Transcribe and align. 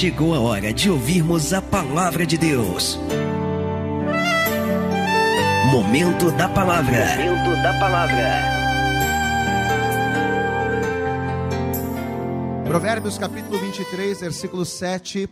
chegou 0.00 0.34
a 0.34 0.40
hora 0.40 0.72
de 0.72 0.90
ouvirmos 0.90 1.52
a 1.52 1.60
palavra 1.60 2.24
de 2.24 2.38
Deus. 2.38 2.98
Momento 5.70 6.30
da 6.38 6.48
palavra. 6.48 7.04
Momento 7.18 7.62
da 7.62 7.78
palavra. 7.78 8.40
Provérbios 12.64 13.18
capítulo 13.18 13.58
23, 13.58 14.20
versículo 14.22 14.64
7, 14.64 15.28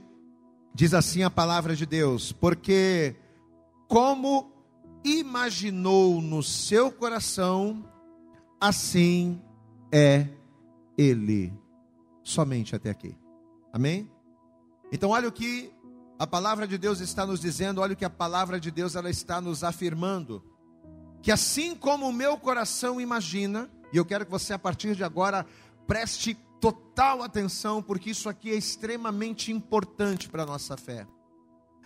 diz 0.74 0.92
assim 0.92 1.22
a 1.22 1.30
palavra 1.30 1.74
de 1.74 1.86
Deus: 1.86 2.30
Porque 2.30 3.16
como 3.88 4.52
imaginou 5.02 6.20
no 6.20 6.42
seu 6.42 6.92
coração, 6.92 7.82
assim 8.60 9.40
é 9.90 10.26
ele. 10.98 11.54
Somente 12.22 12.76
até 12.76 12.90
aqui. 12.90 13.16
Amém? 13.72 14.17
Então, 14.90 15.10
olha 15.10 15.28
o 15.28 15.32
que 15.32 15.72
a 16.18 16.26
palavra 16.26 16.66
de 16.66 16.76
Deus 16.76 17.00
está 17.00 17.24
nos 17.24 17.40
dizendo, 17.40 17.80
olha 17.80 17.92
o 17.92 17.96
que 17.96 18.04
a 18.04 18.10
palavra 18.10 18.58
de 18.58 18.70
Deus 18.70 18.96
ela 18.96 19.08
está 19.08 19.40
nos 19.40 19.62
afirmando. 19.62 20.42
Que 21.22 21.30
assim 21.30 21.74
como 21.74 22.08
o 22.08 22.12
meu 22.12 22.36
coração 22.38 23.00
imagina, 23.00 23.70
e 23.92 23.96
eu 23.96 24.04
quero 24.04 24.24
que 24.24 24.30
você 24.30 24.52
a 24.52 24.58
partir 24.58 24.96
de 24.96 25.04
agora 25.04 25.46
preste 25.86 26.34
total 26.60 27.22
atenção, 27.22 27.82
porque 27.82 28.10
isso 28.10 28.28
aqui 28.28 28.50
é 28.50 28.56
extremamente 28.56 29.52
importante 29.52 30.28
para 30.28 30.42
a 30.42 30.46
nossa 30.46 30.76
fé. 30.76 31.06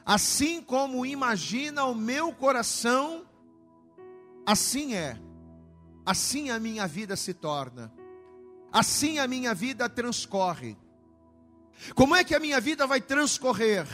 Assim 0.05 0.63
como 0.63 1.07
imagina 1.07 1.85
o 1.85 1.95
meu 1.95 2.33
coração, 2.33 3.25
assim 4.47 4.95
é, 4.95 5.21
assim 6.05 6.51
a 6.51 6.59
minha 6.59 6.87
vida 6.87 7.15
se 7.17 7.35
torna, 7.35 7.93
assim 8.73 9.19
a 9.19 9.29
minha 9.29 9.55
vida 9.55 9.89
transcorre. 9.89 10.77
Como 11.95 12.15
é 12.15 12.25
que 12.25 12.35
a 12.35 12.41
minha 12.41 12.61
vida 12.61 12.87
vai 12.87 13.01
transcorrer? 13.01 13.87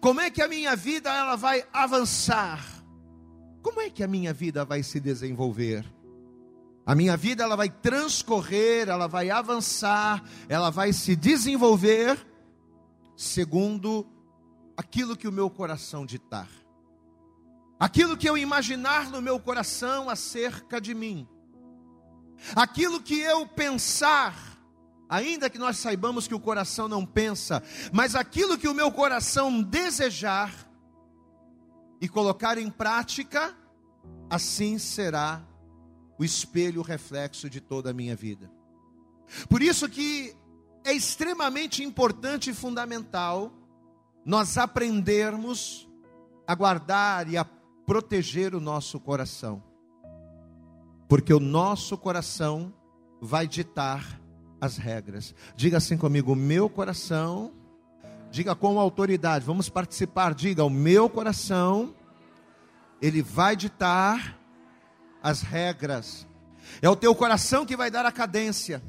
Como 0.00 0.20
é 0.20 0.30
que 0.30 0.42
a 0.42 0.48
minha 0.48 0.74
vida 0.76 1.10
ela 1.10 1.36
vai 1.36 1.66
avançar? 1.72 2.64
Como 3.62 3.80
é 3.80 3.90
que 3.90 4.02
a 4.02 4.08
minha 4.08 4.32
vida 4.32 4.64
vai 4.64 4.82
se 4.82 5.00
desenvolver? 5.00 5.84
A 6.86 6.94
minha 6.94 7.16
vida 7.16 7.44
ela 7.44 7.56
vai 7.56 7.68
transcorrer, 7.68 8.88
ela 8.88 9.06
vai 9.06 9.28
avançar, 9.30 10.24
ela 10.48 10.70
vai 10.70 10.92
se 10.92 11.14
desenvolver 11.14 12.26
segundo 13.14 14.06
aquilo 14.76 15.16
que 15.16 15.28
o 15.28 15.32
meu 15.32 15.50
coração 15.50 16.06
ditar. 16.06 16.48
Aquilo 17.78 18.16
que 18.16 18.28
eu 18.28 18.38
imaginar 18.38 19.10
no 19.10 19.20
meu 19.20 19.38
coração 19.38 20.08
acerca 20.08 20.80
de 20.80 20.94
mim. 20.94 21.28
Aquilo 22.56 23.02
que 23.02 23.20
eu 23.20 23.46
pensar 23.46 24.57
ainda 25.08 25.48
que 25.48 25.58
nós 25.58 25.78
saibamos 25.78 26.28
que 26.28 26.34
o 26.34 26.40
coração 26.40 26.88
não 26.88 27.04
pensa, 27.06 27.62
mas 27.92 28.14
aquilo 28.14 28.58
que 28.58 28.68
o 28.68 28.74
meu 28.74 28.92
coração 28.92 29.62
desejar 29.62 30.52
e 32.00 32.08
colocar 32.08 32.58
em 32.58 32.70
prática, 32.70 33.56
assim 34.28 34.78
será 34.78 35.42
o 36.18 36.24
espelho, 36.24 36.80
o 36.80 36.84
reflexo 36.84 37.48
de 37.48 37.60
toda 37.60 37.90
a 37.90 37.94
minha 37.94 38.14
vida. 38.14 38.50
Por 39.48 39.62
isso 39.62 39.88
que 39.88 40.34
é 40.84 40.92
extremamente 40.92 41.82
importante 41.82 42.50
e 42.50 42.54
fundamental 42.54 43.52
nós 44.24 44.58
aprendermos 44.58 45.88
a 46.46 46.54
guardar 46.54 47.28
e 47.28 47.36
a 47.36 47.44
proteger 47.44 48.54
o 48.54 48.60
nosso 48.60 49.00
coração. 49.00 49.62
Porque 51.08 51.32
o 51.32 51.40
nosso 51.40 51.96
coração 51.96 52.74
vai 53.20 53.46
ditar 53.46 54.20
as 54.60 54.76
regras. 54.76 55.34
Diga 55.56 55.78
assim 55.78 55.96
comigo: 55.96 56.34
meu 56.34 56.68
coração, 56.68 57.52
diga 58.30 58.54
com 58.54 58.78
autoridade, 58.78 59.44
vamos 59.44 59.68
participar. 59.68 60.34
Diga: 60.34 60.64
o 60.64 60.70
meu 60.70 61.08
coração, 61.08 61.94
ele 63.00 63.22
vai 63.22 63.56
ditar 63.56 64.38
as 65.22 65.42
regras. 65.42 66.26
É 66.82 66.88
o 66.88 66.96
teu 66.96 67.14
coração 67.14 67.64
que 67.64 67.76
vai 67.76 67.90
dar 67.90 68.04
a 68.04 68.12
cadência. 68.12 68.82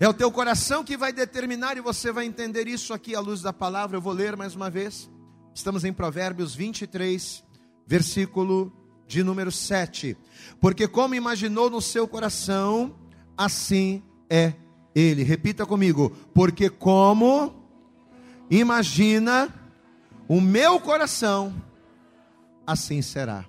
É 0.00 0.08
o 0.08 0.14
teu 0.14 0.30
coração 0.32 0.82
que 0.82 0.96
vai 0.96 1.12
determinar, 1.12 1.76
e 1.76 1.80
você 1.80 2.10
vai 2.10 2.24
entender 2.24 2.66
isso 2.66 2.92
aqui 2.92 3.14
à 3.14 3.20
luz 3.20 3.40
da 3.40 3.52
palavra. 3.52 3.96
Eu 3.96 4.00
vou 4.00 4.12
ler 4.12 4.36
mais 4.36 4.54
uma 4.54 4.68
vez. 4.68 5.08
Estamos 5.54 5.84
em 5.84 5.92
Provérbios 5.92 6.54
23, 6.54 7.42
versículo 7.86 8.72
de 9.06 9.22
número 9.22 9.52
7. 9.52 10.16
Porque 10.60 10.88
como 10.88 11.14
imaginou 11.14 11.70
no 11.70 11.80
seu 11.80 12.06
coração, 12.06 12.94
assim 13.36 14.02
é 14.28 14.54
Ele. 14.94 15.22
Repita 15.22 15.66
comigo, 15.66 16.10
porque 16.34 16.70
como 16.70 17.54
imagina 18.50 19.52
o 20.28 20.40
meu 20.40 20.80
coração, 20.80 21.54
assim 22.66 23.02
será. 23.02 23.44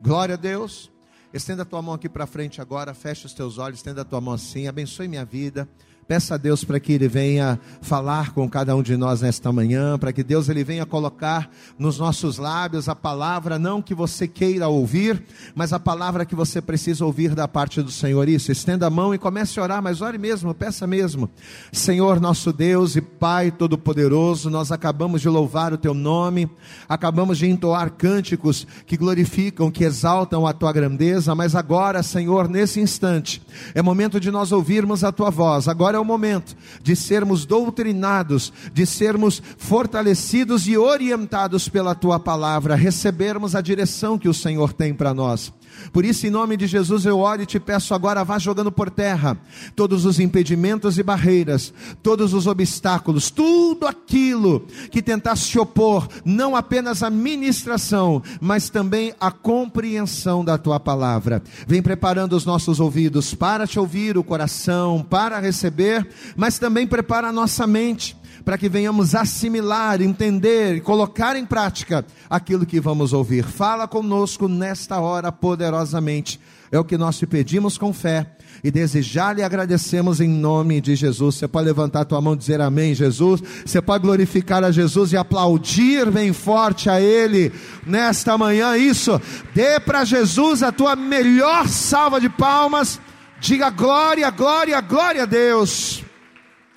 Glória 0.00 0.34
a 0.34 0.38
Deus. 0.38 0.90
Estenda 1.32 1.62
a 1.62 1.66
tua 1.66 1.82
mão 1.82 1.94
aqui 1.94 2.08
para 2.08 2.26
frente 2.26 2.60
agora, 2.60 2.94
fecha 2.94 3.26
os 3.26 3.34
teus 3.34 3.58
olhos, 3.58 3.80
estenda 3.80 4.02
a 4.02 4.04
tua 4.04 4.20
mão 4.20 4.34
assim, 4.34 4.68
abençoe 4.68 5.08
minha 5.08 5.24
vida. 5.24 5.68
Peça 6.06 6.34
a 6.34 6.36
Deus 6.36 6.64
para 6.64 6.78
que 6.78 6.92
Ele 6.92 7.08
venha 7.08 7.58
falar 7.80 8.32
com 8.32 8.48
cada 8.48 8.76
um 8.76 8.82
de 8.82 8.96
nós 8.96 9.22
nesta 9.22 9.50
manhã, 9.50 9.98
para 9.98 10.12
que 10.12 10.22
Deus 10.22 10.48
Ele 10.50 10.62
venha 10.62 10.84
colocar 10.84 11.50
nos 11.78 11.98
nossos 11.98 12.36
lábios 12.36 12.88
a 12.88 12.94
palavra, 12.94 13.58
não 13.58 13.80
que 13.80 13.94
você 13.94 14.28
queira 14.28 14.68
ouvir, 14.68 15.22
mas 15.54 15.72
a 15.72 15.80
palavra 15.80 16.26
que 16.26 16.34
você 16.34 16.60
precisa 16.60 17.06
ouvir 17.06 17.34
da 17.34 17.48
parte 17.48 17.80
do 17.80 17.90
Senhor. 17.90 18.28
Isso, 18.28 18.52
estenda 18.52 18.86
a 18.86 18.90
mão 18.90 19.14
e 19.14 19.18
comece 19.18 19.58
a 19.58 19.62
orar, 19.62 19.82
mas 19.82 20.02
ore 20.02 20.18
mesmo, 20.18 20.52
peça 20.54 20.86
mesmo. 20.86 21.30
Senhor, 21.72 22.20
nosso 22.20 22.52
Deus 22.52 22.96
e 22.96 23.00
Pai 23.00 23.50
Todo-Poderoso, 23.50 24.50
nós 24.50 24.70
acabamos 24.70 25.22
de 25.22 25.28
louvar 25.28 25.72
o 25.72 25.78
Teu 25.78 25.94
nome, 25.94 26.50
acabamos 26.86 27.38
de 27.38 27.46
entoar 27.46 27.90
cânticos 27.90 28.66
que 28.86 28.96
glorificam, 28.96 29.70
que 29.70 29.84
exaltam 29.84 30.46
a 30.46 30.52
Tua 30.52 30.72
grandeza, 30.72 31.34
mas 31.34 31.54
agora, 31.54 32.02
Senhor, 32.02 32.48
nesse 32.48 32.80
instante, 32.80 33.40
é 33.74 33.80
momento 33.80 34.20
de 34.20 34.30
nós 34.30 34.52
ouvirmos 34.52 35.02
a 35.02 35.10
Tua 35.10 35.30
voz. 35.30 35.66
Agora 35.66 35.93
Agora 35.94 35.98
é 35.98 36.00
o 36.00 36.04
momento 36.04 36.56
de 36.82 36.96
sermos 36.96 37.46
doutrinados, 37.46 38.52
de 38.72 38.84
sermos 38.84 39.40
fortalecidos 39.56 40.66
e 40.66 40.76
orientados 40.76 41.68
pela 41.68 41.94
tua 41.94 42.18
palavra, 42.18 42.74
recebermos 42.74 43.54
a 43.54 43.60
direção 43.60 44.18
que 44.18 44.28
o 44.28 44.34
Senhor 44.34 44.72
tem 44.72 44.92
para 44.92 45.14
nós. 45.14 45.52
Por 45.92 46.04
isso, 46.04 46.26
em 46.26 46.30
nome 46.30 46.56
de 46.56 46.66
Jesus, 46.66 47.04
eu 47.04 47.18
oro 47.18 47.42
e 47.42 47.46
te 47.46 47.60
peço 47.60 47.94
agora, 47.94 48.24
vá 48.24 48.38
jogando 48.38 48.72
por 48.72 48.90
terra 48.90 49.36
todos 49.76 50.04
os 50.04 50.18
impedimentos 50.18 50.98
e 50.98 51.02
barreiras, 51.02 51.72
todos 52.02 52.34
os 52.34 52.46
obstáculos, 52.46 53.30
tudo 53.30 53.86
aquilo 53.86 54.66
que 54.90 55.02
tentasse 55.02 55.44
se 55.44 55.58
opor, 55.58 56.08
não 56.24 56.56
apenas 56.56 57.02
à 57.02 57.10
ministração, 57.10 58.22
mas 58.40 58.68
também 58.68 59.14
à 59.20 59.30
compreensão 59.30 60.44
da 60.44 60.58
tua 60.58 60.80
palavra. 60.80 61.42
Vem 61.66 61.82
preparando 61.82 62.34
os 62.34 62.44
nossos 62.44 62.80
ouvidos 62.80 63.34
para 63.34 63.66
te 63.66 63.78
ouvir, 63.78 64.16
o 64.18 64.24
coração 64.24 65.04
para 65.08 65.38
receber, 65.38 66.06
mas 66.36 66.58
também 66.58 66.86
prepara 66.86 67.28
a 67.28 67.32
nossa 67.32 67.66
mente 67.66 68.16
para 68.44 68.58
que 68.58 68.68
venhamos 68.68 69.14
assimilar, 69.14 70.02
entender 70.02 70.76
e 70.76 70.80
colocar 70.80 71.34
em 71.36 71.46
prática 71.46 72.04
aquilo 72.28 72.66
que 72.66 72.80
vamos 72.80 73.12
ouvir. 73.12 73.44
Fala 73.44 73.88
conosco 73.88 74.46
nesta 74.48 75.00
hora 75.00 75.32
poderosamente. 75.32 76.38
É 76.70 76.78
o 76.78 76.84
que 76.84 76.98
nós 76.98 77.16
te 77.16 77.26
pedimos 77.26 77.78
com 77.78 77.92
fé 77.92 78.26
e 78.62 78.70
desejar 78.70 79.38
e 79.38 79.42
agradecemos 79.42 80.20
em 80.20 80.28
nome 80.28 80.80
de 80.80 80.96
Jesus. 80.96 81.36
Você 81.36 81.48
pode 81.48 81.66
levantar 81.66 82.00
a 82.00 82.04
tua 82.04 82.20
mão 82.20 82.34
e 82.34 82.36
dizer 82.36 82.60
amém, 82.60 82.94
Jesus. 82.94 83.40
Você 83.64 83.80
pode 83.80 84.02
glorificar 84.02 84.64
a 84.64 84.70
Jesus 84.70 85.12
e 85.12 85.16
aplaudir 85.16 86.10
bem 86.10 86.32
forte 86.32 86.90
a 86.90 87.00
Ele 87.00 87.52
nesta 87.86 88.36
manhã. 88.36 88.76
Isso, 88.76 89.20
dê 89.54 89.78
para 89.78 90.04
Jesus 90.04 90.62
a 90.62 90.72
tua 90.72 90.96
melhor 90.96 91.68
salva 91.68 92.20
de 92.20 92.28
palmas. 92.28 93.00
Diga 93.40 93.70
glória, 93.70 94.30
glória, 94.30 94.80
glória 94.80 95.22
a 95.22 95.26
Deus. 95.26 96.02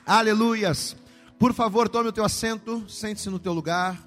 Aleluias. 0.05 0.95
Por 1.39 1.53
favor, 1.53 1.87
tome 1.87 2.09
o 2.09 2.11
teu 2.11 2.25
assento, 2.25 2.83
sente-se 2.89 3.29
no 3.29 3.37
teu 3.37 3.53
lugar. 3.53 4.01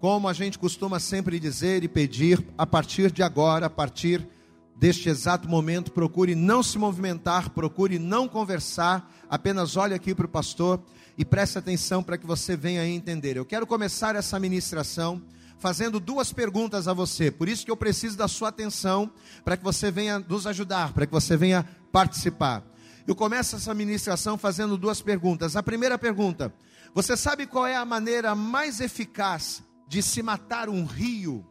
Como 0.00 0.26
a 0.26 0.32
gente 0.32 0.58
costuma 0.58 0.98
sempre 0.98 1.38
dizer 1.38 1.84
e 1.84 1.88
pedir, 1.88 2.42
a 2.56 2.66
partir 2.66 3.12
de 3.12 3.22
agora, 3.22 3.66
a 3.66 3.70
partir 3.70 4.26
deste 4.74 5.10
exato 5.10 5.46
momento, 5.46 5.92
procure 5.92 6.34
não 6.34 6.62
se 6.62 6.78
movimentar, 6.78 7.50
procure 7.50 7.98
não 7.98 8.26
conversar, 8.26 9.12
apenas 9.28 9.76
olhe 9.76 9.92
aqui 9.92 10.14
para 10.14 10.24
o 10.24 10.28
pastor 10.28 10.82
e 11.18 11.24
preste 11.24 11.58
atenção 11.58 12.02
para 12.02 12.16
que 12.16 12.26
você 12.26 12.56
venha 12.56 12.86
entender. 12.88 13.36
Eu 13.36 13.44
quero 13.44 13.66
começar 13.66 14.16
essa 14.16 14.40
ministração 14.40 15.20
fazendo 15.58 16.00
duas 16.00 16.32
perguntas 16.32 16.88
a 16.88 16.94
você, 16.94 17.30
por 17.30 17.46
isso 17.46 17.62
que 17.62 17.70
eu 17.70 17.76
preciso 17.76 18.16
da 18.16 18.28
sua 18.28 18.48
atenção, 18.48 19.10
para 19.44 19.56
que 19.56 19.64
você 19.64 19.90
venha 19.90 20.18
nos 20.18 20.46
ajudar, 20.46 20.94
para 20.94 21.04
que 21.04 21.12
você 21.12 21.36
venha 21.36 21.68
participar. 21.92 22.64
Eu 23.08 23.16
começo 23.16 23.56
essa 23.56 23.72
ministração 23.72 24.36
fazendo 24.36 24.76
duas 24.76 25.00
perguntas. 25.00 25.56
A 25.56 25.62
primeira 25.62 25.96
pergunta: 25.96 26.52
Você 26.92 27.16
sabe 27.16 27.46
qual 27.46 27.66
é 27.66 27.74
a 27.74 27.82
maneira 27.82 28.34
mais 28.34 28.80
eficaz 28.80 29.62
de 29.88 30.02
se 30.02 30.22
matar 30.22 30.68
um 30.68 30.84
rio? 30.84 31.42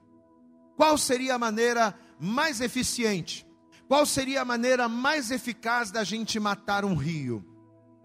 Qual 0.76 0.96
seria 1.00 1.34
a 1.34 1.40
maneira 1.40 1.98
mais 2.20 2.62
eficiente? 2.62 3.44
Qual 3.88 4.06
seria 4.06 4.44
a 4.44 4.46
maneira 4.46 4.88
mais 4.88 5.32
eficaz 5.32 5.90
da 5.90 6.04
gente 6.04 6.40
matar 6.40 6.86
um 6.86 6.94
rio? 6.94 7.44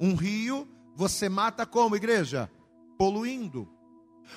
Um 0.00 0.14
rio 0.14 0.66
você 0.96 1.28
mata 1.28 1.66
como, 1.66 1.94
igreja? 1.94 2.50
Poluindo. 2.96 3.68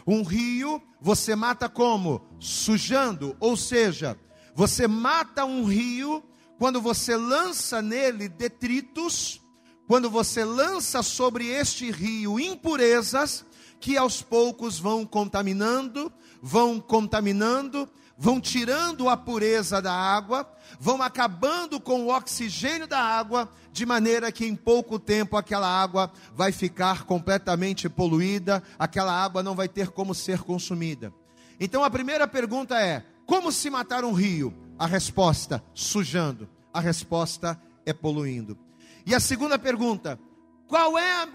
Um 0.05 0.23
rio 0.23 0.81
você 0.99 1.37
mata 1.37 1.69
como? 1.69 2.21
Sujando. 2.37 3.37
Ou 3.39 3.55
seja, 3.55 4.19
você 4.53 4.89
mata 4.89 5.45
um 5.45 5.63
rio 5.63 6.21
quando 6.57 6.81
você 6.81 7.15
lança 7.15 7.81
nele 7.81 8.29
detritos, 8.29 9.41
quando 9.87 10.09
você 10.09 10.43
lança 10.43 11.03
sobre 11.03 11.47
este 11.47 11.91
rio 11.91 12.39
impurezas 12.39 13.45
que 13.79 13.97
aos 13.97 14.21
poucos 14.21 14.79
vão 14.79 15.05
contaminando, 15.05 16.11
vão 16.41 16.79
contaminando, 16.79 17.87
vão 18.17 18.39
tirando 18.39 19.09
a 19.09 19.17
pureza 19.17 19.81
da 19.81 19.93
água, 19.93 20.49
vão 20.79 21.01
acabando 21.01 21.79
com 21.79 22.05
o 22.05 22.15
oxigênio 22.15 22.87
da 22.87 22.99
água, 22.99 23.49
de 23.71 23.85
maneira 23.85 24.31
que 24.31 24.45
em 24.45 24.55
pouco 24.55 24.97
tempo 24.97 25.35
aquela 25.35 25.67
água 25.67 26.11
vai 26.33 26.51
ficar 26.51 27.03
completamente 27.03 27.89
poluída, 27.89 28.63
aquela 28.79 29.11
água 29.11 29.43
não 29.43 29.53
vai 29.53 29.67
ter 29.67 29.89
como 29.89 30.15
ser 30.15 30.39
consumida. 30.39 31.13
Então 31.59 31.83
a 31.83 31.89
primeira 31.89 32.27
pergunta 32.27 32.79
é: 32.79 33.05
como 33.25 33.51
se 33.51 33.69
matar 33.69 34.05
um 34.05 34.13
rio? 34.13 34.64
A 34.77 34.85
resposta: 34.85 35.63
sujando. 35.73 36.49
A 36.73 36.79
resposta 36.79 37.59
é 37.85 37.93
poluindo. 37.93 38.57
E 39.05 39.13
a 39.13 39.19
segunda 39.19 39.57
pergunta: 39.57 40.19
qual 40.67 40.97
é, 40.97 41.27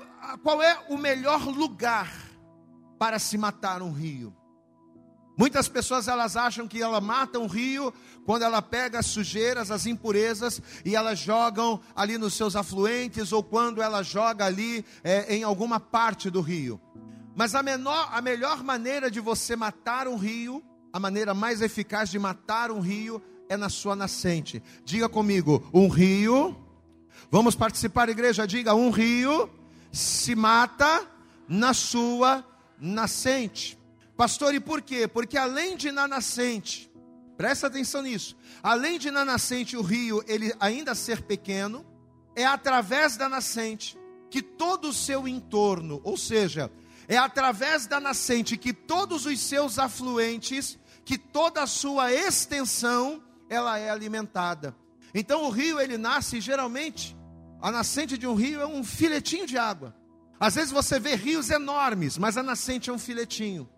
qual 0.42 0.62
é 0.62 0.84
o 0.88 0.96
melhor 0.96 1.46
lugar 1.46 2.12
para 2.98 3.18
se 3.18 3.38
matar 3.38 3.82
um 3.82 3.92
rio? 3.92 4.34
Muitas 5.38 5.68
pessoas 5.68 6.06
elas 6.06 6.36
acham 6.36 6.68
que 6.68 6.82
ela 6.82 7.00
mata 7.00 7.38
um 7.38 7.46
rio 7.46 7.94
quando 8.26 8.42
ela 8.42 8.60
pega 8.60 8.98
as 8.98 9.06
sujeiras, 9.06 9.70
as 9.70 9.86
impurezas 9.86 10.60
e 10.84 10.94
elas 10.94 11.18
jogam 11.18 11.80
ali 11.96 12.18
nos 12.18 12.34
seus 12.34 12.54
afluentes 12.54 13.32
ou 13.32 13.42
quando 13.42 13.80
ela 13.80 14.02
joga 14.02 14.44
ali 14.44 14.84
é, 15.02 15.34
em 15.34 15.42
alguma 15.42 15.80
parte 15.80 16.28
do 16.28 16.42
rio. 16.42 16.78
Mas 17.34 17.54
a, 17.54 17.62
menor, 17.62 18.10
a 18.12 18.20
melhor 18.20 18.62
maneira 18.62 19.10
de 19.10 19.18
você 19.18 19.56
matar 19.56 20.06
um 20.06 20.16
rio, 20.16 20.62
a 20.92 21.00
maneira 21.00 21.32
mais 21.32 21.62
eficaz 21.62 22.10
de 22.10 22.18
matar 22.18 22.70
um 22.70 22.80
rio 22.80 23.22
é 23.50 23.56
na 23.56 23.68
sua 23.68 23.96
nascente. 23.96 24.62
Diga 24.84 25.08
comigo, 25.08 25.68
um 25.74 25.88
rio. 25.88 26.56
Vamos 27.32 27.56
participar, 27.56 28.08
igreja. 28.08 28.46
Diga, 28.46 28.74
um 28.74 28.90
rio 28.90 29.50
se 29.92 30.36
mata 30.36 31.04
na 31.48 31.74
sua 31.74 32.46
nascente. 32.80 33.76
Pastor, 34.16 34.54
e 34.54 34.60
por 34.60 34.80
quê? 34.80 35.08
Porque 35.08 35.36
além 35.36 35.76
de 35.76 35.90
na 35.90 36.06
nascente, 36.06 36.88
presta 37.36 37.66
atenção 37.66 38.02
nisso, 38.02 38.36
além 38.62 39.00
de 39.00 39.10
na 39.10 39.24
nascente 39.24 39.76
o 39.76 39.82
rio 39.82 40.22
ele 40.28 40.54
ainda 40.60 40.94
ser 40.94 41.22
pequeno, 41.22 41.84
é 42.36 42.44
através 42.44 43.16
da 43.16 43.28
nascente 43.28 43.98
que 44.30 44.40
todo 44.40 44.90
o 44.90 44.92
seu 44.92 45.26
entorno, 45.26 46.00
ou 46.04 46.16
seja, 46.16 46.70
é 47.08 47.16
através 47.16 47.88
da 47.88 47.98
nascente 47.98 48.56
que 48.56 48.72
todos 48.72 49.26
os 49.26 49.40
seus 49.40 49.76
afluentes, 49.76 50.78
que 51.04 51.18
toda 51.18 51.64
a 51.64 51.66
sua 51.66 52.12
extensão, 52.12 53.20
ela 53.50 53.78
é 53.78 53.90
alimentada. 53.90 54.74
Então 55.12 55.44
o 55.44 55.50
rio 55.50 55.80
ele 55.80 55.98
nasce 55.98 56.40
geralmente, 56.40 57.16
a 57.60 57.70
nascente 57.70 58.16
de 58.16 58.26
um 58.26 58.34
rio 58.34 58.60
é 58.60 58.66
um 58.66 58.82
filetinho 58.84 59.46
de 59.46 59.58
água. 59.58 59.94
Às 60.38 60.54
vezes 60.54 60.70
você 60.70 60.98
vê 60.98 61.16
rios 61.16 61.50
enormes, 61.50 62.16
mas 62.16 62.38
a 62.38 62.42
nascente 62.42 62.88
é 62.88 62.92
um 62.92 62.98
filetinho. 62.98 63.68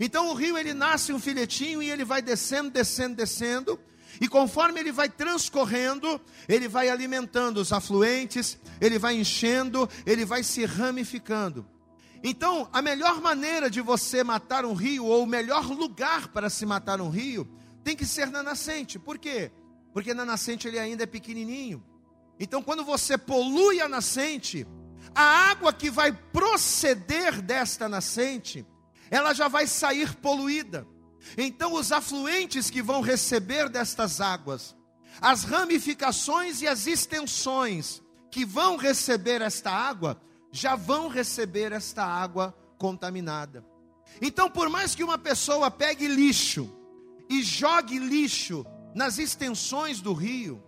Então 0.00 0.30
o 0.30 0.34
rio 0.34 0.56
ele 0.56 0.72
nasce 0.72 1.12
um 1.12 1.20
filetinho 1.20 1.82
e 1.82 1.90
ele 1.90 2.04
vai 2.04 2.22
descendo, 2.22 2.70
descendo, 2.70 3.14
descendo. 3.14 3.78
E 4.20 4.26
conforme 4.26 4.80
ele 4.80 4.90
vai 4.90 5.08
transcorrendo, 5.08 6.20
ele 6.48 6.66
vai 6.66 6.88
alimentando 6.88 7.58
os 7.58 7.72
afluentes, 7.72 8.58
ele 8.80 8.98
vai 8.98 9.14
enchendo, 9.16 9.88
ele 10.04 10.24
vai 10.24 10.42
se 10.42 10.64
ramificando. 10.64 11.64
Então, 12.22 12.68
a 12.72 12.82
melhor 12.82 13.20
maneira 13.20 13.70
de 13.70 13.80
você 13.80 14.24
matar 14.24 14.64
um 14.64 14.74
rio, 14.74 15.06
ou 15.06 15.22
o 15.22 15.26
melhor 15.26 15.70
lugar 15.70 16.28
para 16.28 16.50
se 16.50 16.66
matar 16.66 17.00
um 17.00 17.08
rio, 17.08 17.48
tem 17.82 17.96
que 17.96 18.06
ser 18.06 18.28
na 18.28 18.42
nascente. 18.42 18.98
Por 18.98 19.18
quê? 19.18 19.50
Porque 19.92 20.14
na 20.14 20.24
nascente 20.24 20.68
ele 20.68 20.78
ainda 20.78 21.04
é 21.04 21.06
pequenininho. 21.06 21.84
Então, 22.38 22.62
quando 22.62 22.84
você 22.84 23.18
polui 23.18 23.80
a 23.80 23.88
nascente, 23.88 24.66
a 25.14 25.50
água 25.50 25.72
que 25.72 25.90
vai 25.90 26.12
proceder 26.12 27.42
desta 27.42 27.88
nascente, 27.88 28.66
ela 29.10 29.34
já 29.34 29.48
vai 29.48 29.66
sair 29.66 30.14
poluída. 30.16 30.86
Então, 31.36 31.74
os 31.74 31.92
afluentes 31.92 32.70
que 32.70 32.82
vão 32.82 33.00
receber 33.00 33.68
destas 33.68 34.20
águas, 34.20 34.74
as 35.20 35.44
ramificações 35.44 36.62
e 36.62 36.68
as 36.68 36.86
extensões 36.86 38.02
que 38.30 38.44
vão 38.44 38.76
receber 38.76 39.42
esta 39.42 39.70
água, 39.70 40.20
já 40.50 40.76
vão 40.76 41.08
receber 41.08 41.72
esta 41.72 42.04
água 42.04 42.56
contaminada. 42.78 43.64
Então, 44.22 44.50
por 44.50 44.68
mais 44.68 44.94
que 44.94 45.04
uma 45.04 45.18
pessoa 45.18 45.70
pegue 45.70 46.08
lixo 46.08 46.79
e 47.30 47.42
jogue 47.42 47.98
lixo 47.98 48.66
nas 48.92 49.16
extensões 49.18 50.00
do 50.00 50.12
rio, 50.12 50.60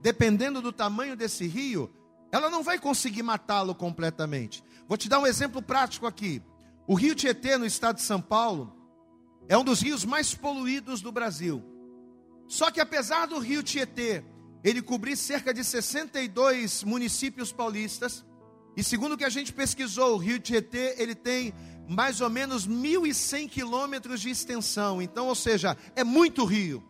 dependendo 0.00 0.62
do 0.62 0.72
tamanho 0.72 1.16
desse 1.16 1.46
rio, 1.48 1.92
ela 2.30 2.48
não 2.48 2.62
vai 2.62 2.78
conseguir 2.78 3.24
matá-lo 3.24 3.74
completamente. 3.74 4.62
Vou 4.88 4.96
te 4.96 5.08
dar 5.08 5.18
um 5.18 5.26
exemplo 5.26 5.60
prático 5.60 6.06
aqui. 6.06 6.40
O 6.86 6.94
rio 6.94 7.14
Tietê, 7.14 7.58
no 7.58 7.66
estado 7.66 7.96
de 7.96 8.02
São 8.02 8.20
Paulo, 8.20 8.72
é 9.48 9.58
um 9.58 9.64
dos 9.64 9.80
rios 9.80 10.04
mais 10.04 10.32
poluídos 10.32 11.00
do 11.00 11.10
Brasil. 11.10 11.62
Só 12.46 12.70
que 12.70 12.80
apesar 12.80 13.26
do 13.26 13.38
rio 13.38 13.62
Tietê 13.62 14.24
ele 14.62 14.82
cobrir 14.82 15.16
cerca 15.16 15.54
de 15.54 15.62
62 15.62 16.82
municípios 16.82 17.52
paulistas, 17.52 18.24
e 18.76 18.84
segundo 18.84 19.12
o 19.12 19.16
que 19.16 19.24
a 19.24 19.30
gente 19.30 19.52
pesquisou, 19.52 20.14
o 20.14 20.18
rio 20.18 20.38
Tietê 20.38 20.94
ele 20.98 21.14
tem 21.14 21.54
mais 21.88 22.20
ou 22.20 22.28
menos 22.28 22.66
1.100 22.68 23.48
quilômetros 23.48 24.20
de 24.20 24.28
extensão. 24.28 25.00
Então, 25.00 25.28
ou 25.28 25.34
seja, 25.34 25.76
é 25.94 26.04
muito 26.04 26.44
rio. 26.44 26.84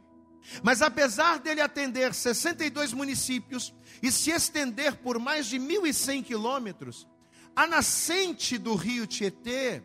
Mas 0.62 0.82
apesar 0.82 1.38
dele 1.38 1.60
atender 1.60 2.14
62 2.14 2.92
municípios 2.92 3.74
e 4.02 4.10
se 4.10 4.30
estender 4.30 4.96
por 4.96 5.18
mais 5.18 5.46
de 5.46 5.58
1.100 5.58 6.24
quilômetros, 6.24 7.06
a 7.54 7.66
nascente 7.66 8.58
do 8.58 8.74
rio 8.74 9.06
Tietê 9.06 9.82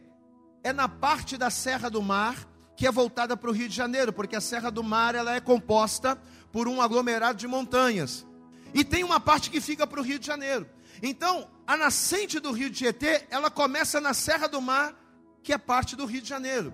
é 0.63 0.71
na 0.71 0.87
parte 0.87 1.37
da 1.37 1.49
Serra 1.49 1.89
do 1.89 2.01
Mar 2.01 2.51
que 2.81 2.87
é 2.87 2.91
voltada 2.91 3.37
para 3.37 3.47
o 3.47 3.53
Rio 3.53 3.69
de 3.69 3.75
Janeiro, 3.75 4.11
porque 4.11 4.35
a 4.35 4.41
Serra 4.41 4.71
do 4.71 4.83
Mar 4.83 5.13
ela 5.13 5.35
é 5.35 5.39
composta 5.39 6.19
por 6.51 6.67
um 6.67 6.81
aglomerado 6.81 7.37
de 7.37 7.45
montanhas. 7.45 8.25
E 8.73 8.83
tem 8.83 9.03
uma 9.03 9.19
parte 9.19 9.51
que 9.51 9.61
fica 9.61 9.85
para 9.85 9.99
o 9.99 10.03
Rio 10.03 10.17
de 10.17 10.25
Janeiro. 10.25 10.67
Então, 10.99 11.47
a 11.71 11.77
nascente 11.77 12.37
do 12.37 12.51
Rio 12.51 12.69
Tietê, 12.69 13.25
ela 13.29 13.49
começa 13.49 14.01
na 14.01 14.13
Serra 14.13 14.45
do 14.45 14.61
Mar, 14.61 14.93
que 15.41 15.53
é 15.53 15.57
parte 15.57 15.95
do 15.95 16.05
Rio 16.05 16.21
de 16.21 16.27
Janeiro. 16.27 16.73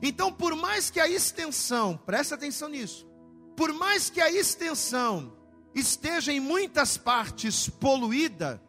Então, 0.00 0.32
por 0.32 0.54
mais 0.54 0.88
que 0.88 1.00
a 1.00 1.08
extensão, 1.08 1.96
presta 2.06 2.36
atenção 2.36 2.68
nisso, 2.68 3.08
por 3.56 3.72
mais 3.72 4.08
que 4.08 4.20
a 4.20 4.30
extensão 4.30 5.36
esteja 5.74 6.32
em 6.32 6.38
muitas 6.38 6.96
partes 6.96 7.68
poluída, 7.68 8.62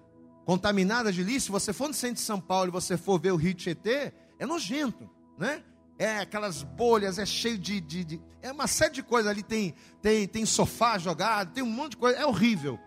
contaminada 0.45 1.11
de 1.11 1.21
lixo, 1.21 1.45
se 1.45 1.51
você 1.51 1.71
for 1.71 1.89
no 1.89 1.93
centro 1.93 2.15
de 2.15 2.21
São 2.21 2.41
Paulo 2.41 2.69
e 2.69 2.71
você 2.71 2.97
for 2.97 3.19
ver 3.19 3.31
o 3.31 3.35
rio 3.35 3.53
Tietê, 3.53 4.11
é 4.39 4.47
nojento, 4.47 5.07
né? 5.37 5.63
É 5.99 6.17
aquelas 6.17 6.63
bolhas, 6.63 7.19
é 7.19 7.25
cheio 7.27 7.59
de, 7.59 7.79
de, 7.79 8.03
de, 8.03 8.21
é 8.41 8.51
uma 8.51 8.65
série 8.65 8.95
de 8.95 9.03
coisas 9.03 9.29
ali, 9.29 9.43
tem, 9.43 9.75
tem, 10.01 10.27
tem 10.27 10.43
sofá 10.43 10.97
jogado, 10.97 11.53
tem 11.53 11.63
um 11.63 11.69
monte 11.69 11.91
de 11.91 11.97
coisa, 11.97 12.17
é 12.17 12.25
horrível. 12.25 12.79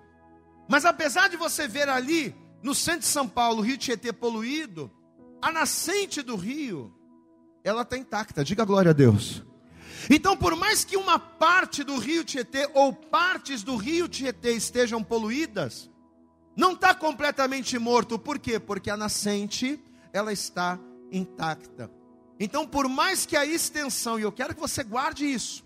Mas 0.68 0.84
apesar 0.84 1.28
de 1.28 1.36
você 1.36 1.68
ver 1.68 1.88
ali, 1.88 2.34
no 2.64 2.74
centro 2.74 3.00
de 3.00 3.06
São 3.06 3.28
Paulo, 3.28 3.58
o 3.58 3.62
rio 3.62 3.76
Tietê 3.76 4.10
poluído, 4.10 4.90
a 5.42 5.52
nascente 5.52 6.22
do 6.22 6.34
rio, 6.34 6.90
ela 7.62 7.82
está 7.82 7.98
intacta, 7.98 8.42
diga 8.42 8.64
glória 8.64 8.90
a 8.90 8.94
Deus. 8.94 9.44
Então, 10.08 10.34
por 10.34 10.56
mais 10.56 10.82
que 10.82 10.96
uma 10.96 11.18
parte 11.18 11.84
do 11.84 11.98
rio 11.98 12.24
Tietê 12.24 12.70
ou 12.72 12.90
partes 12.90 13.62
do 13.62 13.76
rio 13.76 14.08
Tietê 14.08 14.52
estejam 14.52 15.04
poluídas, 15.04 15.90
não 16.56 16.72
está 16.72 16.94
completamente 16.94 17.78
morto, 17.78 18.18
por 18.18 18.38
quê? 18.38 18.58
Porque 18.58 18.88
a 18.88 18.96
nascente, 18.96 19.78
ela 20.10 20.32
está 20.32 20.80
intacta. 21.12 21.90
Então, 22.40 22.66
por 22.66 22.88
mais 22.88 23.26
que 23.26 23.36
a 23.36 23.44
extensão, 23.44 24.18
e 24.18 24.22
eu 24.22 24.32
quero 24.32 24.54
que 24.54 24.60
você 24.60 24.82
guarde 24.82 25.30
isso, 25.30 25.62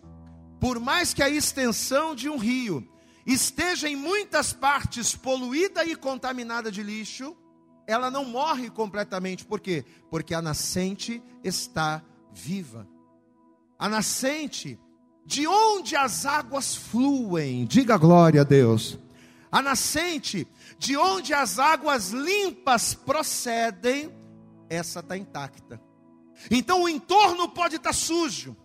por 0.59 0.81
mais 0.81 1.15
que 1.15 1.23
a 1.23 1.31
extensão 1.31 2.13
de 2.13 2.29
um 2.29 2.39
rio 2.39 2.85
esteja 3.33 3.89
em 3.89 3.95
muitas 3.95 4.55
partes 4.55 5.15
poluída 5.15 5.85
e 5.85 5.95
contaminada 5.95 6.73
de 6.73 6.83
lixo, 6.83 7.37
ela 7.87 8.11
não 8.11 8.25
morre 8.25 8.71
completamente, 8.71 9.45
por 9.45 9.61
quê? 9.61 9.85
Porque 10.11 10.35
a 10.35 10.41
nascente 10.41 11.23
está 11.45 12.03
viva. 12.33 12.89
A 13.79 13.89
nascente, 13.89 14.79
de 15.27 15.47
onde 15.47 15.95
as 15.95 16.25
águas 16.25 16.75
fluem, 16.75 17.67
diga 17.67 17.99
glória 17.99 18.41
a 18.41 18.45
Deus. 18.45 18.99
A 19.53 19.61
nascente 19.61 20.47
de 20.79 20.97
onde 20.97 21.35
as 21.35 21.59
águas 21.59 22.11
limpas 22.11 22.95
procedem, 22.95 24.11
essa 24.71 25.01
está 25.01 25.17
intacta. 25.17 25.81
Então 26.51 26.83
o 26.83 26.89
entorno 26.89 27.49
pode 27.49 27.77
estar 27.77 27.91
tá 27.91 27.95
sujo, 27.95 28.57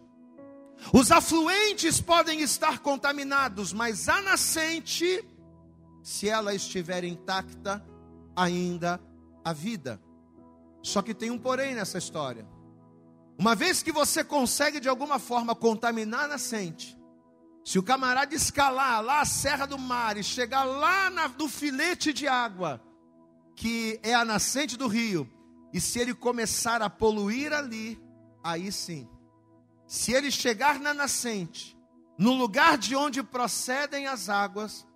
os 0.91 1.11
afluentes 1.11 2.01
podem 2.01 2.41
estar 2.41 2.79
contaminados, 2.79 3.71
mas 3.71 4.09
a 4.09 4.21
nascente, 4.21 5.23
se 6.01 6.27
ela 6.27 6.53
estiver 6.53 7.03
intacta, 7.03 7.85
ainda 8.35 8.99
a 9.43 9.53
vida. 9.53 10.01
Só 10.81 11.01
que 11.01 11.13
tem 11.13 11.31
um 11.31 11.37
porém 11.37 11.75
nessa 11.75 11.97
história. 11.97 12.47
Uma 13.37 13.55
vez 13.55 13.81
que 13.81 13.91
você 13.91 14.23
consegue 14.23 14.79
de 14.79 14.89
alguma 14.89 15.17
forma 15.19 15.55
contaminar 15.55 16.25
a 16.25 16.27
nascente, 16.27 16.97
se 17.63 17.79
o 17.79 17.83
camarada 17.83 18.35
escalar 18.35 19.01
lá 19.01 19.21
a 19.21 19.25
Serra 19.25 19.65
do 19.65 19.77
Mar 19.77 20.17
e 20.17 20.23
chegar 20.23 20.63
lá 20.65 21.09
na, 21.09 21.27
no 21.29 21.47
filete 21.47 22.11
de 22.11 22.27
água, 22.27 22.81
que 23.55 23.99
é 24.03 24.13
a 24.13 24.25
nascente 24.25 24.77
do 24.77 24.87
rio, 24.87 25.29
e 25.73 25.79
se 25.79 25.99
ele 25.99 26.13
começar 26.13 26.81
a 26.81 26.89
poluir 26.89 27.53
ali, 27.53 27.99
aí 28.43 28.71
sim. 28.71 29.07
Se 29.87 30.13
ele 30.13 30.31
chegar 30.31 30.79
na 30.79 30.93
nascente, 30.93 31.77
no 32.17 32.33
lugar 32.33 32.77
de 32.77 32.95
onde 32.95 33.21
procedem 33.21 34.07
as 34.07 34.29
águas, 34.29 34.87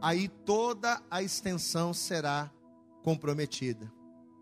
aí 0.00 0.28
toda 0.28 1.02
a 1.10 1.22
extensão 1.22 1.92
será 1.92 2.50
comprometida. 3.02 3.92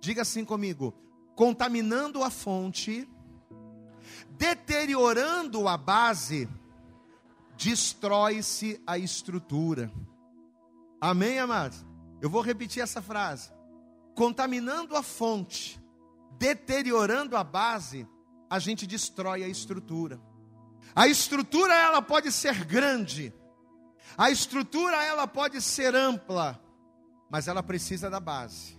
Diga 0.00 0.22
assim 0.22 0.44
comigo: 0.44 0.94
contaminando 1.34 2.22
a 2.22 2.30
fonte, 2.30 3.08
deteriorando 4.30 5.68
a 5.68 5.76
base, 5.76 6.48
destrói-se 7.56 8.80
a 8.86 8.98
estrutura. 8.98 9.90
Amém, 11.00 11.38
amados? 11.38 11.84
Eu 12.20 12.30
vou 12.30 12.42
repetir 12.42 12.82
essa 12.82 13.02
frase. 13.02 13.50
Contaminando 14.14 14.96
a 14.96 15.02
fonte, 15.02 15.80
deteriorando 16.38 17.36
a 17.36 17.44
base, 17.44 18.08
a 18.48 18.58
gente 18.58 18.86
destrói 18.86 19.44
a 19.44 19.48
estrutura. 19.48 20.20
A 20.94 21.06
estrutura 21.06 21.74
ela 21.74 22.00
pode 22.00 22.32
ser 22.32 22.64
grande, 22.64 23.32
a 24.16 24.30
estrutura 24.30 25.02
ela 25.02 25.26
pode 25.26 25.60
ser 25.60 25.94
ampla, 25.94 26.60
mas 27.30 27.48
ela 27.48 27.62
precisa 27.62 28.08
da 28.08 28.20
base. 28.20 28.78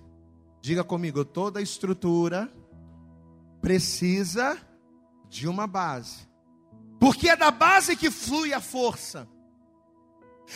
Diga 0.61 0.83
comigo, 0.83 1.23
toda 1.23 1.61
estrutura 1.61 2.51
precisa 3.61 4.57
de 5.29 5.47
uma 5.47 5.67
base. 5.67 6.27
Porque 6.99 7.29
é 7.29 7.35
da 7.35 7.51
base 7.51 7.95
que 7.95 8.09
flui 8.09 8.53
a 8.53 8.61
força. 8.61 9.27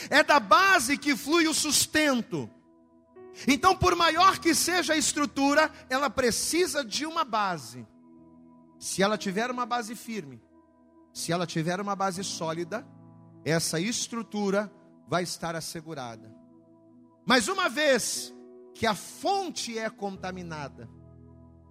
É 0.10 0.24
da 0.24 0.40
base 0.40 0.98
que 0.98 1.16
flui 1.16 1.48
o 1.48 1.54
sustento. 1.54 2.50
Então, 3.48 3.76
por 3.76 3.96
maior 3.96 4.40
que 4.40 4.56
seja 4.56 4.94
a 4.94 4.98
estrutura, 4.98 5.72
ela 5.90 6.10
precisa 6.10 6.84
de 6.84 7.06
uma 7.06 7.24
base. 7.24 7.86
Se 8.82 9.04
ela 9.04 9.16
tiver 9.16 9.52
uma 9.52 9.64
base 9.64 9.96
firme, 9.96 10.42
se 11.14 11.32
ela 11.32 11.46
tiver 11.46 11.80
uma 11.80 11.96
base 11.96 12.24
sólida, 12.24 12.84
essa 13.46 13.80
estrutura 13.80 14.74
vai 15.08 15.22
estar 15.22 15.56
assegurada. 15.56 16.36
Mas 17.24 17.48
uma 17.48 17.70
vez 17.70 18.34
que 18.74 18.88
a 18.88 18.96
fonte 18.96 19.78
é 19.78 19.88
contaminada, 19.88 20.90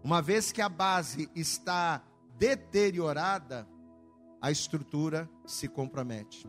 uma 0.04 0.22
vez 0.22 0.52
que 0.52 0.62
a 0.62 0.68
base 0.68 1.28
está 1.34 2.00
deteriorada, 2.38 3.68
a 4.40 4.52
estrutura 4.52 5.28
se 5.44 5.66
compromete. 5.66 6.48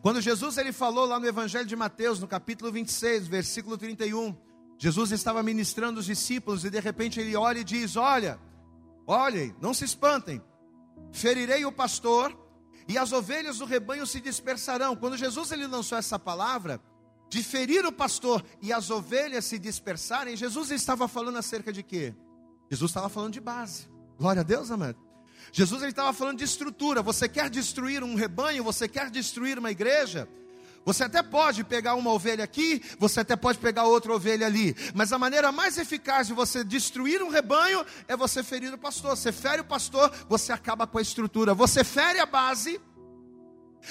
Quando 0.00 0.20
Jesus 0.20 0.58
ele 0.58 0.72
falou 0.72 1.06
lá 1.06 1.20
no 1.20 1.26
Evangelho 1.26 1.66
de 1.66 1.76
Mateus, 1.76 2.18
no 2.18 2.26
capítulo 2.26 2.72
26, 2.72 3.28
versículo 3.28 3.78
31, 3.78 4.36
Jesus 4.76 5.12
estava 5.12 5.40
ministrando 5.40 6.00
os 6.00 6.06
discípulos 6.06 6.64
e 6.64 6.70
de 6.70 6.80
repente 6.80 7.20
ele 7.20 7.36
olha 7.36 7.60
e 7.60 7.64
diz: 7.64 7.94
Olha, 7.94 8.40
olhem, 9.06 9.54
não 9.60 9.74
se 9.74 9.84
espantem, 9.84 10.42
ferirei 11.12 11.64
o 11.64 11.72
pastor 11.72 12.38
e 12.88 12.98
as 12.98 13.12
ovelhas 13.12 13.58
do 13.58 13.64
rebanho 13.64 14.06
se 14.06 14.20
dispersarão. 14.20 14.96
Quando 14.96 15.16
Jesus 15.16 15.52
ele 15.52 15.66
lançou 15.66 15.96
essa 15.98 16.18
palavra, 16.18 16.80
de 17.32 17.42
ferir 17.42 17.86
o 17.86 17.92
pastor 17.92 18.44
e 18.60 18.74
as 18.74 18.90
ovelhas 18.90 19.46
se 19.46 19.58
dispersarem, 19.58 20.36
Jesus 20.36 20.70
estava 20.70 21.08
falando 21.08 21.38
acerca 21.38 21.72
de 21.72 21.82
quê? 21.82 22.14
Jesus 22.70 22.90
estava 22.90 23.08
falando 23.08 23.32
de 23.32 23.40
base. 23.40 23.88
Glória 24.18 24.40
a 24.40 24.42
Deus, 24.44 24.70
amado. 24.70 24.98
Jesus 25.50 25.80
ele 25.80 25.92
estava 25.92 26.12
falando 26.12 26.38
de 26.38 26.44
estrutura. 26.44 27.02
Você 27.02 27.28
quer 27.28 27.48
destruir 27.48 28.04
um 28.04 28.14
rebanho? 28.14 28.62
Você 28.64 28.86
quer 28.86 29.10
destruir 29.10 29.58
uma 29.58 29.70
igreja? 29.70 30.28
Você 30.84 31.04
até 31.04 31.22
pode 31.22 31.62
pegar 31.64 31.94
uma 31.94 32.10
ovelha 32.10 32.42
aqui, 32.42 32.82
você 32.98 33.20
até 33.20 33.36
pode 33.36 33.58
pegar 33.58 33.84
outra 33.84 34.12
ovelha 34.12 34.46
ali, 34.46 34.74
mas 34.94 35.12
a 35.12 35.18
maneira 35.18 35.52
mais 35.52 35.78
eficaz 35.78 36.26
de 36.26 36.32
você 36.32 36.64
destruir 36.64 37.22
um 37.22 37.28
rebanho 37.28 37.84
é 38.08 38.16
você 38.16 38.42
ferir 38.42 38.72
o 38.74 38.78
pastor. 38.78 39.16
Você 39.16 39.30
fere 39.30 39.60
o 39.60 39.64
pastor, 39.64 40.12
você 40.28 40.52
acaba 40.52 40.86
com 40.86 40.98
a 40.98 41.02
estrutura. 41.02 41.54
Você 41.54 41.84
fere 41.84 42.18
a 42.18 42.26
base, 42.26 42.80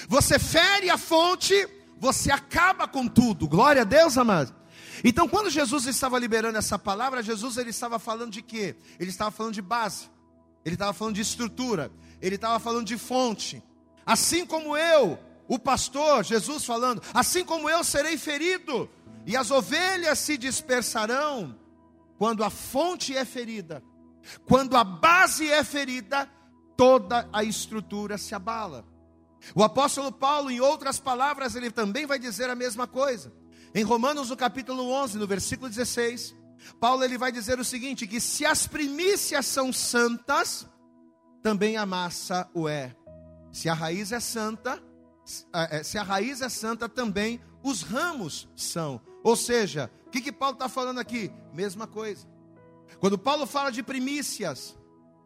você 0.08 0.38
fere 0.38 0.90
a 0.90 0.98
fonte, 0.98 1.54
você 1.98 2.30
acaba 2.30 2.86
com 2.86 3.08
tudo. 3.08 3.48
Glória 3.48 3.82
a 3.82 3.86
Deus, 3.86 4.18
amado. 4.18 4.54
Então, 5.04 5.26
quando 5.28 5.50
Jesus 5.50 5.86
estava 5.86 6.18
liberando 6.18 6.58
essa 6.58 6.78
palavra, 6.78 7.22
Jesus 7.22 7.56
ele 7.56 7.70
estava 7.70 7.98
falando 7.98 8.30
de 8.30 8.42
quê? 8.42 8.76
Ele 9.00 9.10
estava 9.10 9.30
falando 9.30 9.54
de 9.54 9.62
base 9.62 10.12
ele 10.64 10.74
estava 10.74 10.92
falando 10.92 11.16
de 11.16 11.20
estrutura, 11.20 11.90
ele 12.20 12.36
estava 12.36 12.58
falando 12.58 12.86
de 12.86 12.96
fonte. 12.96 13.62
Assim 14.06 14.46
como 14.46 14.76
eu, 14.76 15.18
o 15.52 15.58
pastor, 15.58 16.24
Jesus 16.24 16.64
falando, 16.64 17.02
assim 17.12 17.44
como 17.44 17.68
eu 17.68 17.84
serei 17.84 18.16
ferido, 18.16 18.88
e 19.26 19.36
as 19.36 19.50
ovelhas 19.50 20.18
se 20.18 20.38
dispersarão, 20.38 21.54
quando 22.16 22.42
a 22.42 22.48
fonte 22.48 23.14
é 23.14 23.22
ferida, 23.22 23.82
quando 24.46 24.78
a 24.78 24.82
base 24.82 25.50
é 25.50 25.62
ferida, 25.62 26.26
toda 26.74 27.28
a 27.30 27.44
estrutura 27.44 28.16
se 28.16 28.34
abala. 28.34 28.82
O 29.54 29.62
apóstolo 29.62 30.10
Paulo, 30.10 30.50
em 30.50 30.58
outras 30.58 30.98
palavras, 30.98 31.54
ele 31.54 31.70
também 31.70 32.06
vai 32.06 32.18
dizer 32.18 32.48
a 32.48 32.54
mesma 32.54 32.86
coisa. 32.86 33.30
Em 33.74 33.82
Romanos, 33.82 34.30
no 34.30 34.36
capítulo 34.38 34.90
11, 34.90 35.18
no 35.18 35.26
versículo 35.26 35.68
16, 35.68 36.34
Paulo 36.80 37.04
ele 37.04 37.18
vai 37.18 37.30
dizer 37.30 37.60
o 37.60 37.64
seguinte: 37.64 38.06
que 38.06 38.22
se 38.22 38.46
as 38.46 38.66
primícias 38.66 39.44
são 39.44 39.70
santas, 39.70 40.66
também 41.42 41.76
a 41.76 41.84
massa 41.84 42.48
o 42.54 42.66
é. 42.66 42.96
Se 43.52 43.68
a 43.68 43.74
raiz 43.74 44.12
é 44.12 44.20
santa, 44.20 44.82
se 45.24 45.98
a 45.98 46.02
raiz 46.02 46.40
é 46.40 46.48
santa, 46.48 46.88
também 46.88 47.40
os 47.62 47.82
ramos 47.82 48.48
são. 48.56 49.00
Ou 49.22 49.36
seja, 49.36 49.90
o 50.06 50.10
que, 50.10 50.20
que 50.20 50.32
Paulo 50.32 50.54
está 50.54 50.68
falando 50.68 50.98
aqui? 50.98 51.30
Mesma 51.52 51.86
coisa. 51.86 52.26
Quando 52.98 53.18
Paulo 53.18 53.46
fala 53.46 53.70
de 53.70 53.82
primícias, 53.82 54.76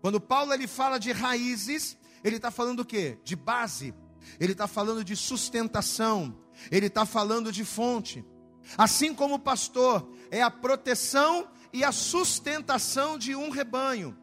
quando 0.00 0.20
Paulo 0.20 0.52
ele 0.52 0.66
fala 0.66 0.98
de 0.98 1.12
raízes, 1.12 1.96
ele 2.22 2.36
está 2.36 2.50
falando 2.50 2.80
o 2.80 2.84
quê? 2.84 3.18
De 3.24 3.34
base. 3.34 3.94
Ele 4.38 4.52
está 4.52 4.66
falando 4.66 5.04
de 5.04 5.16
sustentação. 5.16 6.36
Ele 6.70 6.86
está 6.86 7.06
falando 7.06 7.50
de 7.50 7.64
fonte. 7.64 8.24
Assim 8.76 9.14
como 9.14 9.34
o 9.34 9.38
pastor 9.38 10.08
é 10.30 10.42
a 10.42 10.50
proteção 10.50 11.48
e 11.72 11.84
a 11.84 11.92
sustentação 11.92 13.18
de 13.18 13.34
um 13.34 13.50
rebanho. 13.50 14.16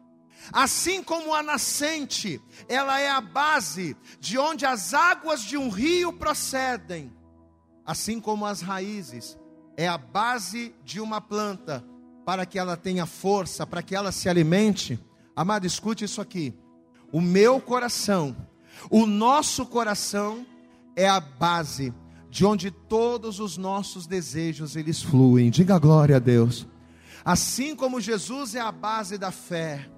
Assim 0.52 1.02
como 1.02 1.34
a 1.34 1.42
nascente, 1.42 2.40
ela 2.68 3.00
é 3.00 3.08
a 3.08 3.20
base 3.20 3.96
de 4.20 4.38
onde 4.38 4.66
as 4.66 4.94
águas 4.94 5.42
de 5.42 5.56
um 5.56 5.68
rio 5.68 6.12
procedem. 6.12 7.12
Assim 7.84 8.20
como 8.20 8.46
as 8.46 8.60
raízes 8.60 9.38
é 9.76 9.88
a 9.88 9.98
base 9.98 10.74
de 10.84 11.00
uma 11.00 11.20
planta 11.20 11.84
para 12.24 12.46
que 12.46 12.58
ela 12.58 12.76
tenha 12.76 13.06
força, 13.06 13.66
para 13.66 13.82
que 13.82 13.94
ela 13.94 14.12
se 14.12 14.28
alimente. 14.28 14.98
Amado, 15.36 15.66
escute 15.66 16.04
isso 16.04 16.20
aqui. 16.20 16.54
O 17.12 17.20
meu 17.20 17.60
coração, 17.60 18.34
o 18.90 19.06
nosso 19.06 19.66
coração 19.66 20.46
é 20.96 21.08
a 21.08 21.20
base 21.20 21.92
de 22.30 22.44
onde 22.44 22.70
todos 22.70 23.38
os 23.38 23.56
nossos 23.56 24.06
desejos 24.06 24.74
eles 24.74 25.02
fluem. 25.02 25.50
Diga 25.50 25.78
glória 25.78 26.16
a 26.16 26.18
Deus. 26.18 26.66
Assim 27.24 27.76
como 27.76 28.00
Jesus 28.00 28.54
é 28.54 28.60
a 28.60 28.72
base 28.72 29.16
da 29.16 29.30
fé, 29.30 29.88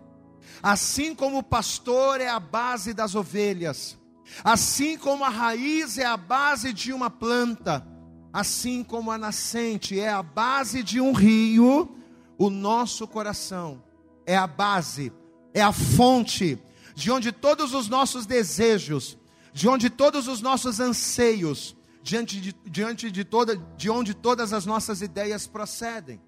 assim 0.63 1.15
como 1.15 1.39
o 1.39 1.43
pastor 1.43 2.21
é 2.21 2.29
a 2.29 2.41
base 2.41 2.93
das 2.93 3.15
ovelhas, 3.15 3.99
assim 4.45 4.97
como 4.97 5.25
a 5.25 5.29
raiz 5.29 5.99
é 5.99 6.05
a 6.05 6.17
base 6.17 6.73
de 6.73 6.93
uma 6.93 7.11
planta, 7.11 7.87
assim 8.33 8.83
como 8.83 9.11
a 9.11 9.19
nascente 9.19 9.99
é 9.99 10.11
a 10.11 10.23
base 10.23 10.83
de 10.83 11.01
um 11.01 11.13
rio, 11.13 11.97
o 12.39 12.51
nosso 12.51 13.07
coração 13.07 13.83
é 14.27 14.37
a 14.37 14.47
base, 14.47 15.13
é 15.55 15.63
a 15.63 15.73
fonte 15.73 16.59
de 16.95 17.11
onde 17.11 17.31
todos 17.31 17.73
os 17.73 17.89
nossos 17.89 18.27
desejos, 18.27 19.17
de 19.53 19.69
onde 19.69 19.89
todos 19.89 20.29
os 20.29 20.41
nossos 20.41 20.81
anseios, 20.81 21.77
diante 22.03 22.41
de, 22.41 22.55
diante 22.65 23.11
de, 23.11 23.25
toda, 23.25 23.57
de 23.77 23.89
onde 23.89 24.15
todas 24.15 24.53
as 24.53 24.67
nossas 24.67 25.03
ideias 25.03 25.47
procedem. 25.47 26.21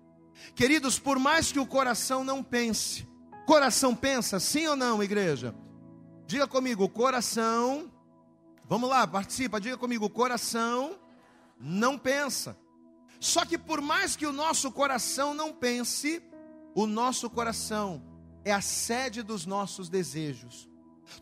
Queridos, 0.55 0.99
por 0.99 1.19
mais 1.19 1.51
que 1.53 1.59
o 1.59 1.67
coração 1.67 2.23
não 2.23 2.43
pense, 2.43 3.07
coração 3.49 3.95
pensa, 3.95 4.39
sim 4.39 4.67
ou 4.67 4.77
não, 4.77 5.03
igreja? 5.03 5.55
Diga 6.27 6.47
comigo, 6.47 6.87
coração, 6.87 7.91
vamos 8.69 8.91
lá, 8.91 9.07
participa, 9.07 9.59
diga 9.59 9.79
comigo, 9.79 10.11
coração 10.11 10.99
não 11.59 11.97
pensa. 11.97 12.55
Só 13.19 13.47
que 13.47 13.57
por 13.57 13.81
mais 13.81 14.15
que 14.15 14.27
o 14.27 14.33
nosso 14.33 14.71
coração 14.71 15.33
não 15.33 15.51
pense, 15.51 16.23
o 16.75 16.87
nosso 16.87 17.31
coração 17.31 18.03
é 18.45 18.53
a 18.53 18.61
sede 18.61 19.23
dos 19.23 19.47
nossos 19.47 19.89
desejos. 19.89 20.69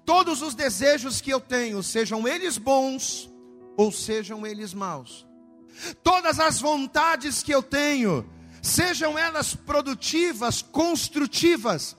Todos 0.05 0.43
os 0.43 0.53
desejos 0.53 1.21
que 1.21 1.31
eu 1.31 1.39
tenho, 1.39 1.81
sejam 1.81 2.27
eles 2.27 2.59
bons 2.59 3.33
ou 3.77 3.93
sejam 3.93 4.45
eles 4.45 4.75
maus. 4.75 5.25
Todas 6.03 6.41
as 6.41 6.61
vontades 6.61 7.41
que 7.41 7.55
eu 7.55 7.63
tenho, 7.63 8.29
sejam 8.61 9.17
elas 9.17 9.55
produtivas, 9.55 10.61
construtivas, 10.61 11.97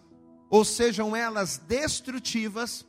ou 0.49 0.63
sejam 0.63 1.15
elas 1.15 1.57
destrutivas, 1.57 2.85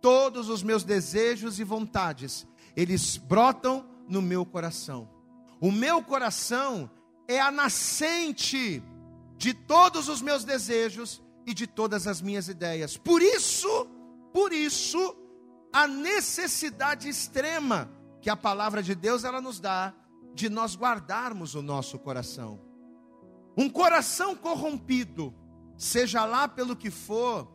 todos 0.00 0.48
os 0.48 0.62
meus 0.62 0.84
desejos 0.84 1.58
e 1.58 1.64
vontades, 1.64 2.46
eles 2.76 3.16
brotam 3.16 3.86
no 4.08 4.22
meu 4.22 4.44
coração. 4.44 5.08
O 5.60 5.72
meu 5.72 6.02
coração 6.02 6.90
é 7.26 7.40
a 7.40 7.50
nascente 7.50 8.82
de 9.36 9.52
todos 9.54 10.08
os 10.08 10.22
meus 10.22 10.44
desejos 10.44 11.22
e 11.46 11.54
de 11.54 11.66
todas 11.66 12.06
as 12.06 12.20
minhas 12.20 12.48
ideias. 12.48 12.96
Por 12.96 13.22
isso, 13.22 13.86
por 14.32 14.52
isso, 14.52 15.16
a 15.72 15.86
necessidade 15.86 17.08
extrema 17.08 17.90
que 18.20 18.30
a 18.30 18.36
palavra 18.36 18.82
de 18.82 18.94
Deus 18.94 19.24
ela 19.24 19.40
nos 19.40 19.60
dá 19.60 19.94
de 20.34 20.48
nós 20.48 20.76
guardarmos 20.76 21.54
o 21.54 21.62
nosso 21.62 21.98
coração. 21.98 22.60
Um 23.56 23.68
coração 23.68 24.36
corrompido, 24.36 25.34
seja 25.78 26.24
lá 26.24 26.48
pelo 26.48 26.76
que 26.76 26.90
for, 26.90 27.48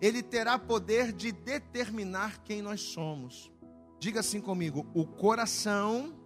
ele 0.00 0.22
terá 0.22 0.58
poder 0.58 1.12
de 1.12 1.30
determinar 1.30 2.42
quem 2.42 2.62
nós 2.62 2.80
somos. 2.80 3.52
Diga 4.00 4.20
assim 4.20 4.40
comigo: 4.40 4.86
o 4.94 5.06
coração 5.06 6.18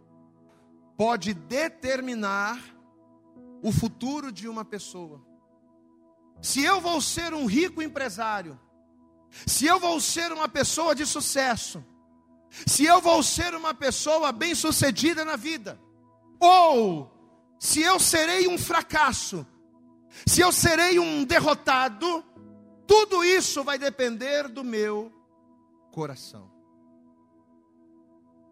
pode 0.96 1.34
determinar 1.34 2.62
o 3.62 3.72
futuro 3.72 4.30
de 4.30 4.49
uma 4.49 4.64
pessoa. 4.64 5.20
Se 6.40 6.62
eu 6.62 6.80
vou 6.80 7.00
ser 7.00 7.34
um 7.34 7.46
rico 7.46 7.82
empresário, 7.82 8.58
se 9.46 9.66
eu 9.66 9.80
vou 9.80 10.00
ser 10.00 10.32
uma 10.32 10.49
pessoa 10.49 10.94
de 10.94 11.06
sucesso, 11.06 11.84
se 12.66 12.84
eu 12.84 13.00
vou 13.00 13.22
ser 13.22 13.54
uma 13.54 13.72
pessoa 13.72 14.30
bem-sucedida 14.30 15.25
na 15.25 15.37
vida, 15.37 15.80
ou 16.38 17.11
se 17.58 17.80
eu 17.80 17.99
serei 17.99 18.49
um 18.49 18.58
fracasso, 18.58 19.46
se 20.26 20.40
eu 20.40 20.52
serei 20.52 20.99
um 20.99 21.25
derrotado, 21.25 22.25
tudo 22.87 23.25
isso 23.25 23.64
vai 23.64 23.78
depender 23.78 24.49
do 24.49 24.62
meu 24.62 25.12
coração. 25.90 26.50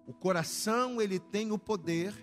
O 0.07 0.13
coração, 0.13 1.01
ele 1.01 1.19
tem 1.19 1.53
o 1.53 1.59
poder 1.59 2.15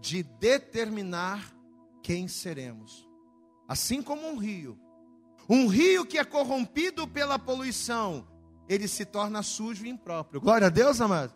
de 0.00 0.22
determinar 0.22 1.54
quem 2.02 2.26
seremos. 2.26 3.08
Assim 3.68 4.02
como 4.02 4.26
um 4.28 4.36
rio. 4.36 4.78
Um 5.48 5.66
rio 5.66 6.04
que 6.04 6.18
é 6.18 6.24
corrompido 6.24 7.06
pela 7.06 7.38
poluição, 7.38 8.26
ele 8.68 8.88
se 8.88 9.04
torna 9.04 9.42
sujo 9.42 9.84
e 9.84 9.88
impróprio. 9.88 10.40
Glória 10.40 10.66
a 10.66 10.70
Deus, 10.70 11.00
amado. 11.00 11.32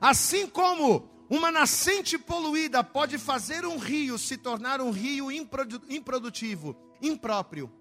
Assim 0.00 0.48
como 0.48 1.08
uma 1.34 1.50
nascente 1.50 2.18
poluída 2.18 2.84
pode 2.84 3.16
fazer 3.16 3.64
um 3.64 3.78
rio 3.78 4.18
se 4.18 4.36
tornar 4.36 4.82
um 4.82 4.90
rio 4.90 5.32
improdutivo, 5.32 6.76
impróprio. 7.00 7.72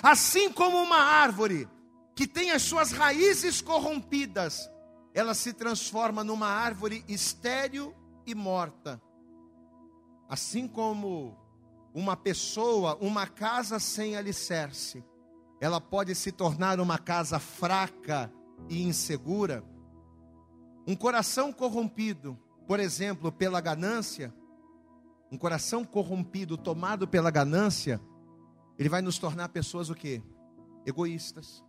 Assim 0.00 0.48
como 0.48 0.80
uma 0.80 0.98
árvore 0.98 1.68
que 2.14 2.24
tem 2.24 2.52
as 2.52 2.62
suas 2.62 2.92
raízes 2.92 3.60
corrompidas, 3.60 4.70
ela 5.12 5.34
se 5.34 5.52
transforma 5.52 6.22
numa 6.22 6.46
árvore 6.46 7.04
estéril 7.08 7.92
e 8.24 8.32
morta. 8.32 9.02
Assim 10.28 10.68
como 10.68 11.36
uma 11.92 12.16
pessoa, 12.16 12.96
uma 13.00 13.26
casa 13.26 13.80
sem 13.80 14.14
alicerce, 14.14 15.04
ela 15.60 15.80
pode 15.80 16.14
se 16.14 16.30
tornar 16.30 16.78
uma 16.78 16.96
casa 16.96 17.40
fraca 17.40 18.32
e 18.68 18.84
insegura. 18.84 19.64
Um 20.86 20.94
coração 20.94 21.52
corrompido 21.52 22.38
por 22.66 22.80
exemplo, 22.80 23.30
pela 23.30 23.60
ganância, 23.60 24.32
um 25.30 25.36
coração 25.36 25.84
corrompido, 25.84 26.56
tomado 26.56 27.06
pela 27.06 27.30
ganância, 27.30 28.00
ele 28.78 28.88
vai 28.88 29.02
nos 29.02 29.18
tornar 29.18 29.48
pessoas 29.50 29.90
o 29.90 29.94
quê? 29.94 30.22
Egoístas. 30.86 31.64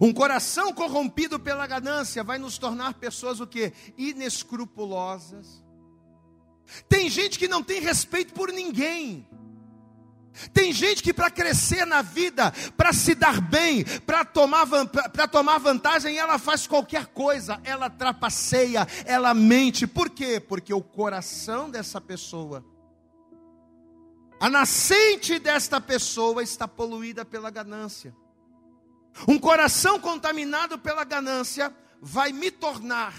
Um 0.00 0.12
coração 0.12 0.72
corrompido 0.72 1.38
pela 1.38 1.66
ganância 1.66 2.24
vai 2.24 2.38
nos 2.38 2.58
tornar 2.58 2.94
pessoas 2.94 3.40
o 3.40 3.46
quê? 3.46 3.72
Inescrupulosas. 3.96 5.64
Tem 6.88 7.08
gente 7.08 7.38
que 7.38 7.48
não 7.48 7.62
tem 7.62 7.80
respeito 7.80 8.34
por 8.34 8.52
ninguém. 8.52 9.28
Tem 10.52 10.72
gente 10.72 11.02
que 11.02 11.12
para 11.12 11.30
crescer 11.30 11.84
na 11.84 12.02
vida, 12.02 12.52
para 12.76 12.92
se 12.92 13.14
dar 13.14 13.40
bem, 13.40 13.84
para 14.06 14.24
tomar, 14.24 14.66
tomar 15.30 15.58
vantagem, 15.58 16.16
ela 16.16 16.38
faz 16.38 16.66
qualquer 16.66 17.06
coisa, 17.06 17.60
ela 17.64 17.90
trapaceia, 17.90 18.86
ela 19.04 19.34
mente. 19.34 19.86
Por 19.86 20.10
quê? 20.10 20.38
Porque 20.40 20.72
o 20.72 20.82
coração 20.82 21.68
dessa 21.68 22.00
pessoa, 22.00 22.64
a 24.40 24.48
nascente 24.48 25.38
desta 25.38 25.80
pessoa 25.80 26.42
está 26.42 26.68
poluída 26.68 27.24
pela 27.24 27.50
ganância. 27.50 28.14
Um 29.26 29.38
coração 29.38 29.98
contaminado 29.98 30.78
pela 30.78 31.02
ganância 31.02 31.74
vai 32.00 32.32
me 32.32 32.50
tornar 32.50 33.14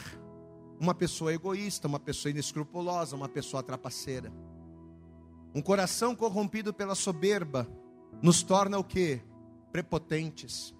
uma 0.80 0.96
pessoa 0.96 1.34
egoísta, 1.34 1.88
uma 1.88 2.00
pessoa 2.00 2.32
inescrupulosa, 2.32 3.16
uma 3.16 3.28
pessoa 3.28 3.62
trapaceira. 3.62 4.32
Um 5.54 5.62
coração 5.62 6.16
corrompido 6.16 6.74
pela 6.74 6.96
soberba 6.96 7.68
nos 8.22 8.44
torna 8.44 8.78
o 8.78 8.84
que? 8.84 9.22
Prepotentes. 9.72 10.74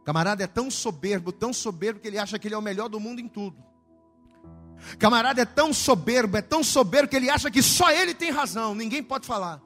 O 0.00 0.04
camarada 0.04 0.44
é 0.44 0.46
tão 0.46 0.70
soberbo, 0.70 1.32
tão 1.32 1.52
soberbo 1.52 2.00
que 2.00 2.08
ele 2.08 2.18
acha 2.18 2.38
que 2.38 2.48
ele 2.48 2.54
é 2.54 2.58
o 2.58 2.62
melhor 2.62 2.88
do 2.88 3.00
mundo 3.00 3.20
em 3.20 3.28
tudo. 3.28 3.62
Camarada 4.98 5.42
é 5.42 5.44
tão 5.44 5.72
soberbo, 5.72 6.36
é 6.36 6.42
tão 6.42 6.64
soberbo 6.64 7.08
que 7.08 7.16
ele 7.16 7.30
acha 7.30 7.50
que 7.50 7.62
só 7.62 7.90
ele 7.90 8.14
tem 8.14 8.30
razão, 8.30 8.74
ninguém 8.74 9.02
pode 9.02 9.26
falar. 9.26 9.62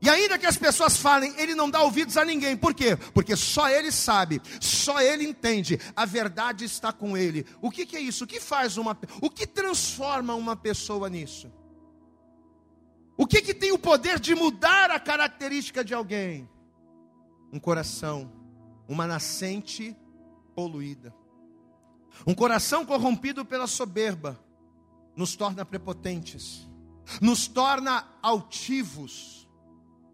E 0.00 0.08
ainda 0.08 0.38
que 0.38 0.46
as 0.46 0.56
pessoas 0.56 0.96
falem, 0.96 1.34
ele 1.38 1.54
não 1.54 1.68
dá 1.68 1.82
ouvidos 1.82 2.16
a 2.16 2.24
ninguém. 2.24 2.56
Por 2.56 2.72
quê? 2.72 2.96
Porque 3.12 3.34
só 3.34 3.68
ele 3.68 3.90
sabe, 3.90 4.40
só 4.60 5.00
ele 5.00 5.24
entende. 5.24 5.78
A 5.94 6.04
verdade 6.04 6.64
está 6.64 6.92
com 6.92 7.16
ele. 7.16 7.44
O 7.60 7.70
que, 7.70 7.84
que 7.84 7.96
é 7.96 8.00
isso? 8.00 8.24
O 8.24 8.26
que 8.26 8.38
faz 8.38 8.76
uma, 8.76 8.96
o 9.20 9.28
que 9.28 9.46
transforma 9.46 10.34
uma 10.34 10.54
pessoa 10.54 11.08
nisso? 11.10 11.50
O 13.18 13.26
que, 13.26 13.42
que 13.42 13.52
tem 13.52 13.72
o 13.72 13.78
poder 13.78 14.20
de 14.20 14.32
mudar 14.32 14.92
a 14.92 15.00
característica 15.00 15.84
de 15.84 15.92
alguém? 15.92 16.48
Um 17.52 17.58
coração, 17.58 18.30
uma 18.86 19.08
nascente 19.08 19.96
poluída. 20.54 21.12
Um 22.24 22.32
coração 22.32 22.86
corrompido 22.86 23.44
pela 23.44 23.66
soberba 23.66 24.38
nos 25.16 25.34
torna 25.34 25.64
prepotentes, 25.64 26.70
nos 27.20 27.48
torna 27.48 28.06
altivos. 28.22 29.50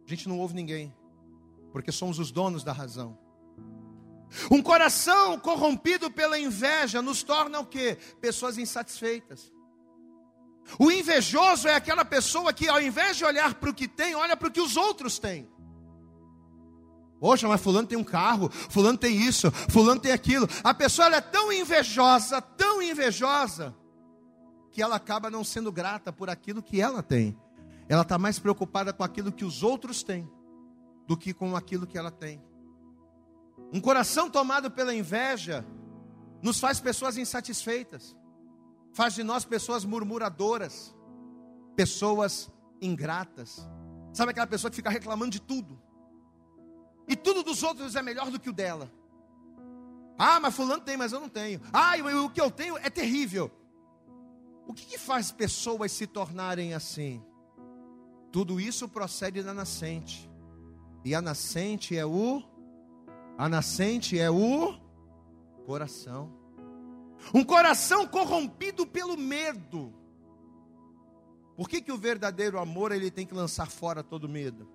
A 0.06 0.08
gente 0.08 0.26
não 0.26 0.38
ouve 0.38 0.54
ninguém, 0.54 0.94
porque 1.72 1.92
somos 1.92 2.18
os 2.18 2.32
donos 2.32 2.64
da 2.64 2.72
razão. 2.72 3.18
Um 4.50 4.62
coração 4.62 5.38
corrompido 5.38 6.10
pela 6.10 6.38
inveja 6.38 7.02
nos 7.02 7.22
torna 7.22 7.60
o 7.60 7.66
quê? 7.66 7.98
Pessoas 8.18 8.56
insatisfeitas. 8.56 9.52
O 10.78 10.90
invejoso 10.90 11.68
é 11.68 11.74
aquela 11.74 12.04
pessoa 12.04 12.52
que, 12.52 12.68
ao 12.68 12.80
invés 12.80 13.16
de 13.16 13.24
olhar 13.24 13.54
para 13.54 13.70
o 13.70 13.74
que 13.74 13.86
tem, 13.86 14.14
olha 14.14 14.36
para 14.36 14.48
o 14.48 14.50
que 14.50 14.60
os 14.60 14.76
outros 14.76 15.18
têm. 15.18 15.48
Poxa, 17.20 17.48
mas 17.48 17.60
fulano 17.60 17.86
tem 17.86 17.96
um 17.96 18.04
carro, 18.04 18.50
fulano 18.50 18.98
tem 18.98 19.16
isso, 19.16 19.50
fulano 19.70 20.00
tem 20.00 20.12
aquilo. 20.12 20.48
A 20.62 20.74
pessoa 20.74 21.08
é 21.08 21.20
tão 21.20 21.52
invejosa, 21.52 22.40
tão 22.42 22.82
invejosa, 22.82 23.74
que 24.70 24.82
ela 24.82 24.96
acaba 24.96 25.30
não 25.30 25.44
sendo 25.44 25.70
grata 25.70 26.12
por 26.12 26.28
aquilo 26.28 26.62
que 26.62 26.80
ela 26.80 27.02
tem. 27.02 27.38
Ela 27.88 28.02
está 28.02 28.18
mais 28.18 28.38
preocupada 28.38 28.92
com 28.92 29.04
aquilo 29.04 29.30
que 29.30 29.44
os 29.44 29.62
outros 29.62 30.02
têm, 30.02 30.28
do 31.06 31.16
que 31.16 31.32
com 31.32 31.54
aquilo 31.54 31.86
que 31.86 31.96
ela 31.96 32.10
tem. 32.10 32.42
Um 33.72 33.80
coração 33.80 34.28
tomado 34.28 34.70
pela 34.70 34.94
inveja 34.94 35.64
nos 36.42 36.58
faz 36.58 36.80
pessoas 36.80 37.16
insatisfeitas 37.16 38.16
faz 38.94 39.14
de 39.14 39.22
nós 39.22 39.44
pessoas 39.44 39.84
murmuradoras, 39.84 40.94
pessoas 41.76 42.50
ingratas. 42.80 43.68
Sabe 44.12 44.30
aquela 44.30 44.46
pessoa 44.46 44.70
que 44.70 44.76
fica 44.76 44.88
reclamando 44.88 45.32
de 45.32 45.40
tudo? 45.40 45.78
E 47.06 47.14
tudo 47.14 47.42
dos 47.42 47.62
outros 47.62 47.96
é 47.96 48.02
melhor 48.02 48.30
do 48.30 48.40
que 48.40 48.48
o 48.48 48.52
dela. 48.52 48.90
Ah, 50.16 50.38
mas 50.40 50.54
fulano 50.54 50.82
tem, 50.82 50.96
mas 50.96 51.12
eu 51.12 51.20
não 51.20 51.28
tenho. 51.28 51.60
Ah, 51.72 51.94
o 52.24 52.30
que 52.30 52.40
eu 52.40 52.50
tenho 52.50 52.78
é 52.78 52.88
terrível. 52.88 53.50
O 54.66 54.72
que, 54.72 54.86
que 54.86 54.96
faz 54.96 55.30
pessoas 55.30 55.92
se 55.92 56.06
tornarem 56.06 56.72
assim? 56.72 57.22
Tudo 58.30 58.60
isso 58.60 58.88
procede 58.88 59.42
da 59.42 59.52
nascente. 59.52 60.30
E 61.04 61.14
a 61.14 61.20
nascente 61.20 61.96
é 61.96 62.06
o 62.06 62.42
a 63.36 63.48
nascente 63.48 64.18
é 64.18 64.30
o 64.30 64.74
coração. 65.66 66.43
Um 67.32 67.44
coração 67.44 68.06
corrompido 68.06 68.86
pelo 68.86 69.16
medo. 69.16 69.92
Por 71.56 71.68
que, 71.68 71.80
que 71.80 71.92
o 71.92 71.98
verdadeiro 71.98 72.58
amor 72.58 72.92
ele 72.92 73.10
tem 73.10 73.26
que 73.26 73.34
lançar 73.34 73.70
fora 73.70 74.02
todo 74.02 74.28
medo? 74.28 74.68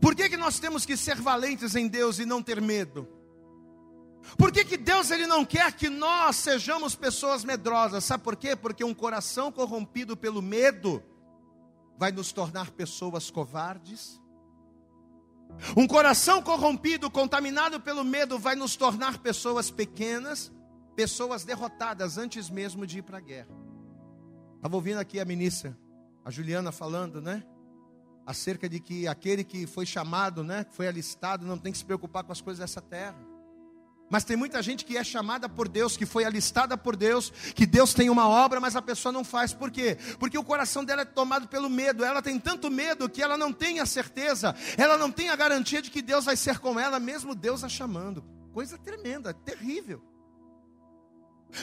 Por 0.00 0.14
que, 0.14 0.28
que 0.28 0.36
nós 0.36 0.58
temos 0.58 0.84
que 0.84 0.96
ser 0.96 1.16
valentes 1.16 1.76
em 1.76 1.86
Deus 1.86 2.18
e 2.18 2.26
não 2.26 2.42
ter 2.42 2.60
medo? 2.60 3.08
Por 4.36 4.50
que, 4.50 4.64
que 4.64 4.76
Deus 4.76 5.10
ele 5.10 5.26
não 5.26 5.44
quer 5.44 5.72
que 5.72 5.88
nós 5.88 6.36
sejamos 6.36 6.96
pessoas 6.96 7.44
medrosas? 7.44 8.04
Sabe 8.04 8.24
por 8.24 8.34
quê? 8.34 8.56
Porque 8.56 8.84
um 8.84 8.94
coração 8.94 9.52
corrompido 9.52 10.16
pelo 10.16 10.42
medo 10.42 11.02
vai 11.96 12.10
nos 12.10 12.32
tornar 12.32 12.72
pessoas 12.72 13.30
covardes. 13.30 14.20
Um 15.76 15.86
coração 15.86 16.42
corrompido, 16.42 17.08
contaminado 17.08 17.80
pelo 17.80 18.02
medo, 18.02 18.38
vai 18.38 18.56
nos 18.56 18.74
tornar 18.74 19.18
pessoas 19.18 19.70
pequenas, 19.70 20.52
pessoas 20.96 21.44
derrotadas 21.44 22.16
antes 22.16 22.48
mesmo 22.48 22.86
de 22.86 22.98
ir 22.98 23.02
para 23.02 23.18
a 23.18 23.20
guerra. 23.20 23.54
Estava 24.56 24.74
ouvindo 24.74 24.98
aqui 24.98 25.20
a 25.20 25.24
ministra, 25.24 25.78
a 26.24 26.30
Juliana 26.30 26.72
falando, 26.72 27.20
né? 27.20 27.44
Acerca 28.24 28.68
de 28.68 28.80
que 28.80 29.06
aquele 29.06 29.44
que 29.44 29.66
foi 29.66 29.86
chamado, 29.86 30.42
né? 30.42 30.66
Foi 30.70 30.88
alistado, 30.88 31.46
não 31.46 31.58
tem 31.58 31.70
que 31.70 31.78
se 31.78 31.84
preocupar 31.84 32.24
com 32.24 32.32
as 32.32 32.40
coisas 32.40 32.58
dessa 32.58 32.80
terra. 32.80 33.16
Mas 34.08 34.24
tem 34.24 34.36
muita 34.36 34.62
gente 34.62 34.84
que 34.84 34.96
é 34.96 35.04
chamada 35.04 35.48
por 35.48 35.68
Deus, 35.68 35.96
que 35.96 36.06
foi 36.06 36.24
alistada 36.24 36.76
por 36.78 36.96
Deus, 36.96 37.30
que 37.54 37.66
Deus 37.66 37.92
tem 37.92 38.08
uma 38.08 38.28
obra, 38.28 38.60
mas 38.60 38.76
a 38.76 38.82
pessoa 38.82 39.12
não 39.12 39.24
faz. 39.24 39.52
Por 39.52 39.70
quê? 39.70 39.98
Porque 40.18 40.38
o 40.38 40.44
coração 40.44 40.84
dela 40.84 41.02
é 41.02 41.04
tomado 41.04 41.48
pelo 41.48 41.68
medo. 41.68 42.04
Ela 42.04 42.22
tem 42.22 42.38
tanto 42.38 42.70
medo 42.70 43.08
que 43.08 43.22
ela 43.22 43.36
não 43.36 43.52
tem 43.52 43.80
a 43.80 43.86
certeza, 43.86 44.54
ela 44.78 44.96
não 44.96 45.10
tem 45.10 45.28
a 45.28 45.36
garantia 45.36 45.82
de 45.82 45.90
que 45.90 46.00
Deus 46.00 46.24
vai 46.24 46.36
ser 46.36 46.58
com 46.58 46.78
ela, 46.78 46.98
mesmo 46.98 47.34
Deus 47.34 47.62
a 47.62 47.68
chamando. 47.68 48.24
Coisa 48.52 48.78
tremenda, 48.78 49.34
terrível. 49.34 50.15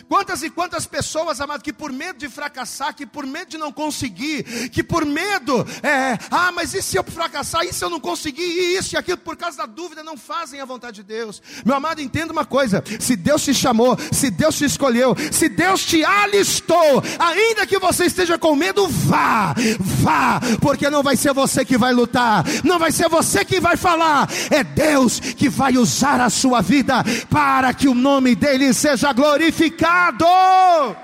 Quantas 0.08 0.42
e 0.44 0.50
quantas 0.50 0.86
pessoas, 0.86 1.40
amado, 1.40 1.62
que 1.62 1.72
por 1.72 1.92
medo 1.92 2.18
de 2.18 2.30
fracassar, 2.30 2.96
que 2.96 3.06
por 3.06 3.26
medo 3.26 3.50
de 3.50 3.58
não 3.58 3.72
conseguir, 3.72 4.70
que 4.70 4.84
por 4.84 5.06
medo, 5.06 5.66
é, 5.82 6.18
ah, 6.32 6.52
mas 6.52 6.74
e 6.74 6.82
se 6.82 6.98
eu 6.98 7.04
fracassar, 7.04 7.64
e 7.64 7.74
se 7.74 7.84
eu 7.84 7.90
não 7.90 8.00
conseguir, 8.00 8.42
e 8.42 8.78
isso 8.78 8.96
e 8.96 8.98
aquilo, 8.98 9.18
por 9.18 9.38
causa 9.38 9.58
da 9.58 9.66
dúvida, 9.66 10.04
não 10.04 10.18
fazem 10.18 10.60
a 10.60 10.66
vontade 10.66 10.98
de 10.98 11.04
Deus. 11.04 11.42
Meu 11.64 11.76
amado, 11.76 12.02
entenda 12.02 12.34
uma 12.34 12.46
coisa: 12.46 12.84
se 13.00 13.16
Deus 13.16 13.44
te 13.44 13.54
chamou, 13.54 13.98
se 14.12 14.32
Deus 14.32 14.58
te 14.58 14.66
escolheu, 14.66 15.16
se 15.32 15.48
Deus 15.48 15.84
te 15.86 16.04
alistou, 16.04 17.04
ainda 17.20 17.68
que 17.68 17.78
você 17.78 18.06
esteja 18.06 18.38
com 18.38 18.56
medo, 18.56 18.88
vá, 18.88 19.54
vá, 19.80 20.40
porque 20.60 20.90
não 20.90 21.04
vai 21.04 21.16
ser 21.16 21.34
você 21.34 21.64
que 21.64 21.78
vai 21.78 21.94
lutar, 21.94 22.44
não 22.64 22.80
vai 22.80 22.92
ser 22.92 23.10
você 23.10 23.46
que 23.46 23.60
vai 23.60 23.78
falar, 23.78 24.28
é 24.50 24.64
Deus 24.64 25.20
que 25.20 25.50
vai 25.50 25.78
usar 25.78 26.20
a 26.20 26.30
sua 26.30 26.62
vida 26.62 27.04
para 27.30 27.74
que 27.74 27.88
o 27.88 27.94
nome 27.94 28.36
dele 28.36 28.74
seja 28.74 29.14
glorificado 29.14 29.83
pecado. 29.84 30.96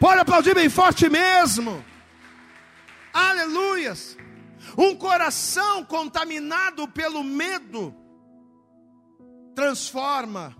Pode 0.00 0.20
aplaudir 0.20 0.54
bem 0.54 0.70
forte 0.70 1.08
mesmo. 1.08 1.84
Aleluias. 3.12 4.16
Um 4.76 4.96
coração 4.96 5.84
contaminado 5.84 6.88
pelo 6.88 7.22
medo 7.22 7.94
transforma, 9.54 10.54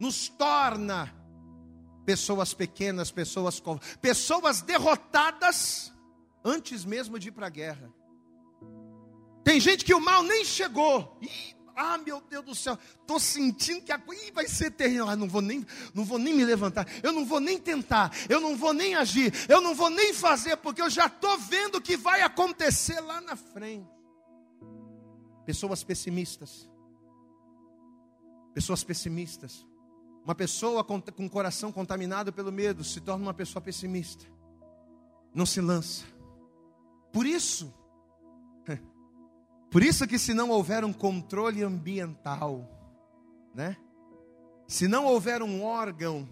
nos 0.00 0.28
torna 0.28 1.12
pessoas 2.04 2.54
pequenas, 2.54 3.10
pessoas 3.10 3.60
pessoas 4.00 4.62
derrotadas 4.62 5.92
antes 6.44 6.84
mesmo 6.84 7.18
de 7.18 7.28
ir 7.28 7.32
para 7.32 7.46
a 7.46 7.50
guerra. 7.50 7.92
Tem 9.42 9.58
gente 9.58 9.84
que 9.84 9.94
o 9.94 10.00
mal 10.00 10.22
nem 10.22 10.44
chegou. 10.44 11.18
Ih, 11.22 11.56
ah, 11.78 11.96
meu 11.98 12.20
Deus 12.20 12.44
do 12.44 12.54
céu, 12.54 12.76
estou 13.00 13.20
sentindo 13.20 13.82
que 13.82 13.92
a 13.92 13.98
coisa 13.98 14.32
vai 14.32 14.48
ser 14.48 14.72
terrível. 14.72 15.08
Ah, 15.08 15.14
não 15.14 15.28
vou 15.28 15.40
nem, 15.40 15.64
não 15.94 16.04
vou 16.04 16.18
nem 16.18 16.34
me 16.34 16.44
levantar, 16.44 16.86
eu 17.02 17.12
não 17.12 17.24
vou 17.24 17.38
nem 17.38 17.58
tentar, 17.58 18.12
eu 18.28 18.40
não 18.40 18.56
vou 18.56 18.74
nem 18.74 18.96
agir, 18.96 19.32
eu 19.48 19.60
não 19.60 19.74
vou 19.74 19.88
nem 19.88 20.12
fazer, 20.12 20.56
porque 20.56 20.82
eu 20.82 20.90
já 20.90 21.06
estou 21.06 21.38
vendo 21.38 21.76
o 21.76 21.80
que 21.80 21.96
vai 21.96 22.22
acontecer 22.22 23.00
lá 23.00 23.20
na 23.20 23.36
frente. 23.36 23.88
Pessoas 25.46 25.84
pessimistas. 25.84 26.68
Pessoas 28.52 28.82
pessimistas. 28.82 29.64
Uma 30.24 30.34
pessoa 30.34 30.82
com, 30.84 30.96
o 30.96 31.30
coração 31.30 31.70
contaminado 31.70 32.32
pelo 32.32 32.52
medo 32.52 32.82
se 32.82 33.00
torna 33.00 33.24
uma 33.24 33.32
pessoa 33.32 33.62
pessimista. 33.62 34.26
Não 35.32 35.46
se 35.46 35.60
lança. 35.60 36.04
Por 37.12 37.24
isso, 37.24 37.72
por 39.70 39.82
isso 39.82 40.06
que 40.06 40.18
se 40.18 40.32
não 40.32 40.50
houver 40.50 40.84
um 40.84 40.92
controle 40.92 41.62
ambiental, 41.62 42.68
né? 43.54 43.76
Se 44.66 44.86
não 44.86 45.06
houver 45.06 45.42
um 45.42 45.62
órgão 45.62 46.28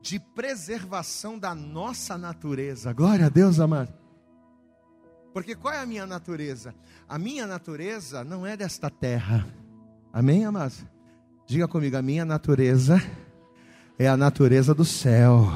de 0.00 0.18
preservação 0.18 1.38
da 1.38 1.54
nossa 1.54 2.16
natureza, 2.16 2.92
glória 2.92 3.26
a 3.26 3.28
Deus, 3.28 3.60
amado. 3.60 3.92
Porque 5.32 5.54
qual 5.54 5.72
é 5.72 5.78
a 5.78 5.86
minha 5.86 6.06
natureza? 6.06 6.74
A 7.08 7.18
minha 7.18 7.46
natureza 7.46 8.24
não 8.24 8.46
é 8.46 8.56
desta 8.56 8.90
terra. 8.90 9.46
Amém, 10.12 10.44
amados? 10.44 10.84
Diga 11.46 11.68
comigo, 11.68 11.96
a 11.96 12.02
minha 12.02 12.24
natureza 12.24 13.00
é 13.98 14.08
a 14.08 14.16
natureza 14.16 14.74
do 14.74 14.84
céu. 14.84 15.46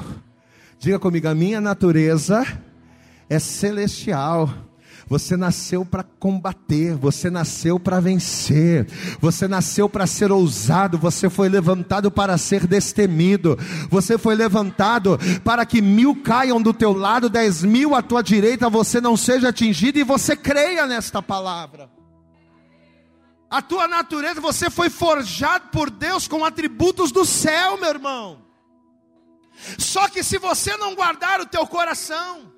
Diga 0.78 0.98
comigo, 0.98 1.26
a 1.26 1.34
minha 1.34 1.60
natureza 1.60 2.44
é 3.28 3.38
celestial. 3.38 4.48
Você 5.08 5.36
nasceu 5.36 5.84
para 5.84 6.02
combater, 6.02 6.94
você 6.94 7.30
nasceu 7.30 7.78
para 7.78 8.00
vencer, 8.00 8.86
você 9.20 9.46
nasceu 9.46 9.88
para 9.88 10.06
ser 10.06 10.32
ousado, 10.32 10.96
você 10.96 11.28
foi 11.28 11.48
levantado 11.48 12.10
para 12.10 12.38
ser 12.38 12.66
destemido, 12.66 13.58
você 13.90 14.16
foi 14.16 14.34
levantado 14.34 15.18
para 15.44 15.66
que 15.66 15.82
mil 15.82 16.22
caiam 16.22 16.60
do 16.60 16.72
teu 16.72 16.92
lado, 16.92 17.28
dez 17.28 17.62
mil 17.62 17.94
à 17.94 18.00
tua 18.00 18.22
direita, 18.22 18.70
você 18.70 19.00
não 19.00 19.16
seja 19.16 19.50
atingido 19.50 19.98
e 19.98 20.04
você 20.04 20.36
creia 20.36 20.86
nesta 20.86 21.22
palavra. 21.22 21.90
A 23.50 23.62
tua 23.62 23.86
natureza, 23.86 24.40
você 24.40 24.68
foi 24.70 24.90
forjado 24.90 25.68
por 25.70 25.90
Deus 25.90 26.26
com 26.26 26.44
atributos 26.44 27.12
do 27.12 27.24
céu, 27.24 27.76
meu 27.78 27.90
irmão. 27.90 28.42
Só 29.78 30.08
que 30.08 30.24
se 30.24 30.38
você 30.38 30.76
não 30.76 30.94
guardar 30.94 31.40
o 31.40 31.46
teu 31.46 31.66
coração, 31.66 32.53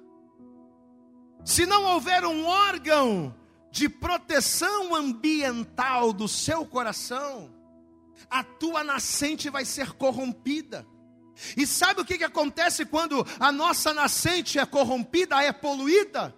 se 1.47 1.65
não 1.65 1.85
houver 1.85 2.25
um 2.25 2.45
órgão 2.45 3.33
de 3.71 3.89
proteção 3.89 4.97
ambiental 4.97 6.13
do 6.13 6.27
seu 6.27 6.67
coração, 6.67 7.55
a 8.29 8.43
tua 8.43 8.83
nascente 8.83 9.49
vai 9.49 9.65
ser 9.65 9.93
corrompida. 9.93 10.85
E 11.57 11.65
sabe 11.65 12.01
o 12.01 12.05
que, 12.05 12.19
que 12.19 12.25
acontece 12.25 12.85
quando 12.85 13.25
a 13.39 13.53
nossa 13.53 13.95
nascente 13.95 14.59
é 14.59 14.67
corrompida, 14.67 15.41
é 15.41 15.53
poluída? 15.53 16.35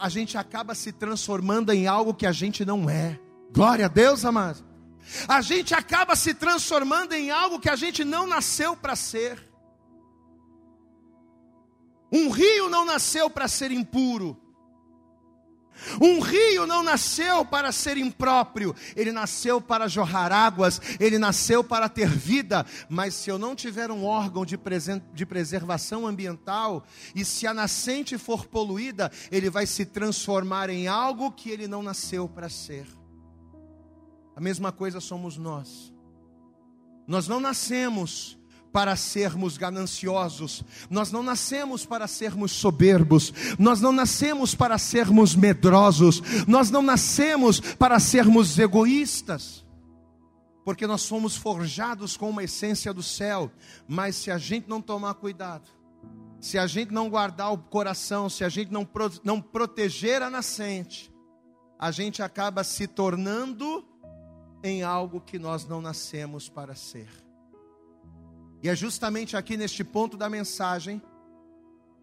A 0.00 0.08
gente 0.08 0.36
acaba 0.36 0.74
se 0.74 0.90
transformando 0.90 1.70
em 1.72 1.86
algo 1.86 2.12
que 2.12 2.26
a 2.26 2.32
gente 2.32 2.64
não 2.64 2.90
é. 2.90 3.16
Glória 3.52 3.84
a 3.84 3.88
Deus, 3.88 4.24
amado. 4.24 4.64
A 5.28 5.40
gente 5.40 5.72
acaba 5.72 6.16
se 6.16 6.34
transformando 6.34 7.12
em 7.12 7.30
algo 7.30 7.60
que 7.60 7.70
a 7.70 7.76
gente 7.76 8.04
não 8.04 8.26
nasceu 8.26 8.76
para 8.76 8.96
ser. 8.96 9.49
Um 12.12 12.28
rio 12.30 12.68
não 12.68 12.84
nasceu 12.84 13.30
para 13.30 13.46
ser 13.48 13.70
impuro. 13.70 14.36
Um 16.00 16.20
rio 16.20 16.66
não 16.66 16.82
nasceu 16.82 17.44
para 17.44 17.72
ser 17.72 17.96
impróprio, 17.96 18.74
ele 18.94 19.12
nasceu 19.12 19.60
para 19.60 19.88
jorrar 19.88 20.32
águas, 20.32 20.80
ele 20.98 21.18
nasceu 21.18 21.64
para 21.64 21.88
ter 21.88 22.08
vida, 22.08 22.66
mas 22.88 23.14
se 23.14 23.30
eu 23.30 23.38
não 23.38 23.54
tiver 23.54 23.90
um 23.90 24.04
órgão 24.04 24.44
de, 24.44 24.58
de 25.14 25.26
preservação 25.26 26.06
ambiental, 26.06 26.84
e 27.14 27.24
se 27.24 27.46
a 27.46 27.54
nascente 27.54 28.18
for 28.18 28.46
poluída, 28.46 29.10
ele 29.30 29.48
vai 29.48 29.66
se 29.66 29.84
transformar 29.86 30.68
em 30.68 30.86
algo 30.86 31.32
que 31.32 31.50
ele 31.50 31.66
não 31.66 31.82
nasceu 31.82 32.28
para 32.28 32.48
ser. 32.48 32.86
A 34.36 34.40
mesma 34.40 34.72
coisa 34.72 35.00
somos 35.00 35.36
nós. 35.36 35.92
Nós 37.06 37.26
não 37.26 37.40
nascemos 37.40 38.38
para 38.72 38.94
sermos 38.96 39.56
gananciosos, 39.56 40.62
nós 40.88 41.10
não 41.10 41.22
nascemos 41.22 41.84
para 41.84 42.06
sermos 42.06 42.52
soberbos, 42.52 43.32
nós 43.58 43.80
não 43.80 43.92
nascemos 43.92 44.54
para 44.54 44.78
sermos 44.78 45.34
medrosos, 45.34 46.22
nós 46.46 46.70
não 46.70 46.82
nascemos 46.82 47.60
para 47.60 47.98
sermos 47.98 48.58
egoístas, 48.58 49.64
porque 50.64 50.86
nós 50.86 51.02
somos 51.02 51.36
forjados 51.36 52.16
com 52.16 52.30
uma 52.30 52.44
essência 52.44 52.92
do 52.94 53.02
céu, 53.02 53.50
mas 53.88 54.16
se 54.16 54.30
a 54.30 54.38
gente 54.38 54.68
não 54.68 54.80
tomar 54.80 55.14
cuidado, 55.14 55.68
se 56.40 56.56
a 56.56 56.66
gente 56.66 56.92
não 56.92 57.10
guardar 57.10 57.52
o 57.52 57.58
coração, 57.58 58.30
se 58.30 58.44
a 58.44 58.48
gente 58.48 58.72
não, 58.72 58.88
não 59.22 59.40
proteger 59.40 60.22
a 60.22 60.30
nascente, 60.30 61.12
a 61.78 61.90
gente 61.90 62.22
acaba 62.22 62.62
se 62.62 62.86
tornando 62.86 63.84
em 64.62 64.82
algo 64.82 65.20
que 65.20 65.38
nós 65.38 65.66
não 65.66 65.80
nascemos 65.80 66.48
para 66.48 66.74
ser. 66.74 67.08
E 68.62 68.68
é 68.68 68.76
justamente 68.76 69.36
aqui 69.36 69.56
neste 69.56 69.82
ponto 69.82 70.16
da 70.16 70.28
mensagem, 70.28 71.02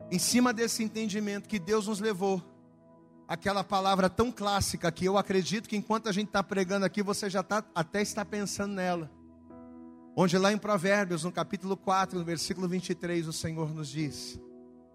em 0.09 0.17
cima 0.17 0.51
desse 0.51 0.83
entendimento 0.83 1.47
que 1.47 1.59
Deus 1.59 1.87
nos 1.87 1.99
levou, 1.99 2.41
aquela 3.27 3.63
palavra 3.63 4.09
tão 4.09 4.31
clássica 4.31 4.91
que 4.91 5.05
eu 5.05 5.17
acredito 5.17 5.67
que 5.67 5.75
enquanto 5.75 6.07
a 6.07 6.11
gente 6.11 6.27
está 6.27 6.41
pregando 6.41 6.85
aqui, 6.85 7.03
você 7.03 7.29
já 7.29 7.43
tá, 7.43 7.63
até 7.75 8.01
está 8.01 8.23
pensando 8.23 8.73
nela. 8.73 9.11
Onde 10.15 10.35
lá 10.37 10.51
em 10.51 10.57
Provérbios, 10.57 11.23
no 11.23 11.31
capítulo 11.31 11.77
4, 11.77 12.17
no 12.17 12.25
versículo 12.25 12.67
23, 12.67 13.27
o 13.27 13.33
Senhor 13.33 13.71
nos 13.71 13.89
diz: 13.89 14.39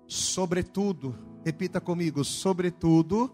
Sobretudo, 0.08 1.16
repita 1.44 1.80
comigo, 1.80 2.24
sobretudo, 2.24 3.32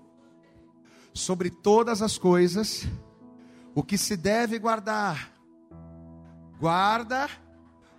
sobre 1.14 1.48
todas 1.48 2.02
as 2.02 2.18
coisas, 2.18 2.86
o 3.74 3.82
que 3.82 3.96
se 3.96 4.18
deve 4.18 4.58
guardar, 4.58 5.32
guarda 6.60 7.30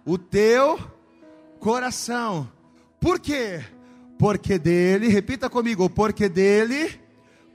o 0.09 0.17
teu 0.17 0.79
coração. 1.59 2.51
Por 2.99 3.19
quê? 3.19 3.63
Porque 4.17 4.57
dele, 4.57 5.07
repita 5.07 5.47
comigo, 5.51 5.87
porque 5.87 6.27
dele 6.27 6.99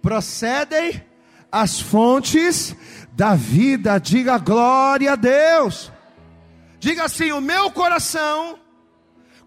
procedem 0.00 1.04
as 1.50 1.80
fontes 1.80 2.76
da 3.12 3.34
vida. 3.34 3.98
Diga 3.98 4.38
glória 4.38 5.14
a 5.14 5.16
Deus. 5.16 5.90
Diga 6.78 7.06
assim: 7.06 7.32
o 7.32 7.40
meu 7.40 7.72
coração, 7.72 8.56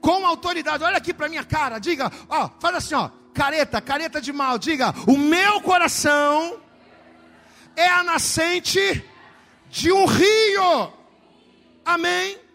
com 0.02 0.26
autoridade, 0.26 0.84
olha 0.84 0.98
aqui 0.98 1.14
para 1.14 1.30
minha 1.30 1.46
cara, 1.46 1.80
diga, 1.80 2.12
ó, 2.28 2.50
faz 2.60 2.76
assim, 2.76 2.96
ó, 2.96 3.10
careta, 3.34 3.80
careta 3.80 4.20
de 4.20 4.34
mal, 4.34 4.60
diga, 4.60 4.94
o 5.08 5.18
meu 5.18 5.62
coração 5.62 6.60
é 7.74 7.88
a 7.88 8.04
nascente 8.04 9.02
de 9.70 9.94
um 9.94 10.06
rio. 10.06 10.92
Amém. 11.86 12.47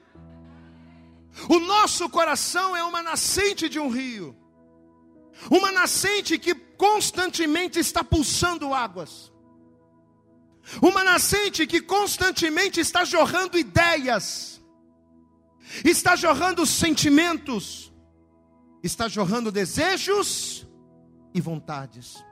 O 1.49 1.59
nosso 1.59 2.09
coração 2.09 2.77
é 2.77 2.85
uma 2.85 3.03
nascente 3.03 3.68
de 3.68 3.79
um 3.79 3.88
rio. 3.88 4.37
Uma 5.51 5.73
nascente 5.73 6.38
que 6.38 6.55
constantemente 6.55 7.79
está 7.79 8.05
pulsando 8.05 8.75
águas. 8.75 9.33
Uma 10.81 11.03
nascente 11.03 11.66
que 11.66 11.81
constantemente 11.81 12.81
está 12.81 13.05
jorrando 13.05 13.59
ideias, 13.59 14.62
está 15.85 16.14
jorrando 16.14 16.64
sentimentos, 16.64 17.92
está 18.83 19.09
jorrando 19.09 19.51
desejos 19.51 20.66
e 21.35 21.40
vontades. 21.40 22.23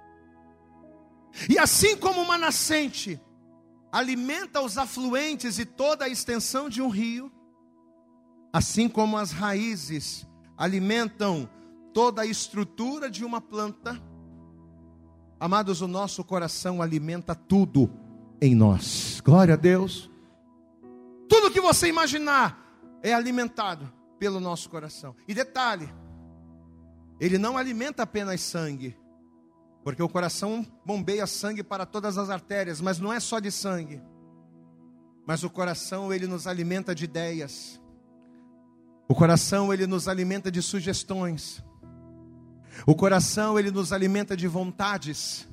E 1.49 1.59
assim 1.59 1.97
como 1.97 2.21
uma 2.21 2.39
nascente 2.39 3.21
alimenta 3.91 4.61
os 4.61 4.79
afluentes 4.79 5.59
e 5.59 5.65
toda 5.65 6.05
a 6.05 6.09
extensão 6.09 6.69
de 6.69 6.81
um 6.81 6.89
rio, 6.89 7.33
assim 8.53 8.89
como 8.89 9.17
as 9.17 9.33
raízes 9.33 10.27
alimentam 10.57 11.49
toda 11.93 12.23
a 12.23 12.27
estrutura 12.27 13.11
de 13.11 13.25
uma 13.25 13.41
planta, 13.41 14.01
amados, 15.39 15.81
o 15.81 15.89
nosso 15.89 16.23
coração 16.23 16.83
alimenta 16.83 17.35
tudo 17.35 17.91
em 18.41 18.55
nós. 18.55 19.21
Glória 19.25 19.55
a 19.55 19.57
Deus. 19.57 20.11
Tudo 21.29 21.51
que 21.51 21.61
você 21.61 21.89
imaginar 21.89 22.59
é 23.03 23.13
alimentado 23.13 23.91
pelo 24.19 24.41
nosso 24.41 24.69
coração. 24.69 25.17
E 25.27 25.35
detalhe, 25.35 25.93
ele 27.19 27.39
não 27.39 27.57
alimenta 27.57 28.03
apenas 28.03 28.41
sangue, 28.41 28.97
porque 29.83 30.03
o 30.03 30.09
coração 30.09 30.67
bombeia 30.85 31.27
sangue 31.27 31.63
para 31.63 31.87
todas 31.87 32.19
as 32.19 32.29
artérias, 32.29 32.81
mas 32.81 32.99
não 32.99 33.13
é 33.13 33.19
só 33.19 33.39
de 33.39 33.51
sangue. 33.51 34.03
Mas 35.27 35.43
o 35.43 35.51
coração 35.51 36.13
ele 36.13 36.27
nos 36.27 36.47
alimenta 36.47 36.95
de 36.95 37.05
ideias. 37.05 37.80
O 39.11 39.15
coração 39.17 39.75
ele 39.75 39.89
nos 39.89 40.07
alimenta 40.07 40.53
de 40.53 40.63
sugestões. 40.63 41.61
O 42.87 42.95
coração 42.95 43.59
ele 43.59 43.69
nos 43.69 43.93
alimenta 43.93 44.37
de 44.37 44.47
vontades, 44.47 45.49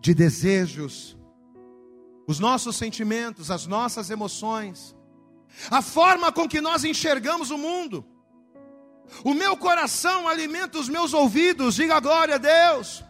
de 0.00 0.12
desejos, 0.12 1.16
os 2.26 2.40
nossos 2.40 2.74
sentimentos, 2.74 3.52
as 3.52 3.68
nossas 3.68 4.10
emoções, 4.10 4.96
a 5.70 5.80
forma 5.80 6.32
com 6.32 6.48
que 6.48 6.60
nós 6.60 6.82
enxergamos 6.82 7.52
o 7.52 7.56
mundo. 7.56 8.04
O 9.22 9.32
meu 9.32 9.56
coração 9.56 10.26
alimenta 10.26 10.76
os 10.76 10.88
meus 10.88 11.14
ouvidos, 11.14 11.76
diga 11.76 12.00
glória 12.00 12.34
a 12.34 12.38
Deus. 12.38 13.04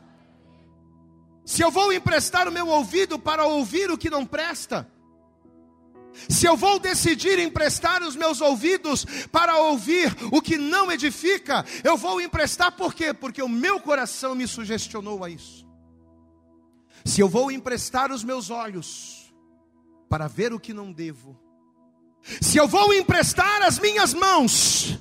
Se 1.47 1.63
eu 1.63 1.71
vou 1.71 1.95
emprestar 1.95 2.47
o 2.47 2.53
meu 2.53 2.69
ouvido 2.69 3.19
para 3.19 3.47
ouvir 3.47 3.91
o 3.91 3.97
que 3.97 4.11
não 4.11 4.27
presta, 4.27 4.87
se 6.29 6.47
eu 6.47 6.57
vou 6.57 6.79
decidir 6.79 7.39
emprestar 7.39 8.03
os 8.03 8.15
meus 8.15 8.41
ouvidos 8.41 9.05
para 9.31 9.57
ouvir 9.59 10.15
o 10.31 10.41
que 10.41 10.57
não 10.57 10.91
edifica, 10.91 11.65
eu 11.83 11.97
vou 11.97 12.21
emprestar 12.21 12.73
por 12.73 12.95
quê? 12.95 13.13
Porque 13.13 13.43
o 13.43 13.49
meu 13.49 13.81
coração 13.81 14.35
me 14.35 14.47
sugestionou 14.47 15.25
a 15.25 15.31
isso. 15.31 15.67
Se 17.05 17.21
eu 17.21 17.29
vou 17.29 17.51
emprestar 17.51 18.13
os 18.13 18.23
meus 18.23 18.51
olhos 18.51 19.35
para 20.09 20.29
ver 20.29 20.53
o 20.53 20.61
que 20.61 20.73
não 20.73 20.93
devo, 20.93 21.39
se 22.41 22.57
eu 22.57 22.69
vou 22.69 22.95
emprestar 22.95 23.63
as 23.63 23.79
minhas 23.79 24.15
mãos 24.15 24.99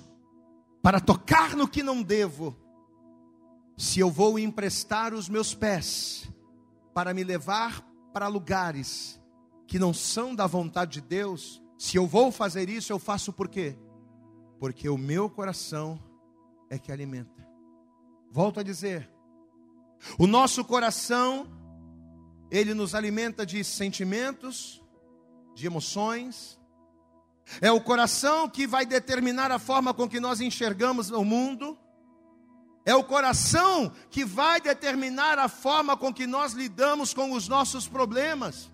para 0.82 1.00
tocar 1.00 1.56
no 1.56 1.68
que 1.68 1.84
não 1.84 2.02
devo, 2.02 2.58
se 3.78 4.00
eu 4.00 4.10
vou 4.10 4.40
emprestar 4.40 5.14
os 5.14 5.30
meus 5.30 5.54
pés 5.54 6.28
para 6.94 7.14
me 7.14 7.24
levar 7.24 7.82
para 8.12 8.28
lugares 8.28 9.21
que 9.72 9.80
não 9.80 9.94
são 9.94 10.36
da 10.36 10.46
vontade 10.46 11.00
de 11.00 11.08
Deus, 11.08 11.64
se 11.78 11.96
eu 11.96 12.06
vou 12.06 12.30
fazer 12.30 12.68
isso, 12.68 12.92
eu 12.92 13.00
faço 13.00 13.32
por 13.32 13.48
quê? 13.48 13.78
Porque 14.60 14.90
o 14.90 14.98
meu 14.98 15.30
coração 15.30 15.98
é 16.70 16.78
que 16.78 16.92
alimenta. 16.92 17.48
Volto 18.30 18.60
a 18.60 18.64
dizer, 18.64 19.10
o 20.20 20.28
nosso 20.28 20.66
coração, 20.66 21.48
ele 22.52 22.74
nos 22.74 22.94
alimenta 22.94 23.46
de 23.46 23.64
sentimentos, 23.64 24.84
de 25.56 25.68
emoções, 25.68 26.60
é 27.62 27.72
o 27.72 27.80
coração 27.80 28.50
que 28.50 28.68
vai 28.68 28.86
determinar 28.86 29.54
a 29.54 29.58
forma 29.58 29.94
com 29.94 30.06
que 30.06 30.20
nós 30.20 30.42
enxergamos 30.42 31.12
o 31.12 31.24
mundo. 31.24 31.80
É 32.86 32.94
o 32.94 33.06
coração 33.06 33.90
que 34.10 34.26
vai 34.26 34.60
determinar 34.60 35.40
a 35.40 35.48
forma 35.48 35.96
com 35.96 36.14
que 36.14 36.28
nós 36.28 36.52
lidamos 36.52 37.14
com 37.14 37.32
os 37.32 37.48
nossos 37.48 37.88
problemas. 37.88 38.70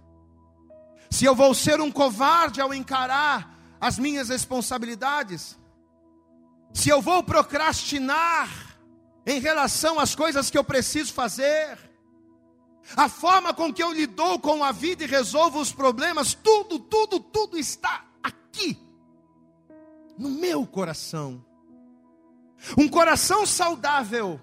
Se 1.09 1.25
eu 1.25 1.35
vou 1.35 1.53
ser 1.53 1.79
um 1.81 1.91
covarde 1.91 2.61
ao 2.61 2.73
encarar 2.73 3.55
as 3.79 3.97
minhas 3.97 4.29
responsabilidades, 4.29 5.57
se 6.73 6.89
eu 6.89 7.01
vou 7.01 7.23
procrastinar 7.23 8.49
em 9.25 9.39
relação 9.39 9.99
às 9.99 10.15
coisas 10.15 10.49
que 10.49 10.57
eu 10.57 10.63
preciso 10.63 11.13
fazer, 11.13 11.77
a 12.95 13.09
forma 13.09 13.53
com 13.53 13.73
que 13.73 13.83
eu 13.83 13.91
lido 13.91 14.39
com 14.39 14.63
a 14.63 14.71
vida 14.71 15.03
e 15.03 15.07
resolvo 15.07 15.59
os 15.59 15.71
problemas, 15.71 16.33
tudo, 16.33 16.79
tudo, 16.79 17.19
tudo 17.19 17.57
está 17.57 18.05
aqui, 18.23 18.79
no 20.17 20.29
meu 20.29 20.65
coração. 20.65 21.43
Um 22.77 22.87
coração 22.87 23.45
saudável, 23.45 24.39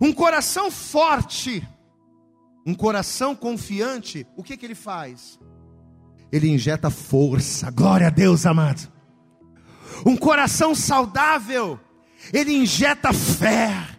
um 0.00 0.12
coração 0.12 0.70
forte, 0.70 1.66
um 2.64 2.74
coração 2.74 3.34
confiante, 3.34 4.26
o 4.36 4.42
que, 4.42 4.56
que 4.56 4.64
ele 4.64 4.74
faz? 4.74 5.38
Ele 6.30 6.48
injeta 6.48 6.90
força, 6.90 7.70
glória 7.70 8.08
a 8.08 8.10
Deus, 8.10 8.44
amado. 8.46 8.90
Um 10.04 10.16
coração 10.16 10.74
saudável, 10.74 11.78
ele 12.32 12.52
injeta 12.52 13.12
fé, 13.12 13.98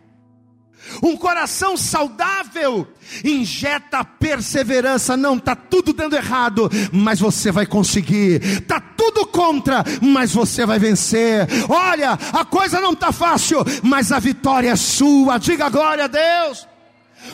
um 1.01 1.15
coração 1.15 1.77
saudável 1.77 2.87
injeta 3.23 4.03
perseverança. 4.03 5.15
Não, 5.15 5.37
está 5.37 5.55
tudo 5.55 5.93
dando 5.93 6.15
errado, 6.15 6.69
mas 6.91 7.19
você 7.19 7.51
vai 7.51 7.65
conseguir. 7.65 8.43
Está 8.43 8.79
tudo 8.79 9.25
contra, 9.27 9.83
mas 10.01 10.33
você 10.33 10.65
vai 10.65 10.79
vencer. 10.79 11.47
Olha, 11.69 12.17
a 12.33 12.45
coisa 12.45 12.79
não 12.79 12.93
está 12.93 13.11
fácil, 13.11 13.63
mas 13.83 14.11
a 14.11 14.19
vitória 14.19 14.69
é 14.71 14.75
sua. 14.75 15.37
Diga 15.37 15.69
glória 15.69 16.05
a 16.05 16.07
Deus. 16.07 16.67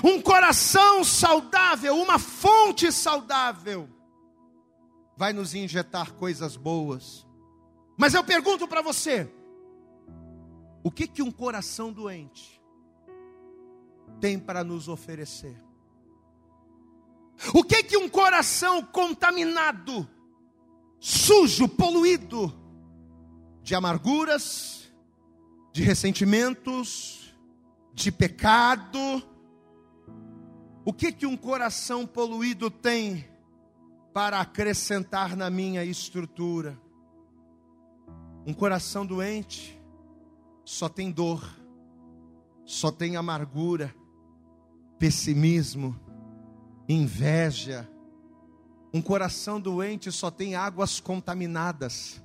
Um 0.03 0.21
coração 0.21 1.03
saudável, 1.03 1.95
uma 1.95 2.17
fonte 2.19 2.91
saudável, 2.91 3.87
vai 5.17 5.33
nos 5.33 5.53
injetar 5.53 6.13
coisas 6.13 6.55
boas. 6.55 7.25
Mas 7.97 8.13
eu 8.13 8.23
pergunto 8.23 8.67
para 8.67 8.81
você: 8.81 9.29
o 10.83 10.91
que 10.91 11.07
que 11.07 11.21
um 11.21 11.31
coração 11.31 11.91
doente 11.91 12.61
tem 14.19 14.39
para 14.39 14.63
nos 14.63 14.87
oferecer. 14.87 15.55
O 17.53 17.63
que 17.63 17.83
que 17.83 17.97
um 17.97 18.07
coração 18.07 18.81
contaminado, 18.81 20.07
sujo, 20.99 21.67
poluído 21.67 22.53
de 23.61 23.75
amarguras, 23.75 24.91
de 25.73 25.83
ressentimentos, 25.83 27.35
de 27.93 28.11
pecado, 28.11 29.21
o 30.85 30.93
que 30.93 31.11
que 31.11 31.25
um 31.25 31.35
coração 31.35 32.05
poluído 32.05 32.69
tem 32.69 33.27
para 34.15 34.39
acrescentar 34.39 35.35
na 35.35 35.49
minha 35.49 35.83
estrutura? 35.83 36.79
Um 38.47 38.53
coração 38.53 39.05
doente 39.05 39.77
só 40.63 40.87
tem 40.87 41.11
dor, 41.11 41.45
só 42.63 42.93
tem 42.93 43.17
amargura, 43.17 43.93
pessimismo, 44.97 45.99
inveja. 46.87 47.89
Um 48.93 49.01
coração 49.01 49.59
doente 49.59 50.09
só 50.13 50.31
tem 50.31 50.55
águas 50.55 51.01
contaminadas 51.01 52.23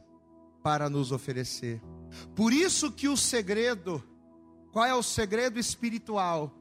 para 0.63 0.89
nos 0.89 1.11
oferecer. 1.11 1.83
Por 2.37 2.53
isso 2.53 2.93
que 2.93 3.09
o 3.09 3.17
segredo, 3.17 4.01
qual 4.71 4.85
é 4.85 4.95
o 4.95 5.03
segredo 5.03 5.59
espiritual? 5.59 6.55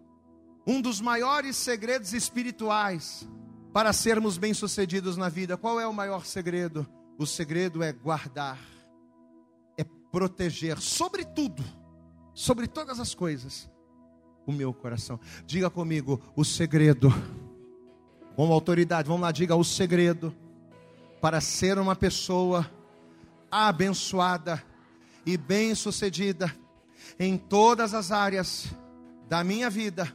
Um 0.65 0.81
dos 0.81 0.99
maiores 0.99 1.55
segredos 1.55 2.13
espirituais 2.13 3.29
para 3.73 3.93
sermos 3.93 4.37
bem-sucedidos 4.37 5.17
na 5.17 5.29
vida. 5.29 5.57
Qual 5.57 5.79
é 5.79 5.87
o 5.87 5.93
maior 5.93 6.25
segredo? 6.25 6.87
O 7.17 7.25
segredo 7.25 7.83
é 7.83 7.91
guardar, 7.91 8.59
é 9.77 9.83
proteger, 10.11 10.79
sobretudo 10.79 11.63
sobre 12.33 12.67
todas 12.67 12.99
as 12.99 13.13
coisas 13.13 13.69
o 14.45 14.51
meu 14.51 14.73
coração. 14.73 15.19
Diga 15.45 15.69
comigo 15.69 16.19
o 16.35 16.43
segredo. 16.43 17.13
Com 18.35 18.51
autoridade, 18.53 19.07
vamos 19.07 19.21
lá, 19.21 19.31
diga 19.31 19.55
o 19.55 19.63
segredo 19.63 20.33
para 21.21 21.41
ser 21.41 21.77
uma 21.77 21.95
pessoa 21.95 22.69
abençoada 23.51 24.63
e 25.25 25.35
bem-sucedida 25.35 26.55
em 27.19 27.37
todas 27.37 27.93
as 27.93 28.11
áreas 28.11 28.67
da 29.27 29.43
minha 29.43 29.69
vida 29.69 30.11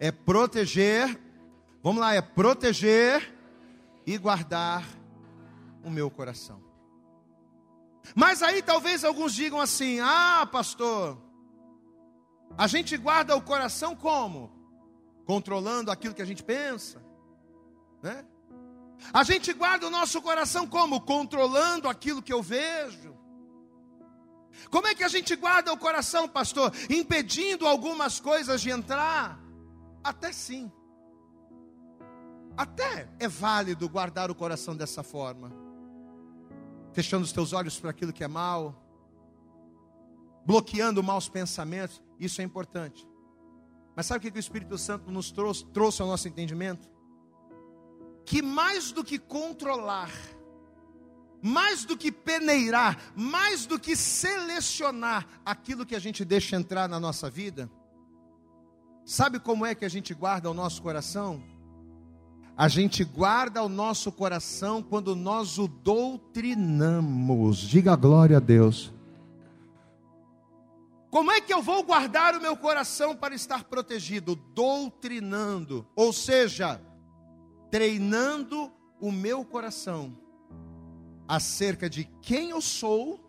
é 0.00 0.10
proteger, 0.10 1.18
vamos 1.82 2.00
lá, 2.00 2.14
é 2.14 2.22
proteger 2.22 3.34
e 4.06 4.16
guardar 4.16 4.86
o 5.84 5.90
meu 5.90 6.10
coração. 6.10 6.62
Mas 8.14 8.42
aí 8.42 8.62
talvez 8.62 9.04
alguns 9.04 9.34
digam 9.34 9.60
assim: 9.60 10.00
ah, 10.00 10.48
pastor, 10.50 11.18
a 12.56 12.66
gente 12.66 12.96
guarda 12.96 13.36
o 13.36 13.42
coração 13.42 13.94
como? 13.94 14.50
Controlando 15.24 15.90
aquilo 15.90 16.14
que 16.14 16.22
a 16.22 16.26
gente 16.26 16.42
pensa, 16.42 17.02
né? 18.02 18.24
A 19.12 19.22
gente 19.22 19.52
guarda 19.52 19.86
o 19.86 19.90
nosso 19.90 20.20
coração 20.20 20.66
como? 20.66 21.00
Controlando 21.00 21.88
aquilo 21.88 22.22
que 22.22 22.32
eu 22.32 22.42
vejo. 22.42 23.16
Como 24.70 24.88
é 24.88 24.94
que 24.94 25.04
a 25.04 25.08
gente 25.08 25.36
guarda 25.36 25.72
o 25.72 25.78
coração, 25.78 26.28
pastor? 26.28 26.72
Impedindo 26.90 27.66
algumas 27.66 28.18
coisas 28.18 28.60
de 28.60 28.70
entrar? 28.70 29.38
Até 30.02 30.32
sim. 30.32 30.72
Até 32.58 33.08
é 33.20 33.28
válido 33.28 33.88
guardar 33.88 34.32
o 34.32 34.34
coração 34.34 34.76
dessa 34.76 35.04
forma. 35.04 35.52
Fechando 36.92 37.24
os 37.24 37.30
teus 37.30 37.52
olhos 37.52 37.78
para 37.78 37.90
aquilo 37.90 38.12
que 38.12 38.24
é 38.24 38.26
mal, 38.26 38.74
bloqueando 40.44 41.00
maus 41.00 41.28
pensamentos, 41.28 42.02
isso 42.18 42.40
é 42.40 42.44
importante. 42.44 43.08
Mas 43.94 44.06
sabe 44.06 44.26
o 44.26 44.32
que 44.32 44.36
o 44.36 44.40
Espírito 44.40 44.76
Santo 44.76 45.08
nos 45.08 45.30
trouxe, 45.30 45.64
trouxe 45.66 46.02
ao 46.02 46.08
nosso 46.08 46.26
entendimento? 46.26 46.88
Que 48.24 48.42
mais 48.42 48.90
do 48.90 49.04
que 49.04 49.20
controlar, 49.20 50.10
mais 51.40 51.84
do 51.84 51.96
que 51.96 52.10
peneirar, 52.10 53.12
mais 53.14 53.66
do 53.66 53.78
que 53.78 53.94
selecionar 53.94 55.28
aquilo 55.46 55.86
que 55.86 55.94
a 55.94 56.00
gente 56.00 56.24
deixa 56.24 56.56
entrar 56.56 56.88
na 56.88 56.98
nossa 56.98 57.30
vida, 57.30 57.70
sabe 59.04 59.38
como 59.38 59.64
é 59.64 59.76
que 59.76 59.84
a 59.84 59.88
gente 59.88 60.12
guarda 60.12 60.50
o 60.50 60.54
nosso 60.54 60.82
coração? 60.82 61.56
A 62.58 62.66
gente 62.66 63.04
guarda 63.04 63.62
o 63.62 63.68
nosso 63.68 64.10
coração 64.10 64.82
quando 64.82 65.14
nós 65.14 65.58
o 65.58 65.68
doutrinamos. 65.68 67.58
Diga 67.58 67.94
glória 67.94 68.38
a 68.38 68.40
Deus. 68.40 68.92
Como 71.08 71.30
é 71.30 71.40
que 71.40 71.54
eu 71.54 71.62
vou 71.62 71.84
guardar 71.84 72.34
o 72.34 72.40
meu 72.40 72.56
coração 72.56 73.14
para 73.14 73.32
estar 73.32 73.62
protegido? 73.62 74.34
Doutrinando, 74.34 75.86
ou 75.94 76.12
seja, 76.12 76.82
treinando 77.70 78.72
o 79.00 79.12
meu 79.12 79.44
coração 79.44 80.18
acerca 81.28 81.88
de 81.88 82.10
quem 82.20 82.50
eu 82.50 82.60
sou 82.60 83.20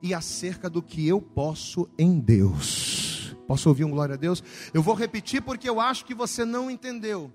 e 0.00 0.14
acerca 0.14 0.70
do 0.70 0.80
que 0.80 1.08
eu 1.08 1.20
posso 1.20 1.90
em 1.98 2.20
Deus. 2.20 3.34
Posso 3.48 3.68
ouvir 3.68 3.84
um 3.84 3.90
glória 3.90 4.14
a 4.14 4.18
Deus? 4.18 4.44
Eu 4.72 4.80
vou 4.80 4.94
repetir 4.94 5.42
porque 5.42 5.68
eu 5.68 5.80
acho 5.80 6.04
que 6.04 6.14
você 6.14 6.44
não 6.44 6.70
entendeu. 6.70 7.32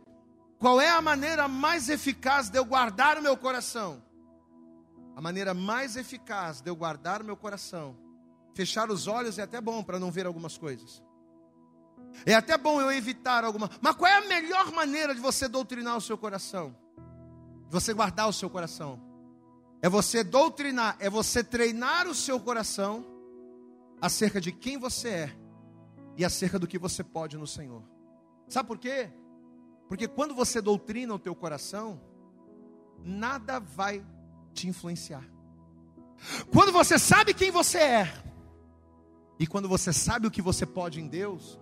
Qual 0.64 0.80
é 0.80 0.90
a 0.90 1.02
maneira 1.02 1.46
mais 1.46 1.90
eficaz 1.90 2.48
de 2.48 2.58
eu 2.58 2.64
guardar 2.64 3.18
o 3.18 3.22
meu 3.22 3.36
coração? 3.36 4.02
A 5.14 5.20
maneira 5.20 5.54
mais 5.54 5.98
eficaz 5.98 6.62
de 6.62 6.70
eu 6.70 6.76
guardar 6.78 7.22
o 7.22 7.26
meu 7.26 7.36
coração. 7.36 7.98
Fechar 8.56 8.90
os 8.90 9.06
olhos 9.06 9.38
é 9.38 9.42
até 9.42 9.60
bom 9.60 9.84
para 9.84 10.00
não 10.00 10.10
ver 10.10 10.26
algumas 10.26 10.58
coisas. 10.58 11.04
É 12.26 12.34
até 12.34 12.58
bom 12.58 12.80
eu 12.80 12.90
evitar 12.94 13.44
alguma. 13.44 13.70
Mas 13.82 13.94
qual 13.98 14.10
é 14.10 14.16
a 14.16 14.22
melhor 14.30 14.72
maneira 14.72 15.14
de 15.14 15.20
você 15.20 15.50
doutrinar 15.50 15.98
o 15.98 16.02
seu 16.02 16.18
coração? 16.18 16.74
De 17.66 17.74
você 17.74 17.94
guardar 17.94 18.30
o 18.30 18.34
seu 18.34 18.50
coração? 18.50 19.02
É 19.82 19.90
você 19.90 20.24
doutrinar, 20.24 20.96
é 20.98 21.10
você 21.10 21.44
treinar 21.44 22.08
o 22.08 22.16
seu 22.16 22.40
coração 22.40 23.06
acerca 24.00 24.40
de 24.40 24.54
quem 24.54 24.78
você 24.78 25.10
é 25.10 25.38
e 26.16 26.24
acerca 26.24 26.58
do 26.58 26.68
que 26.68 26.80
você 26.80 27.04
pode 27.04 27.38
no 27.38 27.46
Senhor. 27.46 27.84
Sabe 28.48 28.66
por 28.66 28.78
quê? 28.78 29.12
Porque 29.88 30.08
quando 30.08 30.34
você 30.34 30.62
doutrina 30.62 31.14
o 31.14 31.20
teu 31.20 31.36
coração, 31.36 32.02
nada 33.04 33.60
vai 33.60 34.06
te 34.54 34.68
influenciar. 34.68 35.24
Quando 36.52 36.72
você 36.72 36.98
sabe 36.98 37.34
quem 37.34 37.52
você 37.52 37.78
é, 37.80 38.24
e 39.40 39.48
quando 39.48 39.68
você 39.68 39.92
sabe 39.92 40.28
o 40.28 40.32
que 40.32 40.42
você 40.42 40.66
pode 40.66 41.02
em 41.02 41.08
Deus, 41.08 41.60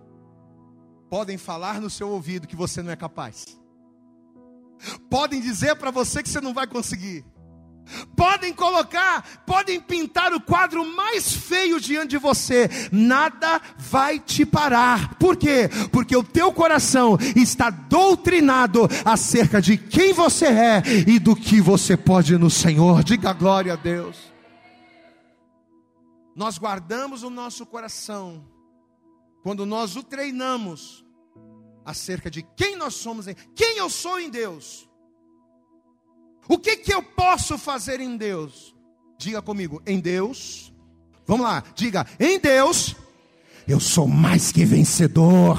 podem 1.10 1.36
falar 1.36 1.80
no 1.80 1.90
seu 1.90 2.08
ouvido 2.08 2.46
que 2.46 2.56
você 2.56 2.82
não 2.82 2.92
é 2.92 2.96
capaz. 2.96 3.58
Podem 5.10 5.40
dizer 5.40 5.76
para 5.76 5.90
você 5.90 6.22
que 6.22 6.28
você 6.28 6.40
não 6.40 6.54
vai 6.54 6.66
conseguir. 6.66 7.24
Podem 8.16 8.52
colocar, 8.52 9.42
podem 9.46 9.80
pintar 9.80 10.32
o 10.32 10.40
quadro 10.40 10.84
mais 10.84 11.32
feio 11.32 11.80
diante 11.80 12.10
de 12.10 12.18
você, 12.18 12.68
nada 12.90 13.60
vai 13.76 14.18
te 14.18 14.46
parar. 14.46 15.14
Por 15.16 15.36
quê? 15.36 15.68
Porque 15.90 16.16
o 16.16 16.24
teu 16.24 16.52
coração 16.52 17.18
está 17.36 17.70
doutrinado 17.70 18.88
acerca 19.04 19.60
de 19.60 19.76
quem 19.76 20.12
você 20.12 20.46
é 20.46 20.82
e 21.06 21.18
do 21.18 21.36
que 21.36 21.60
você 21.60 21.96
pode 21.96 22.36
no 22.38 22.50
Senhor. 22.50 23.02
Diga 23.02 23.32
glória 23.32 23.72
a 23.74 23.76
Deus. 23.76 24.32
Nós 26.34 26.56
guardamos 26.56 27.22
o 27.22 27.30
nosso 27.30 27.66
coração 27.66 28.44
quando 29.42 29.66
nós 29.66 29.96
o 29.96 30.02
treinamos 30.02 31.04
acerca 31.84 32.30
de 32.30 32.42
quem 32.56 32.76
nós 32.76 32.94
somos, 32.94 33.26
quem 33.54 33.76
eu 33.76 33.90
sou 33.90 34.18
em 34.18 34.30
Deus 34.30 34.88
o 36.48 36.58
que, 36.58 36.76
que 36.76 36.92
eu 36.92 37.02
posso 37.02 37.56
fazer 37.56 38.00
em 38.00 38.16
Deus? 38.16 38.74
Diga 39.18 39.40
comigo, 39.40 39.82
em 39.86 40.00
Deus. 40.00 40.72
Vamos 41.26 41.46
lá, 41.46 41.62
diga, 41.74 42.06
em 42.18 42.38
Deus, 42.38 42.96
eu 43.66 43.78
sou 43.78 44.08
mais 44.08 44.50
que 44.50 44.64
vencedor. 44.64 45.58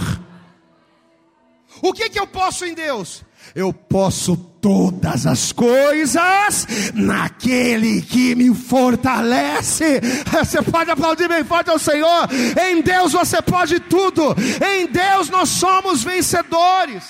O 1.82 1.93
que, 1.93 2.10
que 2.10 2.19
eu 2.19 2.28
posso 2.28 2.65
em 2.65 2.74
Deus? 2.74 3.24
Eu 3.56 3.74
posso 3.74 4.38
todas 4.38 5.26
as 5.26 5.52
coisas 5.52 6.65
naquele 6.93 8.02
que 8.02 8.36
me 8.36 8.54
fortalece. 8.56 10.00
Você 10.32 10.62
pode 10.62 10.91
aplaudir 10.91 11.28
bem 11.28 11.43
forte 11.43 11.69
ao 11.69 11.80
Senhor. 11.80 12.30
Em 12.69 12.82
Deus 12.82 13.12
você 13.12 13.41
pode 13.41 13.80
tudo. 13.82 14.34
Em 14.65 14.88
Deus 14.88 15.30
nós 15.30 15.50
somos 15.50 16.04
vencedores. 16.04 17.04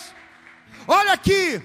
Olha 0.88 1.14
aqui, 1.14 1.62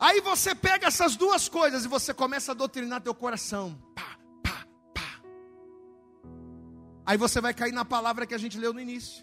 Aí 0.00 0.18
você 0.22 0.54
pega 0.54 0.86
essas 0.86 1.14
duas 1.14 1.46
coisas 1.46 1.84
e 1.84 1.88
você 1.88 2.14
começa 2.14 2.52
a 2.52 2.54
doutrinar 2.54 3.02
teu 3.02 3.14
coração. 3.14 3.78
Pá, 3.94 4.16
pá, 4.42 4.66
pá. 4.94 5.22
Aí 7.04 7.18
você 7.18 7.38
vai 7.38 7.52
cair 7.52 7.72
na 7.72 7.84
palavra 7.84 8.24
que 8.24 8.34
a 8.34 8.38
gente 8.38 8.56
leu 8.56 8.72
no 8.72 8.80
início. 8.80 9.22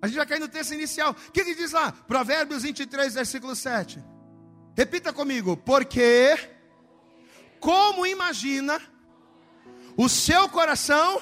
A 0.00 0.06
gente 0.06 0.16
vai 0.16 0.26
cair 0.26 0.38
no 0.38 0.46
texto 0.48 0.74
inicial. 0.74 1.10
O 1.10 1.32
que, 1.32 1.44
que 1.44 1.56
diz 1.56 1.72
lá? 1.72 1.90
Provérbios 1.90 2.62
23, 2.62 3.14
versículo 3.14 3.56
7. 3.56 4.02
Repita 4.76 5.12
comigo. 5.12 5.56
Porque, 5.56 6.38
como 7.58 8.06
imagina 8.06 8.80
o 9.96 10.08
seu 10.08 10.48
coração, 10.48 11.20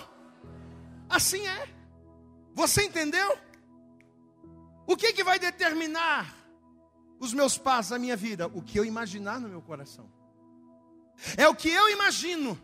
assim 1.09 1.47
é. 1.47 1.69
Você 2.55 2.85
entendeu? 2.85 3.39
O 4.87 4.95
que, 4.95 5.15
que 5.15 5.25
vai 5.25 5.39
determinar 5.39 6.40
os 7.21 7.35
meus 7.35 7.59
passos, 7.59 7.93
a 7.93 7.99
minha 7.99 8.17
vida? 8.17 8.47
O 8.49 8.63
que 8.63 8.79
eu 8.79 8.85
imaginar 8.85 9.39
no 9.39 9.49
meu 9.49 9.61
coração. 9.61 10.11
É 11.37 11.47
o 11.47 11.55
que 11.55 11.69
eu 11.69 11.91
imagino. 11.91 12.59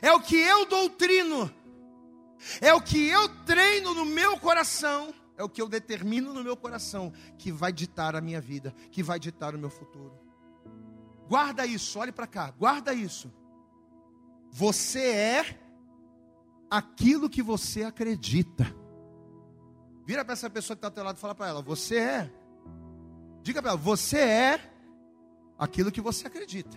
É 0.00 0.12
o 0.12 0.20
que 0.20 0.36
eu 0.36 0.64
doutrino. 0.64 1.52
É 2.60 2.72
o 2.72 2.80
que 2.80 3.08
eu 3.08 3.28
treino 3.44 3.92
no 3.94 4.04
meu 4.04 4.38
coração. 4.38 5.12
É 5.36 5.42
o 5.42 5.48
que 5.48 5.60
eu 5.60 5.68
determino 5.68 6.32
no 6.32 6.44
meu 6.44 6.56
coração 6.56 7.12
que 7.36 7.50
vai 7.50 7.72
ditar 7.72 8.14
a 8.14 8.20
minha 8.20 8.40
vida, 8.40 8.72
que 8.90 9.02
vai 9.02 9.18
ditar 9.18 9.54
o 9.54 9.58
meu 9.58 9.70
futuro. 9.70 10.16
Guarda 11.28 11.66
isso, 11.66 11.98
olhe 11.98 12.12
para 12.12 12.26
cá, 12.26 12.50
guarda 12.50 12.92
isso. 12.94 13.32
Você 14.50 15.00
é 15.00 15.58
aquilo 16.70 17.28
que 17.28 17.42
você 17.42 17.82
acredita. 17.82 18.64
Vira 20.04 20.24
para 20.24 20.34
essa 20.34 20.50
pessoa 20.50 20.76
que 20.76 20.78
está 20.78 20.88
ao 20.88 20.92
teu 20.92 21.02
lado 21.02 21.16
e 21.16 21.20
fala 21.20 21.34
para 21.34 21.48
ela: 21.48 21.62
Você 21.62 21.96
é 21.96 22.32
Diga 23.42 23.60
para 23.60 23.72
ela, 23.72 23.80
você 23.80 24.18
é 24.18 24.60
aquilo 25.58 25.92
que 25.92 26.00
você 26.00 26.26
acredita. 26.26 26.76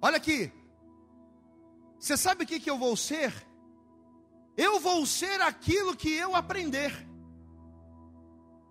Olha 0.00 0.16
aqui. 0.16 0.52
Você 1.98 2.16
sabe 2.16 2.44
o 2.44 2.46
que, 2.46 2.60
que 2.60 2.70
eu 2.70 2.78
vou 2.78 2.96
ser? 2.96 3.32
Eu 4.56 4.80
vou 4.80 5.04
ser 5.04 5.40
aquilo 5.40 5.96
que 5.96 6.10
eu 6.10 6.34
aprender. 6.34 7.06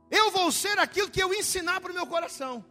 Eu 0.09 0.31
vou 0.31 0.51
ser 0.51 0.79
aquilo 0.79 1.09
que 1.09 1.21
eu 1.21 1.33
ensinar 1.33 1.79
para 1.81 1.91
o 1.91 1.95
meu 1.95 2.07
coração. 2.07 2.65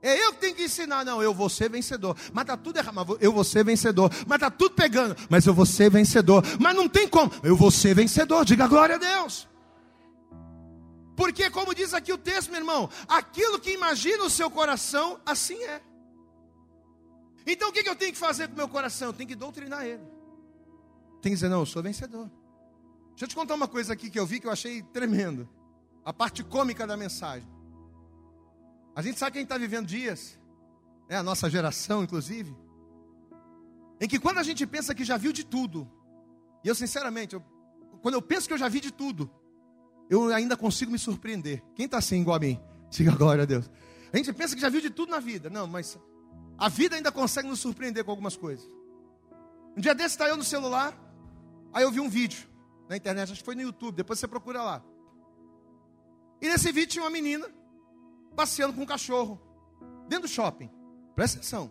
É 0.00 0.24
eu 0.24 0.32
que 0.32 0.38
tenho 0.38 0.54
que 0.54 0.64
ensinar, 0.64 1.04
não, 1.04 1.20
eu 1.20 1.34
vou 1.34 1.48
ser 1.48 1.68
vencedor. 1.68 2.16
Mas 2.32 2.44
tá 2.44 2.56
tudo 2.56 2.78
errado, 2.78 2.94
mas 2.94 3.08
eu 3.20 3.32
vou 3.32 3.42
ser 3.42 3.64
vencedor. 3.64 4.10
Mas 4.28 4.38
tá 4.38 4.50
tudo 4.50 4.74
pegando, 4.74 5.16
mas 5.28 5.44
eu 5.44 5.52
vou 5.52 5.66
ser 5.66 5.90
vencedor. 5.90 6.44
Mas 6.60 6.76
não 6.76 6.88
tem 6.88 7.08
como, 7.08 7.32
eu 7.42 7.56
vou 7.56 7.70
ser 7.70 7.94
vencedor. 7.94 8.44
Diga 8.44 8.68
glória 8.68 8.94
a 8.94 8.98
Deus. 8.98 9.47
Porque, 11.18 11.50
como 11.50 11.74
diz 11.74 11.92
aqui 11.92 12.12
o 12.12 12.16
texto, 12.16 12.48
meu 12.48 12.60
irmão, 12.60 12.88
aquilo 13.08 13.58
que 13.58 13.72
imagina 13.72 14.22
o 14.22 14.30
seu 14.30 14.48
coração, 14.48 15.20
assim 15.26 15.60
é. 15.64 15.82
Então 17.44 17.70
o 17.70 17.72
que 17.72 17.88
eu 17.88 17.96
tenho 17.96 18.12
que 18.12 18.18
fazer 18.18 18.46
com 18.46 18.54
o 18.54 18.56
meu 18.56 18.68
coração? 18.68 19.08
Eu 19.08 19.12
tenho 19.12 19.28
que 19.28 19.34
doutrinar 19.34 19.84
ele. 19.84 20.04
Tem 21.20 21.32
que 21.32 21.34
dizer, 21.34 21.48
não, 21.48 21.58
eu 21.58 21.66
sou 21.66 21.82
vencedor. 21.82 22.30
Deixa 23.08 23.24
eu 23.24 23.28
te 23.28 23.34
contar 23.34 23.56
uma 23.56 23.66
coisa 23.66 23.94
aqui 23.94 24.08
que 24.08 24.20
eu 24.20 24.24
vi 24.24 24.38
que 24.38 24.46
eu 24.46 24.52
achei 24.52 24.80
tremendo. 24.80 25.48
A 26.04 26.12
parte 26.12 26.44
cômica 26.44 26.86
da 26.86 26.96
mensagem. 26.96 27.48
A 28.94 29.02
gente 29.02 29.18
sabe 29.18 29.32
que 29.32 29.38
a 29.38 29.40
gente 29.40 29.46
está 29.46 29.58
vivendo 29.58 29.88
dias, 29.88 30.38
é 31.08 31.16
a 31.16 31.22
nossa 31.22 31.50
geração, 31.50 32.04
inclusive, 32.04 32.56
em 34.00 34.06
que 34.06 34.20
quando 34.20 34.38
a 34.38 34.44
gente 34.44 34.64
pensa 34.68 34.94
que 34.94 35.04
já 35.04 35.16
viu 35.16 35.32
de 35.32 35.44
tudo, 35.44 35.90
e 36.62 36.68
eu 36.68 36.76
sinceramente, 36.76 37.34
eu, 37.34 37.42
quando 38.02 38.14
eu 38.14 38.22
penso 38.22 38.46
que 38.46 38.54
eu 38.54 38.58
já 38.58 38.68
vi 38.68 38.78
de 38.78 38.92
tudo, 38.92 39.28
eu 40.08 40.32
ainda 40.32 40.56
consigo 40.56 40.90
me 40.90 40.98
surpreender. 40.98 41.62
Quem 41.74 41.86
está 41.86 41.98
assim 41.98 42.20
igual 42.20 42.36
a 42.36 42.40
mim? 42.40 42.60
Diga 42.90 43.12
glória 43.12 43.42
a 43.42 43.46
Deus. 43.46 43.70
A 44.12 44.16
gente 44.16 44.32
pensa 44.32 44.54
que 44.54 44.60
já 44.60 44.68
viu 44.68 44.80
de 44.80 44.90
tudo 44.90 45.10
na 45.10 45.20
vida. 45.20 45.50
Não, 45.50 45.66
mas 45.66 45.98
a 46.56 46.68
vida 46.68 46.96
ainda 46.96 47.12
consegue 47.12 47.48
nos 47.48 47.60
surpreender 47.60 48.04
com 48.04 48.10
algumas 48.10 48.36
coisas. 48.36 48.66
Um 49.76 49.80
dia 49.80 49.94
desse 49.94 50.14
está 50.14 50.28
eu 50.28 50.36
no 50.36 50.42
celular, 50.42 50.92
aí 51.72 51.84
eu 51.84 51.90
vi 51.90 52.00
um 52.00 52.08
vídeo 52.08 52.48
na 52.88 52.96
internet, 52.96 53.30
acho 53.30 53.40
que 53.40 53.44
foi 53.44 53.54
no 53.54 53.60
YouTube, 53.60 53.94
depois 53.94 54.18
você 54.18 54.26
procura 54.26 54.62
lá. 54.62 54.82
E 56.40 56.48
nesse 56.48 56.72
vídeo 56.72 56.92
tinha 56.92 57.04
uma 57.04 57.10
menina 57.10 57.48
passeando 58.34 58.72
com 58.72 58.82
um 58.82 58.86
cachorro 58.86 59.40
dentro 60.08 60.26
do 60.26 60.32
shopping. 60.32 60.70
Presta 61.14 61.38
atenção. 61.38 61.70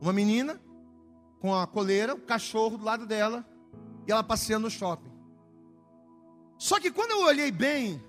Uma 0.00 0.12
menina 0.12 0.60
com 1.40 1.54
a 1.54 1.66
coleira, 1.66 2.14
o 2.14 2.20
cachorro 2.20 2.78
do 2.78 2.84
lado 2.84 3.06
dela 3.06 3.44
e 4.06 4.12
ela 4.12 4.22
passeando 4.22 4.64
no 4.64 4.70
shopping. 4.70 5.09
Só 6.60 6.78
que 6.78 6.90
quando 6.90 7.12
eu 7.12 7.22
olhei 7.22 7.50
bem, 7.50 8.04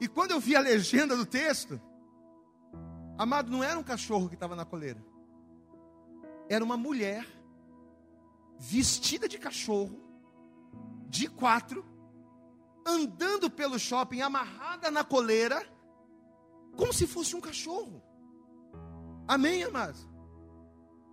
e 0.00 0.08
quando 0.08 0.30
eu 0.30 0.40
vi 0.40 0.56
a 0.56 0.60
legenda 0.60 1.14
do 1.14 1.26
texto, 1.26 1.78
amado, 3.18 3.50
não 3.50 3.62
era 3.62 3.78
um 3.78 3.82
cachorro 3.82 4.30
que 4.30 4.34
estava 4.34 4.56
na 4.56 4.64
coleira, 4.64 5.04
era 6.48 6.64
uma 6.64 6.78
mulher 6.78 7.26
vestida 8.58 9.28
de 9.28 9.36
cachorro, 9.36 10.00
de 11.06 11.28
quatro, 11.28 11.84
andando 12.86 13.50
pelo 13.50 13.78
shopping, 13.78 14.22
amarrada 14.22 14.90
na 14.90 15.04
coleira, 15.04 15.62
como 16.78 16.94
se 16.94 17.06
fosse 17.06 17.36
um 17.36 17.42
cachorro. 17.42 18.02
Amém, 19.28 19.64
amados? 19.64 20.08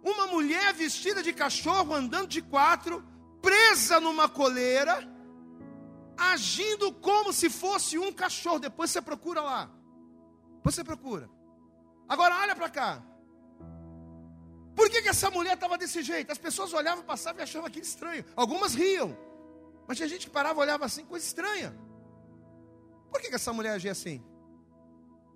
Uma 0.02 0.28
mulher 0.28 0.74
vestida 0.74 1.22
de 1.22 1.34
cachorro, 1.34 1.94
andando 1.94 2.30
de 2.30 2.42
quatro, 2.42 3.06
presa 3.42 4.00
numa 4.00 4.30
coleira, 4.30 5.17
agindo 6.18 6.92
como 6.94 7.32
se 7.32 7.50
fosse 7.50 7.98
um 7.98 8.12
cachorro. 8.12 8.60
Depois 8.60 8.92
você 8.92 9.02
procura 9.02 9.42
lá. 9.42 9.70
Depois 10.56 10.76
você 10.76 10.84
procura. 10.84 11.30
Agora 12.10 12.36
olha 12.40 12.56
para 12.56 12.70
cá. 12.70 13.04
Por 14.76 14.90
que, 14.90 15.02
que 15.02 15.10
essa 15.10 15.30
mulher 15.32 15.54
estava 15.54 15.78
desse 15.78 16.04
jeito? 16.04 16.32
As 16.32 16.38
pessoas 16.38 16.74
olhavam, 16.74 17.04
passavam 17.04 17.42
e 17.42 17.44
achavam 17.44 17.68
aquilo 17.68 17.86
estranho. 17.86 18.24
Algumas 18.36 18.74
riam. 18.74 19.18
Mas 19.88 19.98
tinha 19.98 20.10
gente 20.10 20.28
que 20.28 20.32
parava 20.32 20.60
e 20.60 20.64
olhava 20.64 20.86
assim, 20.86 21.06
coisa 21.06 21.26
estranha. 21.26 21.76
Por 23.12 23.22
que, 23.22 23.30
que 23.30 23.36
essa 23.36 23.54
mulher 23.54 23.72
agia 23.72 23.92
assim? 23.92 24.24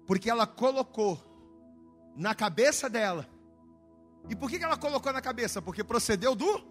Porque 0.06 0.30
ela 0.30 0.46
colocou 0.46 1.20
na 2.16 2.36
cabeça 2.36 2.90
dela. 2.90 3.28
E 4.30 4.36
por 4.36 4.50
que, 4.50 4.60
que 4.60 4.64
ela 4.64 4.78
colocou 4.78 5.12
na 5.12 5.22
cabeça? 5.22 5.62
Porque 5.62 5.84
procedeu 5.84 6.36
do. 6.36 6.64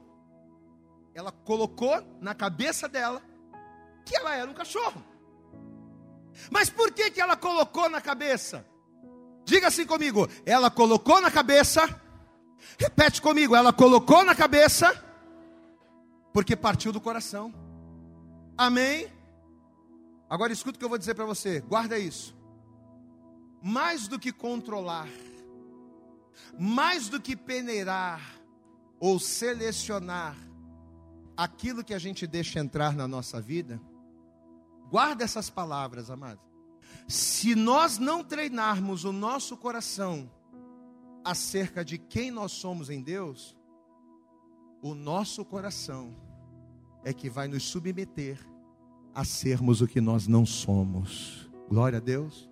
Ela 1.14 1.32
colocou 1.32 2.00
na 2.20 2.34
cabeça 2.34 2.88
dela 2.88 3.20
que 4.04 4.16
ela 4.16 4.34
era 4.34 4.50
um 4.50 4.54
cachorro. 4.54 5.02
Mas 6.50 6.70
por 6.70 6.92
que, 6.92 7.10
que 7.10 7.20
ela 7.20 7.36
colocou 7.36 7.88
na 7.88 8.00
cabeça? 8.00 8.66
Diga 9.44 9.68
assim 9.68 9.86
comigo: 9.86 10.28
ela 10.46 10.70
colocou 10.70 11.20
na 11.20 11.30
cabeça. 11.30 12.00
Repete 12.78 13.20
comigo: 13.20 13.54
ela 13.56 13.72
colocou 13.72 14.24
na 14.24 14.34
cabeça. 14.34 15.04
Porque 16.32 16.54
partiu 16.54 16.92
do 16.92 17.00
coração. 17.00 17.52
Amém? 18.56 19.10
Agora 20.28 20.52
escuta 20.52 20.76
o 20.76 20.78
que 20.78 20.84
eu 20.84 20.88
vou 20.88 20.98
dizer 20.98 21.14
para 21.14 21.24
você, 21.24 21.60
guarda 21.60 21.98
isso. 21.98 22.36
Mais 23.60 24.06
do 24.06 24.18
que 24.18 24.32
controlar, 24.32 25.08
mais 26.56 27.08
do 27.08 27.20
que 27.20 27.34
peneirar 27.34 28.20
ou 29.00 29.18
selecionar 29.18 30.36
aquilo 31.36 31.82
que 31.82 31.92
a 31.92 31.98
gente 31.98 32.26
deixa 32.26 32.60
entrar 32.60 32.94
na 32.94 33.08
nossa 33.08 33.40
vida, 33.40 33.80
Guarda 34.90 35.24
essas 35.24 35.48
palavras, 35.48 36.10
amados. 36.10 36.44
Se 37.06 37.54
nós 37.54 37.98
não 37.98 38.24
treinarmos 38.24 39.04
o 39.04 39.12
nosso 39.12 39.56
coração 39.56 40.30
acerca 41.24 41.84
de 41.84 41.98
quem 41.98 42.30
nós 42.30 42.52
somos 42.52 42.90
em 42.90 43.00
Deus, 43.00 43.56
o 44.82 44.94
nosso 44.94 45.44
coração 45.44 46.16
é 47.04 47.12
que 47.12 47.30
vai 47.30 47.46
nos 47.46 47.62
submeter 47.64 48.38
a 49.14 49.24
sermos 49.24 49.80
o 49.80 49.86
que 49.86 50.00
nós 50.00 50.26
não 50.26 50.44
somos. 50.44 51.50
Glória 51.68 51.98
a 51.98 52.00
Deus. 52.00 52.48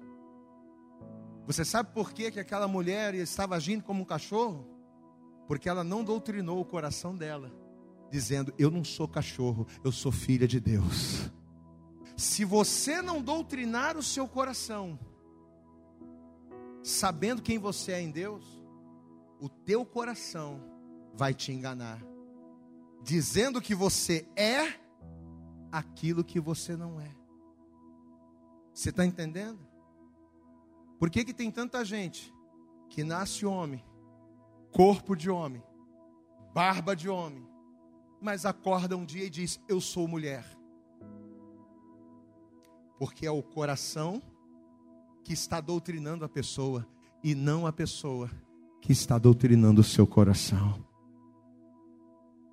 Você 1.46 1.64
sabe 1.64 1.92
por 1.92 2.12
que, 2.12 2.30
que 2.30 2.40
aquela 2.40 2.68
mulher 2.68 3.14
estava 3.14 3.56
agindo 3.56 3.82
como 3.82 4.02
um 4.02 4.06
cachorro? 4.06 4.66
Porque 5.46 5.68
ela 5.68 5.82
não 5.82 6.04
doutrinou 6.04 6.60
o 6.60 6.64
coração 6.64 7.16
dela, 7.16 7.50
dizendo: 8.10 8.52
Eu 8.58 8.70
não 8.70 8.84
sou 8.84 9.08
cachorro, 9.08 9.66
eu 9.82 9.90
sou 9.90 10.12
filha 10.12 10.46
de 10.46 10.60
Deus. 10.60 11.30
Se 12.18 12.44
você 12.44 13.00
não 13.00 13.22
doutrinar 13.22 13.96
o 13.96 14.02
seu 14.02 14.26
coração, 14.26 14.98
sabendo 16.82 17.40
quem 17.40 17.60
você 17.60 17.92
é 17.92 18.00
em 18.00 18.10
Deus, 18.10 18.44
o 19.38 19.48
teu 19.48 19.86
coração 19.86 20.60
vai 21.14 21.32
te 21.32 21.52
enganar, 21.52 22.02
dizendo 23.04 23.62
que 23.62 23.72
você 23.72 24.28
é 24.34 24.80
aquilo 25.70 26.24
que 26.24 26.40
você 26.40 26.76
não 26.76 27.00
é. 27.00 27.14
Você 28.74 28.90
está 28.90 29.06
entendendo? 29.06 29.64
Por 30.98 31.10
que, 31.10 31.24
que 31.24 31.32
tem 31.32 31.52
tanta 31.52 31.84
gente 31.84 32.34
que 32.90 33.04
nasce 33.04 33.46
homem, 33.46 33.84
corpo 34.72 35.14
de 35.14 35.30
homem, 35.30 35.62
barba 36.52 36.96
de 36.96 37.08
homem, 37.08 37.48
mas 38.20 38.44
acorda 38.44 38.96
um 38.96 39.04
dia 39.04 39.26
e 39.26 39.30
diz: 39.30 39.60
Eu 39.68 39.80
sou 39.80 40.08
mulher? 40.08 40.57
Porque 42.98 43.26
é 43.26 43.30
o 43.30 43.42
coração 43.42 44.22
que 45.24 45.32
está 45.32 45.60
doutrinando 45.60 46.24
a 46.24 46.28
pessoa 46.28 46.86
e 47.22 47.34
não 47.34 47.66
a 47.66 47.72
pessoa 47.72 48.30
que 48.80 48.92
está 48.92 49.18
doutrinando 49.18 49.80
o 49.80 49.84
seu 49.84 50.06
coração. 50.06 50.84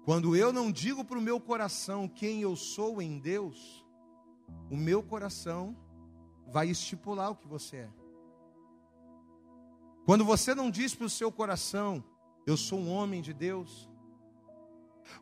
Quando 0.04 0.36
eu 0.36 0.54
não 0.54 0.72
digo 0.72 1.04
para 1.04 1.18
o 1.18 1.22
meu 1.22 1.39
coração 1.39 2.08
quem 2.08 2.41
eu 2.41 2.56
sou 2.56 3.02
em 3.02 3.18
Deus, 3.18 3.84
o 4.70 4.78
meu 4.78 5.02
coração 5.02 5.76
vai 6.48 6.70
estipular 6.70 7.32
o 7.32 7.36
que 7.36 7.48
você 7.48 7.78
é. 7.78 7.89
Quando 10.06 10.24
você 10.24 10.54
não 10.54 10.70
diz 10.70 10.93
para 10.93 11.08
o 11.08 11.10
seu 11.10 11.32
coração, 11.32 12.04
eu 12.46 12.56
sou 12.56 12.80
um 12.80 12.91
homem 12.91 13.22
de 13.22 13.34
Deus. 13.34 13.89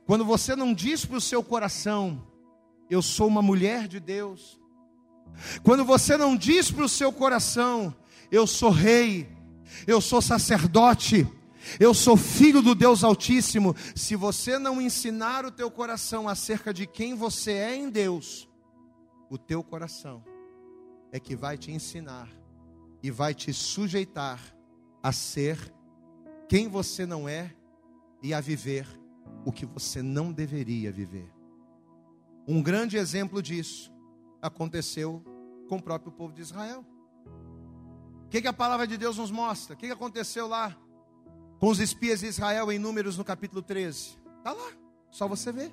Quando 0.06 0.26
você 0.26 0.56
não 0.56 0.74
diz 0.74 1.06
para 1.06 1.18
o 1.18 1.22
seu 1.22 1.42
coração, 1.42 2.22
eu 2.90 3.02
sou 3.02 3.28
uma 3.28 3.42
mulher 3.42 3.88
de 3.88 4.00
Deus. 4.00 4.60
Quando 5.64 5.86
você 5.86 6.18
não 6.18 6.36
diz 6.36 6.72
para 6.72 6.86
o 6.86 6.90
seu 6.90 7.12
coração, 7.12 7.94
eu 8.32 8.48
sou 8.48 8.70
rei, 8.70 9.30
eu 9.86 10.02
sou 10.02 10.22
sacerdote, 10.22 11.28
eu 11.80 11.94
sou 11.94 12.18
filho 12.18 12.62
do 12.62 12.76
Deus 12.76 13.04
Altíssimo, 13.04 13.76
se 13.96 14.16
você 14.16 14.58
não 14.58 14.82
ensinar 14.82 15.46
o 15.46 15.52
teu 15.52 15.70
coração 15.70 16.28
acerca 16.28 16.74
de 16.74 16.86
quem 16.86 17.16
você 17.16 17.52
é 17.52 17.76
em 17.76 17.90
Deus, 17.90 18.50
o 19.30 19.38
teu 19.38 19.64
coração 19.64 20.24
é 21.12 21.20
que 21.20 21.36
vai 21.36 21.58
te 21.58 21.72
ensinar 21.72 22.30
e 23.02 23.12
vai 23.12 23.34
te 23.34 23.54
sujeitar 23.54 24.40
a 25.02 25.12
ser 25.12 25.58
quem 26.50 26.68
você 26.68 27.06
não 27.06 27.28
é 27.28 27.54
e 28.22 28.34
a 28.34 28.42
viver 28.42 28.88
o 29.46 29.52
que 29.52 29.66
você 29.66 30.02
não 30.02 30.32
deveria 30.32 30.92
viver. 30.92 31.32
Um 32.48 32.62
grande 32.62 32.98
exemplo 32.98 33.42
disso 33.42 33.93
aconteceu 34.44 35.24
com 35.70 35.78
o 35.78 35.82
próprio 35.82 36.12
povo 36.12 36.34
de 36.34 36.42
Israel. 36.42 36.86
O 38.26 38.30
que, 38.30 38.42
que 38.42 38.48
a 38.48 38.54
palavra 38.54 38.86
de 38.86 38.98
Deus 38.98 39.18
nos 39.18 39.32
mostra? 39.32 39.74
O 39.74 39.78
que, 39.78 39.88
que 39.88 39.94
aconteceu 39.94 40.48
lá 40.48 40.76
com 41.60 41.70
os 41.70 41.80
espias 41.80 42.20
de 42.20 42.28
Israel 42.28 42.72
em 42.72 42.78
Números 42.78 43.18
no 43.18 43.24
capítulo 43.24 43.62
13? 43.62 44.18
Está 44.38 44.52
lá, 44.52 44.72
só 45.10 45.28
você 45.28 45.52
ver. 45.52 45.72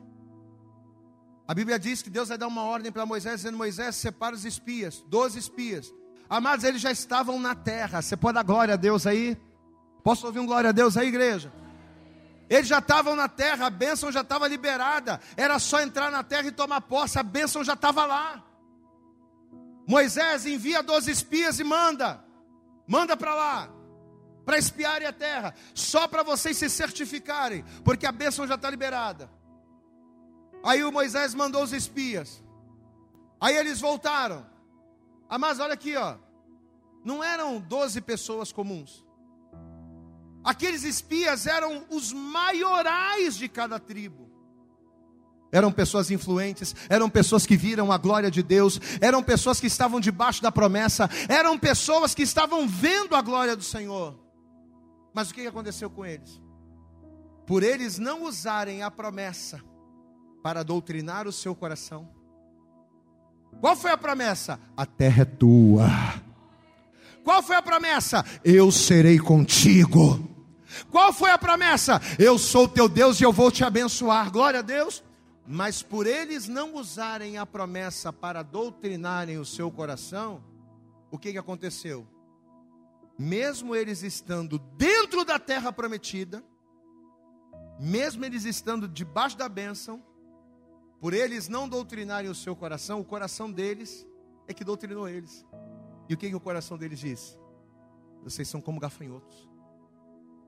A 1.49 1.53
Bíblia 1.53 1.79
diz 1.81 2.01
que 2.01 2.09
Deus 2.09 2.29
vai 2.29 2.39
dar 2.39 2.47
uma 2.47 2.63
ordem 2.63 2.93
para 2.93 3.05
Moisés, 3.05 3.37
dizendo: 3.41 3.59
Moisés, 3.59 3.97
separa 3.97 4.37
os 4.37 4.45
espias, 4.45 5.05
doze 5.09 5.39
espias. 5.39 5.93
Amados, 6.29 6.65
eles 6.65 6.81
já 6.81 6.93
estavam 6.93 7.41
na 7.41 7.57
terra. 7.57 8.01
Você 8.01 8.17
pode 8.17 8.35
dar 8.35 8.45
glória 8.45 8.75
a 8.75 8.77
Deus 8.77 9.05
aí? 9.05 9.37
Posso 10.05 10.27
ouvir 10.27 10.39
um 10.39 10.47
glória 10.47 10.71
a 10.71 10.73
Deus 10.73 10.97
aí, 10.97 11.09
igreja? 11.09 11.53
Eles 12.49 12.69
já 12.69 12.79
estavam 12.79 13.17
na 13.17 13.29
terra, 13.29 13.67
a 13.67 13.71
bênção 13.71 14.13
já 14.13 14.21
estava 14.21 14.47
liberada. 14.47 15.21
Era 15.37 15.59
só 15.59 15.81
entrar 15.81 16.11
na 16.11 16.23
terra 16.23 16.47
e 16.47 16.53
tomar 16.53 16.83
posse, 16.83 17.19
a 17.19 17.23
bênção 17.23 17.65
já 17.65 17.75
estava 17.75 18.07
lá. 18.07 18.45
Moisés 19.91 20.47
envia 20.47 20.85
12 20.85 21.11
espias 21.11 21.59
e 21.59 21.65
manda. 21.65 22.25
Manda 22.87 23.17
para 23.17 23.35
lá. 23.35 23.69
Para 24.45 24.57
espiarem 24.57 25.09
a 25.09 25.13
terra. 25.13 25.53
Só 25.75 26.07
para 26.07 26.23
vocês 26.23 26.57
se 26.57 26.71
certificarem. 26.71 27.65
Porque 27.85 28.07
a 28.07 28.13
bênção 28.13 28.47
já 28.47 28.55
está 28.55 28.71
liberada. 28.71 29.29
Aí 30.63 30.85
o 30.85 30.93
Moisés 30.93 31.35
mandou 31.35 31.65
os 31.65 31.73
espias. 31.73 32.41
Aí 33.41 33.57
eles 33.57 33.81
voltaram. 33.81 34.47
Ah, 35.29 35.39
mas 35.39 35.59
olha 35.59 35.75
aqui, 35.75 35.97
ó. 35.97 36.17
Não 37.05 37.25
eram 37.25 37.59
12 37.59 38.01
pessoas 38.01 38.53
comuns. 38.53 39.05
Aqueles 40.45 40.85
espias 40.85 41.49
eram 41.49 41.85
os 41.91 42.13
maiorais 42.13 43.37
de 43.37 43.49
cada 43.49 43.81
tribo. 43.81 44.30
Eram 45.53 45.73
pessoas 45.73 46.11
influentes, 46.11 46.75
eram 46.89 47.11
pessoas 47.11 47.45
que 47.45 47.57
viram 47.57 47.91
a 47.91 47.99
glória 47.99 48.31
de 48.31 48.43
Deus, 48.43 48.81
eram 49.01 49.23
pessoas 49.23 49.61
que 49.61 49.67
estavam 49.67 49.99
debaixo 49.99 50.43
da 50.43 50.53
promessa, 50.53 51.11
eram 51.29 51.59
pessoas 51.59 52.15
que 52.15 52.23
estavam 52.23 52.69
vendo 52.69 53.17
a 53.17 53.23
glória 53.23 53.57
do 53.57 53.65
Senhor. 53.65 54.17
Mas 55.13 55.31
o 55.31 55.35
que 55.35 55.47
aconteceu 55.47 55.91
com 55.91 56.07
eles? 56.07 56.41
Por 57.47 57.65
eles 57.65 57.99
não 57.99 58.25
usarem 58.25 58.83
a 58.83 58.91
promessa 58.91 59.61
para 60.43 60.63
doutrinar 60.63 61.27
o 61.27 61.33
seu 61.33 61.55
coração. 61.55 62.09
Qual 63.61 63.75
foi 63.75 63.91
a 63.91 63.97
promessa? 63.97 64.61
A 64.77 64.87
terra 64.87 65.23
é 65.23 65.25
tua. 65.25 65.89
Qual 67.25 67.43
foi 67.43 67.57
a 67.57 67.63
promessa? 67.63 68.25
Eu 68.45 68.71
serei 68.71 69.19
contigo. 69.19 70.29
Qual 70.91 71.13
foi 71.13 71.31
a 71.31 71.39
promessa? 71.39 72.01
Eu 72.19 72.39
sou 72.39 72.69
teu 72.69 72.89
Deus 72.89 73.21
e 73.21 73.25
eu 73.25 73.33
vou 73.33 73.51
te 73.51 73.65
abençoar. 73.65 74.31
Glória 74.31 74.61
a 74.61 74.63
Deus. 74.63 75.03
Mas 75.53 75.83
por 75.83 76.07
eles 76.07 76.47
não 76.47 76.77
usarem 76.77 77.37
a 77.37 77.45
promessa 77.45 78.13
para 78.13 78.41
doutrinarem 78.41 79.37
o 79.37 79.45
seu 79.45 79.69
coração, 79.69 80.45
o 81.11 81.19
que, 81.19 81.33
que 81.33 81.39
aconteceu? 81.39 82.07
Mesmo 83.19 83.75
eles 83.75 84.05
estando 84.05 84.61
dentro 84.61 85.25
da 85.25 85.41
terra 85.41 85.73
prometida, 85.73 86.41
mesmo 87.81 88.25
eles 88.25 88.45
estando 88.45 88.87
debaixo 88.87 89.37
da 89.37 89.49
bênção, 89.49 90.01
por 91.01 91.13
eles 91.13 91.49
não 91.49 91.69
doutrinarem 91.69 92.31
o 92.31 92.35
seu 92.35 92.55
coração, 92.55 93.01
o 93.01 93.05
coração 93.05 93.51
deles 93.51 94.07
é 94.47 94.55
que 94.55 94.63
doutrinou 94.63 95.09
eles. 95.09 95.45
E 96.09 96.15
o 96.15 96.17
que, 96.17 96.29
que 96.29 96.37
o 96.37 96.41
coração 96.41 96.79
deles 96.79 97.01
diz? 97.01 97.37
Vocês 98.23 98.47
são 98.47 98.61
como 98.61 98.79
gafanhotos. 98.79 99.50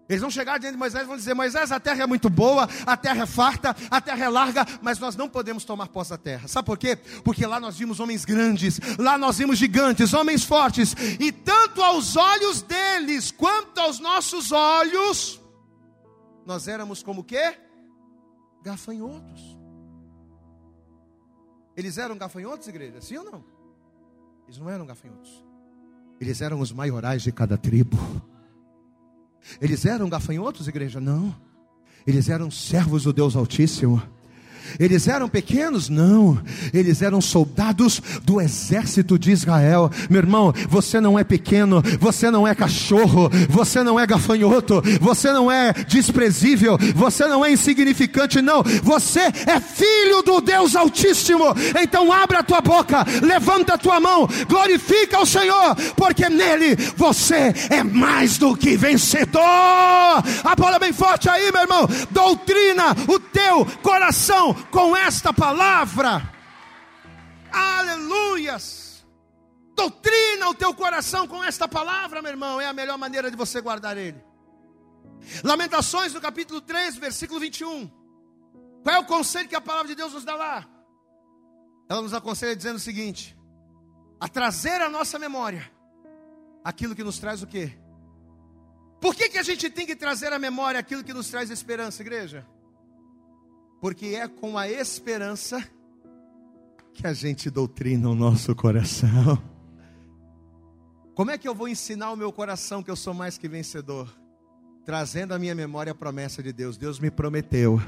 Eles 0.08 0.20
vão 0.20 0.30
chegar 0.30 0.58
diante 0.58 0.72
de 0.72 0.78
Moisés 0.78 1.04
e 1.04 1.06
vão 1.06 1.16
dizer: 1.16 1.34
Moisés, 1.34 1.70
a 1.70 1.78
terra 1.78 2.02
é 2.02 2.06
muito 2.06 2.28
boa, 2.28 2.68
a 2.84 2.96
terra 2.96 3.22
é 3.22 3.26
farta, 3.26 3.74
a 3.90 4.00
terra 4.00 4.24
é 4.24 4.28
larga, 4.28 4.66
mas 4.82 4.98
nós 4.98 5.16
não 5.16 5.28
podemos 5.28 5.64
tomar 5.64 5.88
posse 5.88 6.10
da 6.10 6.18
terra. 6.18 6.48
Sabe 6.48 6.66
por 6.66 6.76
quê? 6.76 6.96
Porque 7.24 7.46
lá 7.46 7.60
nós 7.60 7.78
vimos 7.78 8.00
homens 8.00 8.24
grandes, 8.24 8.80
lá 8.98 9.16
nós 9.16 9.38
vimos 9.38 9.58
gigantes, 9.58 10.12
homens 10.12 10.44
fortes, 10.44 10.94
e 11.18 11.30
tanto 11.30 11.82
aos 11.82 12.16
olhos 12.16 12.62
deles 12.62 13.30
quanto 13.30 13.78
aos 13.78 14.00
nossos 14.00 14.50
olhos, 14.50 15.40
nós 16.44 16.66
éramos 16.68 17.02
como 17.02 17.22
quê? 17.22 17.56
Gafanhotos. 18.62 19.40
Eles 21.76 21.96
eram 21.96 22.18
gafanhotos, 22.18 22.68
igreja? 22.68 23.00
Sim 23.00 23.18
ou 23.18 23.24
não? 23.24 23.44
Eles 24.46 24.58
não 24.58 24.68
eram 24.68 24.84
gafanhotos. 24.84 25.44
Eles 26.20 26.42
eram 26.42 26.60
os 26.60 26.70
maiorais 26.70 27.22
de 27.22 27.32
cada 27.32 27.56
tribo. 27.56 27.96
Eles 29.60 29.84
eram 29.84 30.08
gafanhotos, 30.08 30.68
igreja? 30.68 31.00
Não. 31.00 31.34
Eles 32.06 32.28
eram 32.28 32.50
servos 32.50 33.04
do 33.04 33.12
Deus 33.12 33.36
Altíssimo. 33.36 34.02
Eles 34.78 35.08
eram 35.08 35.28
pequenos? 35.28 35.88
Não. 35.88 36.40
Eles 36.72 37.02
eram 37.02 37.20
soldados 37.20 38.00
do 38.24 38.40
exército 38.40 39.18
de 39.18 39.30
Israel. 39.30 39.90
Meu 40.08 40.20
irmão, 40.20 40.52
você 40.68 41.00
não 41.00 41.18
é 41.18 41.24
pequeno, 41.24 41.82
você 42.00 42.30
não 42.30 42.46
é 42.46 42.54
cachorro, 42.54 43.30
você 43.48 43.82
não 43.82 43.98
é 43.98 44.06
gafanhoto, 44.06 44.82
você 45.00 45.32
não 45.32 45.50
é 45.50 45.72
desprezível, 45.72 46.78
você 46.94 47.26
não 47.26 47.44
é 47.44 47.52
insignificante, 47.52 48.40
não. 48.40 48.62
Você 48.82 49.20
é 49.20 49.60
filho 49.60 50.22
do 50.22 50.40
Deus 50.40 50.76
Altíssimo. 50.76 51.44
Então 51.80 52.12
abra 52.12 52.40
a 52.40 52.42
tua 52.42 52.60
boca, 52.60 53.04
levanta 53.22 53.74
a 53.74 53.78
tua 53.78 54.00
mão, 54.00 54.28
glorifica 54.48 55.20
o 55.20 55.26
Senhor, 55.26 55.74
porque 55.96 56.28
nele 56.28 56.76
você 56.96 57.54
é 57.70 57.82
mais 57.82 58.38
do 58.38 58.56
que 58.56 58.76
vencedor. 58.76 59.42
A 59.42 60.54
bola 60.56 60.78
bem 60.78 60.92
forte 60.92 61.28
aí, 61.28 61.50
meu 61.52 61.62
irmão. 61.62 61.88
Doutrina 62.10 62.96
o 63.08 63.18
teu 63.18 63.66
coração 63.82 64.56
com 64.70 64.96
esta 64.96 65.32
palavra. 65.32 66.22
Aleluias! 67.52 69.04
Doutrina 69.74 70.48
o 70.48 70.54
teu 70.54 70.74
coração 70.74 71.26
com 71.26 71.42
esta 71.42 71.66
palavra, 71.66 72.22
meu 72.22 72.30
irmão, 72.30 72.60
é 72.60 72.66
a 72.66 72.72
melhor 72.72 72.98
maneira 72.98 73.30
de 73.30 73.36
você 73.36 73.60
guardar 73.60 73.96
ele. 73.96 74.22
Lamentações 75.42 76.12
no 76.12 76.20
capítulo 76.20 76.60
3, 76.60 76.96
versículo 76.96 77.40
21. 77.40 77.90
Qual 78.82 78.96
é 78.96 78.98
o 78.98 79.04
conselho 79.04 79.48
que 79.48 79.56
a 79.56 79.60
palavra 79.60 79.88
de 79.88 79.94
Deus 79.94 80.12
nos 80.12 80.24
dá 80.24 80.34
lá? 80.34 80.68
Ela 81.88 82.02
nos 82.02 82.14
aconselha 82.14 82.56
dizendo 82.56 82.76
o 82.76 82.80
seguinte: 82.80 83.36
a 84.20 84.28
trazer 84.28 84.80
à 84.80 84.88
nossa 84.88 85.18
memória 85.18 85.70
aquilo 86.64 86.94
que 86.94 87.04
nos 87.04 87.18
traz 87.18 87.42
o 87.42 87.46
quê? 87.46 87.78
Por 89.00 89.14
que, 89.14 89.28
que 89.28 89.38
a 89.38 89.42
gente 89.42 89.68
tem 89.68 89.84
que 89.84 89.96
trazer 89.96 90.32
à 90.32 90.38
memória 90.38 90.78
aquilo 90.78 91.02
que 91.02 91.12
nos 91.12 91.28
traz 91.28 91.50
esperança, 91.50 92.02
igreja? 92.02 92.46
Porque 93.82 94.14
é 94.14 94.28
com 94.28 94.56
a 94.56 94.70
esperança 94.70 95.60
que 96.94 97.04
a 97.04 97.12
gente 97.12 97.50
doutrina 97.50 98.08
o 98.08 98.14
nosso 98.14 98.54
coração. 98.54 99.42
Como 101.16 101.32
é 101.32 101.36
que 101.36 101.48
eu 101.48 101.54
vou 101.54 101.66
ensinar 101.66 102.12
o 102.12 102.16
meu 102.16 102.32
coração 102.32 102.80
que 102.80 102.92
eu 102.92 102.94
sou 102.94 103.12
mais 103.12 103.36
que 103.36 103.48
vencedor? 103.48 104.08
Trazendo 104.84 105.34
à 105.34 105.38
minha 105.38 105.52
memória 105.52 105.90
a 105.90 105.96
promessa 105.96 106.40
de 106.40 106.52
Deus. 106.52 106.78
Deus 106.78 107.00
me 107.00 107.10
prometeu 107.10 107.82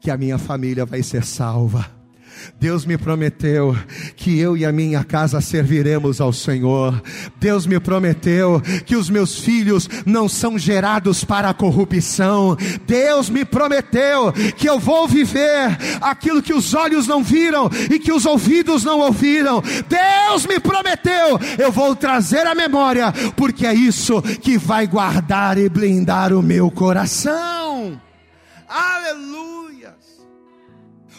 que 0.00 0.10
a 0.10 0.16
minha 0.16 0.36
família 0.36 0.84
vai 0.84 1.00
ser 1.04 1.24
salva. 1.24 1.88
Deus 2.58 2.84
me 2.84 2.96
prometeu 2.96 3.76
que 4.16 4.38
eu 4.38 4.56
e 4.56 4.64
a 4.64 4.72
minha 4.72 5.04
casa 5.04 5.40
serviremos 5.40 6.20
ao 6.20 6.32
Senhor. 6.32 7.02
Deus 7.38 7.66
me 7.66 7.78
prometeu 7.78 8.60
que 8.84 8.96
os 8.96 9.10
meus 9.10 9.38
filhos 9.38 9.88
não 10.04 10.28
são 10.28 10.58
gerados 10.58 11.24
para 11.24 11.50
a 11.50 11.54
corrupção. 11.54 12.56
Deus 12.86 13.28
me 13.28 13.44
prometeu 13.44 14.32
que 14.56 14.68
eu 14.68 14.78
vou 14.78 15.06
viver 15.06 15.76
aquilo 16.00 16.42
que 16.42 16.54
os 16.54 16.74
olhos 16.74 17.06
não 17.06 17.22
viram 17.22 17.70
e 17.90 17.98
que 17.98 18.12
os 18.12 18.26
ouvidos 18.26 18.84
não 18.84 19.00
ouviram. 19.00 19.62
Deus 19.88 20.46
me 20.46 20.58
prometeu, 20.60 21.38
eu 21.58 21.70
vou 21.70 21.94
trazer 21.94 22.46
a 22.46 22.54
memória, 22.54 23.12
porque 23.36 23.66
é 23.66 23.74
isso 23.74 24.20
que 24.22 24.58
vai 24.58 24.86
guardar 24.86 25.58
e 25.58 25.68
blindar 25.68 26.32
o 26.32 26.42
meu 26.42 26.70
coração. 26.70 28.00
Aleluia. 28.68 29.65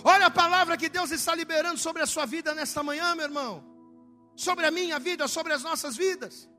Olha 0.09 0.27
a 0.27 0.31
palavra 0.31 0.77
que 0.77 0.87
Deus 0.87 1.11
está 1.11 1.35
liberando 1.35 1.77
sobre 1.77 2.01
a 2.01 2.05
sua 2.05 2.25
vida 2.25 2.55
nesta 2.55 2.81
manhã, 2.81 3.13
meu 3.13 3.25
irmão. 3.25 3.61
Sobre 4.37 4.65
a 4.65 4.71
minha 4.71 4.97
vida, 4.99 5.27
sobre 5.27 5.51
as 5.51 5.63
nossas 5.63 5.97
vidas. 5.97 6.49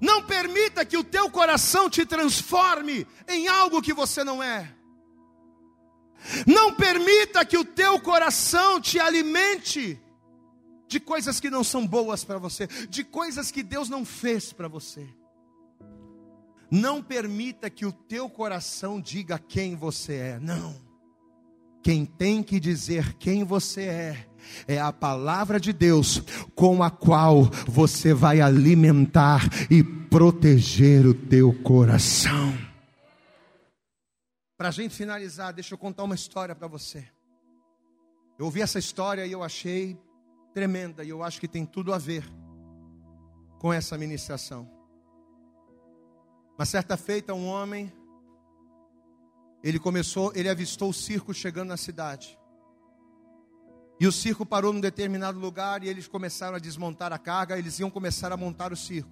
Não 0.00 0.22
permita 0.22 0.84
que 0.84 0.96
o 0.96 1.02
teu 1.02 1.28
coração 1.28 1.90
te 1.90 2.06
transforme 2.06 3.04
em 3.26 3.48
algo 3.48 3.82
que 3.82 3.92
você 3.92 4.22
não 4.22 4.40
é. 4.40 4.72
Não 6.46 6.72
permita 6.72 7.44
que 7.44 7.58
o 7.58 7.64
teu 7.64 7.98
coração 7.98 8.80
te 8.80 9.00
alimente 9.00 10.00
de 10.86 11.00
coisas 11.00 11.40
que 11.40 11.50
não 11.50 11.64
são 11.64 11.84
boas 11.84 12.22
para 12.22 12.38
você, 12.38 12.68
de 12.88 13.02
coisas 13.02 13.50
que 13.50 13.64
Deus 13.64 13.88
não 13.88 14.04
fez 14.04 14.52
para 14.52 14.68
você. 14.68 15.12
Não 16.70 17.02
permita 17.02 17.68
que 17.68 17.84
o 17.84 17.90
teu 17.90 18.30
coração 18.30 19.00
diga 19.00 19.40
quem 19.40 19.74
você 19.74 20.14
é. 20.14 20.38
Não. 20.38 20.87
Quem 21.88 22.04
tem 22.04 22.42
que 22.42 22.60
dizer 22.60 23.14
quem 23.14 23.44
você 23.44 23.84
é, 23.84 24.28
é 24.66 24.78
a 24.78 24.92
palavra 24.92 25.58
de 25.58 25.72
Deus 25.72 26.20
com 26.54 26.82
a 26.82 26.90
qual 26.90 27.44
você 27.66 28.12
vai 28.12 28.42
alimentar 28.42 29.40
e 29.70 29.82
proteger 29.82 31.06
o 31.06 31.14
teu 31.14 31.50
coração. 31.62 32.52
Para 34.58 34.68
a 34.68 34.70
gente 34.70 34.94
finalizar, 34.94 35.54
deixa 35.54 35.72
eu 35.72 35.78
contar 35.78 36.04
uma 36.04 36.14
história 36.14 36.54
para 36.54 36.68
você. 36.68 37.08
Eu 38.38 38.44
ouvi 38.44 38.60
essa 38.60 38.78
história 38.78 39.26
e 39.26 39.32
eu 39.32 39.42
achei 39.42 39.98
tremenda, 40.52 41.02
e 41.02 41.08
eu 41.08 41.22
acho 41.22 41.40
que 41.40 41.48
tem 41.48 41.64
tudo 41.64 41.94
a 41.94 41.96
ver 41.96 42.22
com 43.58 43.72
essa 43.72 43.96
ministração. 43.96 44.70
Uma 46.58 46.66
certa 46.66 46.98
feita, 46.98 47.32
um 47.32 47.46
homem 47.46 47.90
ele 49.62 49.78
começou, 49.78 50.32
ele 50.34 50.48
avistou 50.48 50.90
o 50.90 50.94
circo 50.94 51.34
chegando 51.34 51.68
na 51.68 51.76
cidade. 51.76 52.38
E 54.00 54.06
o 54.06 54.12
circo 54.12 54.46
parou 54.46 54.72
num 54.72 54.80
determinado 54.80 55.38
lugar 55.40 55.82
e 55.82 55.88
eles 55.88 56.06
começaram 56.06 56.56
a 56.56 56.60
desmontar 56.60 57.12
a 57.12 57.18
carga, 57.18 57.58
eles 57.58 57.78
iam 57.80 57.90
começar 57.90 58.30
a 58.32 58.36
montar 58.36 58.72
o 58.72 58.76
circo. 58.76 59.10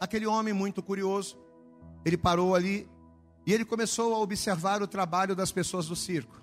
Aquele 0.00 0.26
homem 0.26 0.52
muito 0.52 0.82
curioso, 0.82 1.38
ele 2.04 2.16
parou 2.16 2.56
ali 2.56 2.90
e 3.46 3.52
ele 3.52 3.64
começou 3.64 4.14
a 4.14 4.18
observar 4.18 4.82
o 4.82 4.88
trabalho 4.88 5.36
das 5.36 5.52
pessoas 5.52 5.86
do 5.86 5.94
circo. 5.94 6.42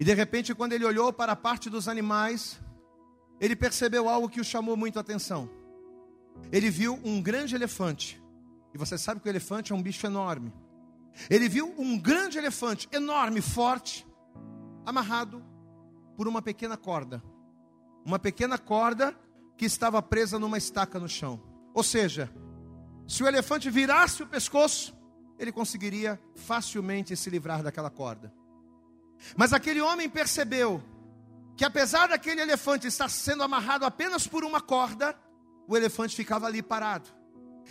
E 0.00 0.04
de 0.04 0.14
repente, 0.14 0.54
quando 0.54 0.72
ele 0.72 0.84
olhou 0.84 1.12
para 1.12 1.32
a 1.32 1.36
parte 1.36 1.68
dos 1.68 1.86
animais, 1.88 2.58
ele 3.38 3.54
percebeu 3.54 4.08
algo 4.08 4.28
que 4.28 4.40
o 4.40 4.44
chamou 4.44 4.76
muito 4.76 4.98
a 4.98 5.00
atenção. 5.00 5.50
Ele 6.50 6.70
viu 6.70 6.98
um 7.04 7.20
grande 7.20 7.54
elefante. 7.54 8.22
E 8.74 8.78
você 8.78 8.96
sabe 8.96 9.20
que 9.20 9.28
o 9.28 9.30
elefante 9.30 9.72
é 9.72 9.74
um 9.74 9.82
bicho 9.82 10.06
enorme. 10.06 10.52
Ele 11.30 11.48
viu 11.48 11.74
um 11.78 11.98
grande 11.98 12.38
elefante, 12.38 12.88
enorme, 12.92 13.40
forte, 13.40 14.06
amarrado 14.84 15.44
por 16.16 16.28
uma 16.28 16.42
pequena 16.42 16.76
corda. 16.76 17.22
Uma 18.04 18.18
pequena 18.18 18.58
corda 18.58 19.16
que 19.56 19.64
estava 19.64 20.02
presa 20.02 20.38
numa 20.38 20.58
estaca 20.58 20.98
no 20.98 21.08
chão. 21.08 21.40
Ou 21.74 21.82
seja, 21.82 22.30
se 23.06 23.22
o 23.22 23.26
elefante 23.26 23.70
virasse 23.70 24.22
o 24.22 24.26
pescoço, 24.26 24.96
ele 25.38 25.52
conseguiria 25.52 26.20
facilmente 26.34 27.16
se 27.16 27.30
livrar 27.30 27.62
daquela 27.62 27.90
corda. 27.90 28.32
Mas 29.36 29.52
aquele 29.52 29.80
homem 29.80 30.08
percebeu 30.08 30.82
que 31.56 31.64
apesar 31.64 32.08
daquele 32.08 32.40
elefante 32.40 32.86
estar 32.86 33.08
sendo 33.08 33.42
amarrado 33.42 33.84
apenas 33.84 34.26
por 34.26 34.44
uma 34.44 34.60
corda, 34.60 35.18
o 35.66 35.76
elefante 35.76 36.14
ficava 36.14 36.46
ali 36.46 36.62
parado. 36.62 37.08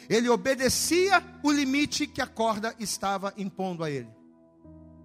Ele 0.10 0.30
obedecia 0.30 1.24
o 1.43 1.52
limite 1.52 2.08
que 2.08 2.22
a 2.22 2.28
corda 2.28 2.76
estava 2.80 3.34
impondo 3.38 3.84
a 3.84 3.89
ele. 3.89 4.10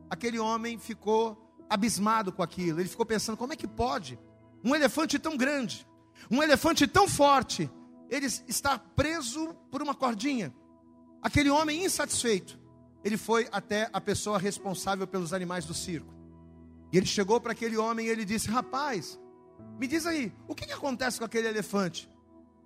Aquele 0.08 0.38
homem 0.38 0.78
ficou 0.78 1.50
abismado 1.68 2.32
com 2.32 2.42
aquilo. 2.42 2.80
Ele 2.80 2.88
ficou 2.88 3.06
pensando: 3.06 3.36
como 3.36 3.52
é 3.52 3.56
que 3.56 3.68
pode 3.68 4.18
um 4.64 4.74
elefante 4.74 5.18
tão 5.18 5.36
grande, 5.36 5.86
um 6.30 6.42
elefante 6.42 6.86
tão 6.86 7.08
forte, 7.08 7.70
ele 8.10 8.26
está 8.26 8.78
preso 8.78 9.54
por 9.70 9.80
uma 9.80 9.94
cordinha? 9.94 10.52
Aquele 11.22 11.50
homem 11.50 11.84
insatisfeito, 11.84 12.58
ele 13.04 13.16
foi 13.16 13.48
até 13.52 13.88
a 13.92 14.00
pessoa 14.00 14.38
responsável 14.38 15.06
pelos 15.06 15.32
animais 15.32 15.64
do 15.64 15.74
circo. 15.74 16.12
E 16.92 16.96
ele 16.96 17.06
chegou 17.06 17.40
para 17.40 17.52
aquele 17.52 17.76
homem 17.76 18.06
e 18.06 18.10
ele 18.10 18.24
disse: 18.24 18.48
Rapaz, 18.48 19.18
me 19.78 19.86
diz 19.86 20.06
aí, 20.06 20.32
o 20.48 20.54
que, 20.54 20.66
que 20.66 20.72
acontece 20.72 21.18
com 21.18 21.24
aquele 21.24 21.48
elefante? 21.48 22.09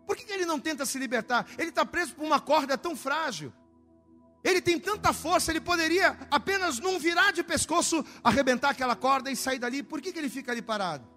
Por 0.07 0.17
que, 0.17 0.31
ele 0.33 0.45
não 0.45 0.61
tenta 0.61 0.85
se 0.85 0.99
libertar? 0.99 1.47
Ele 1.59 1.71
está 1.71 1.85
preso 1.85 2.15
por 2.15 2.25
uma 2.25 2.41
corda 2.41 2.77
tão 2.77 2.95
frágil. 2.95 3.53
Ele 4.43 4.61
tem 4.61 4.79
tanta 4.79 5.13
força, 5.13 5.51
ele 5.51 5.61
poderia 5.61 6.19
apenas 6.31 6.79
num 6.79 6.99
virar 6.99 7.33
de 7.33 7.43
pescoço 7.43 8.05
arrebentar 8.23 8.71
aquela 8.71 8.95
corda 8.95 9.31
e 9.31 9.37
sair 9.37 9.59
dali. 9.59 9.83
Por 9.83 10.03
que, 10.03 10.13
que 10.13 10.19
ele 10.19 10.29
fica 10.29 10.53
ali 10.53 10.61
parado? 10.61 11.09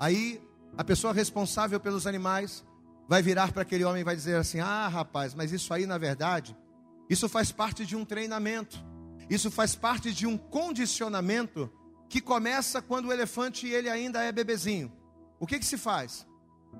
Aí 0.00 0.40
a 0.76 0.82
pessoa 0.82 1.12
responsável 1.12 1.78
pelos 1.78 2.06
animais 2.06 2.64
vai 3.06 3.22
virar 3.22 3.52
para 3.52 3.62
aquele 3.62 3.84
homem 3.84 4.00
e 4.00 4.04
vai 4.04 4.16
dizer 4.16 4.36
assim: 4.36 4.60
Ah, 4.60 4.88
rapaz, 4.88 5.34
mas 5.34 5.52
isso 5.52 5.72
aí 5.74 5.86
na 5.86 5.98
verdade, 5.98 6.56
isso 7.10 7.28
faz 7.28 7.52
parte 7.52 7.84
de 7.84 7.94
um 7.94 8.06
treinamento, 8.06 8.82
isso 9.28 9.50
faz 9.50 9.74
parte 9.74 10.12
de 10.12 10.26
um 10.26 10.38
condicionamento 10.38 11.70
que 12.08 12.20
começa 12.20 12.80
quando 12.80 13.08
o 13.08 13.12
elefante 13.12 13.66
ele 13.66 13.90
ainda 13.90 14.22
é 14.22 14.32
bebezinho. 14.32 14.90
O 15.38 15.46
que, 15.46 15.58
que 15.58 15.66
se 15.66 15.76
faz? 15.76 16.26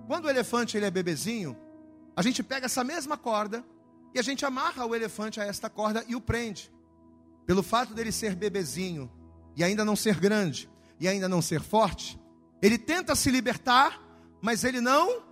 Quando 0.07 0.26
o 0.26 0.30
elefante 0.30 0.76
ele 0.76 0.86
é 0.86 0.90
bebezinho, 0.90 1.57
a 2.16 2.22
gente 2.22 2.42
pega 2.42 2.66
essa 2.66 2.84
mesma 2.84 3.16
corda 3.16 3.64
e 4.14 4.18
a 4.18 4.22
gente 4.22 4.45
amarra 4.45 4.86
o 4.86 4.95
elefante 4.95 5.40
a 5.40 5.45
esta 5.45 5.68
corda 5.68 6.05
e 6.07 6.14
o 6.14 6.20
prende. 6.20 6.72
Pelo 7.47 7.62
fato 7.62 7.92
dele 7.92 8.12
ser 8.12 8.34
bebezinho 8.34 9.11
e 9.57 9.64
ainda 9.64 9.84
não 9.84 9.97
ser 9.97 10.18
grande 10.18 10.70
e 11.01 11.09
ainda 11.09 11.28
não 11.28 11.42
ser 11.42 11.61
forte, 11.61 12.18
ele 12.62 12.78
tenta 12.78 13.14
se 13.14 13.30
libertar, 13.30 14.01
mas 14.40 14.64
ele 14.64 14.80
não 14.80 15.22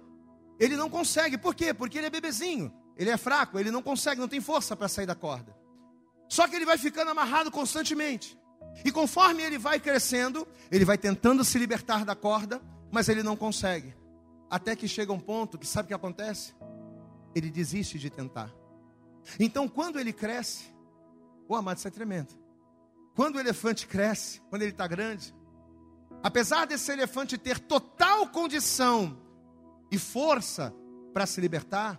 ele 0.59 0.77
não 0.77 0.89
consegue. 0.89 1.39
Por 1.39 1.55
quê? 1.55 1.73
Porque 1.73 1.99
ele 1.99 2.07
é 2.07 2.11
bebezinho, 2.11 2.73
ele 2.97 3.11
é 3.11 3.17
fraco, 3.17 3.59
ele 3.59 3.71
não 3.71 3.83
consegue, 3.83 4.21
não 4.21 4.29
tem 4.29 4.41
força 4.41 4.77
para 4.77 4.89
sair 4.89 5.07
da 5.07 5.15
corda. 5.15 5.57
Só 6.29 6.47
que 6.49 6.57
ele 6.57 6.65
vai 6.65 6.79
ficando 6.79 7.11
amarrado 7.11 7.51
constantemente. 7.51 8.39
E 8.85 8.91
conforme 8.91 9.43
ele 9.43 9.59
vai 9.59 9.79
crescendo, 9.79 10.47
ele 10.71 10.85
vai 10.85 10.97
tentando 10.97 11.45
se 11.45 11.59
libertar 11.59 12.05
da 12.05 12.15
corda, 12.15 12.61
mas 12.91 13.09
ele 13.09 13.23
não 13.23 13.37
consegue. 13.37 13.95
Até 14.53 14.77
que 14.77 14.87
chega 14.87 15.13
um 15.15 15.19
ponto 15.19 15.57
que 15.57 15.67
sabe 15.67 15.87
o 15.87 15.89
que 15.89 15.95
acontece? 15.95 16.55
Ele 17.35 17.51
desiste 17.51 17.99
de 17.99 18.11
tentar. 18.11 18.55
Então, 19.41 19.67
quando 19.67 19.99
ele 19.99 20.13
cresce, 20.13 20.67
o 21.49 21.57
amado, 21.57 21.79
isso 21.79 21.89
é 21.89 21.91
tremendo. 21.91 22.35
Quando 23.15 23.37
o 23.37 23.41
elefante 23.41 23.87
cresce, 23.87 24.43
quando 24.51 24.61
ele 24.61 24.73
está 24.73 24.87
grande, 24.87 25.35
apesar 26.23 26.67
desse 26.67 26.93
elefante 26.93 27.39
ter 27.39 27.59
total 27.61 28.29
condição 28.29 29.19
e 29.91 29.97
força 29.97 30.75
para 31.15 31.25
se 31.25 31.41
libertar, 31.41 31.99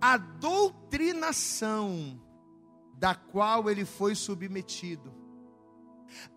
a 0.00 0.16
doutrinação 0.16 2.20
da 2.94 3.14
qual 3.14 3.70
ele 3.70 3.84
foi 3.84 4.16
submetido, 4.16 5.14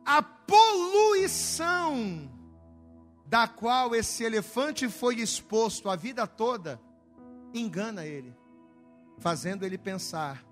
a 0.06 0.22
poluição 0.22 2.30
da 3.30 3.48
qual 3.48 3.94
esse 3.94 4.24
elefante 4.24 4.90
foi 4.90 5.20
exposto 5.20 5.88
a 5.88 5.96
vida 5.96 6.26
toda, 6.26 6.82
engana 7.54 8.04
ele 8.06 8.36
fazendo 9.20 9.66
ele 9.66 9.78
pensar, 9.78 10.44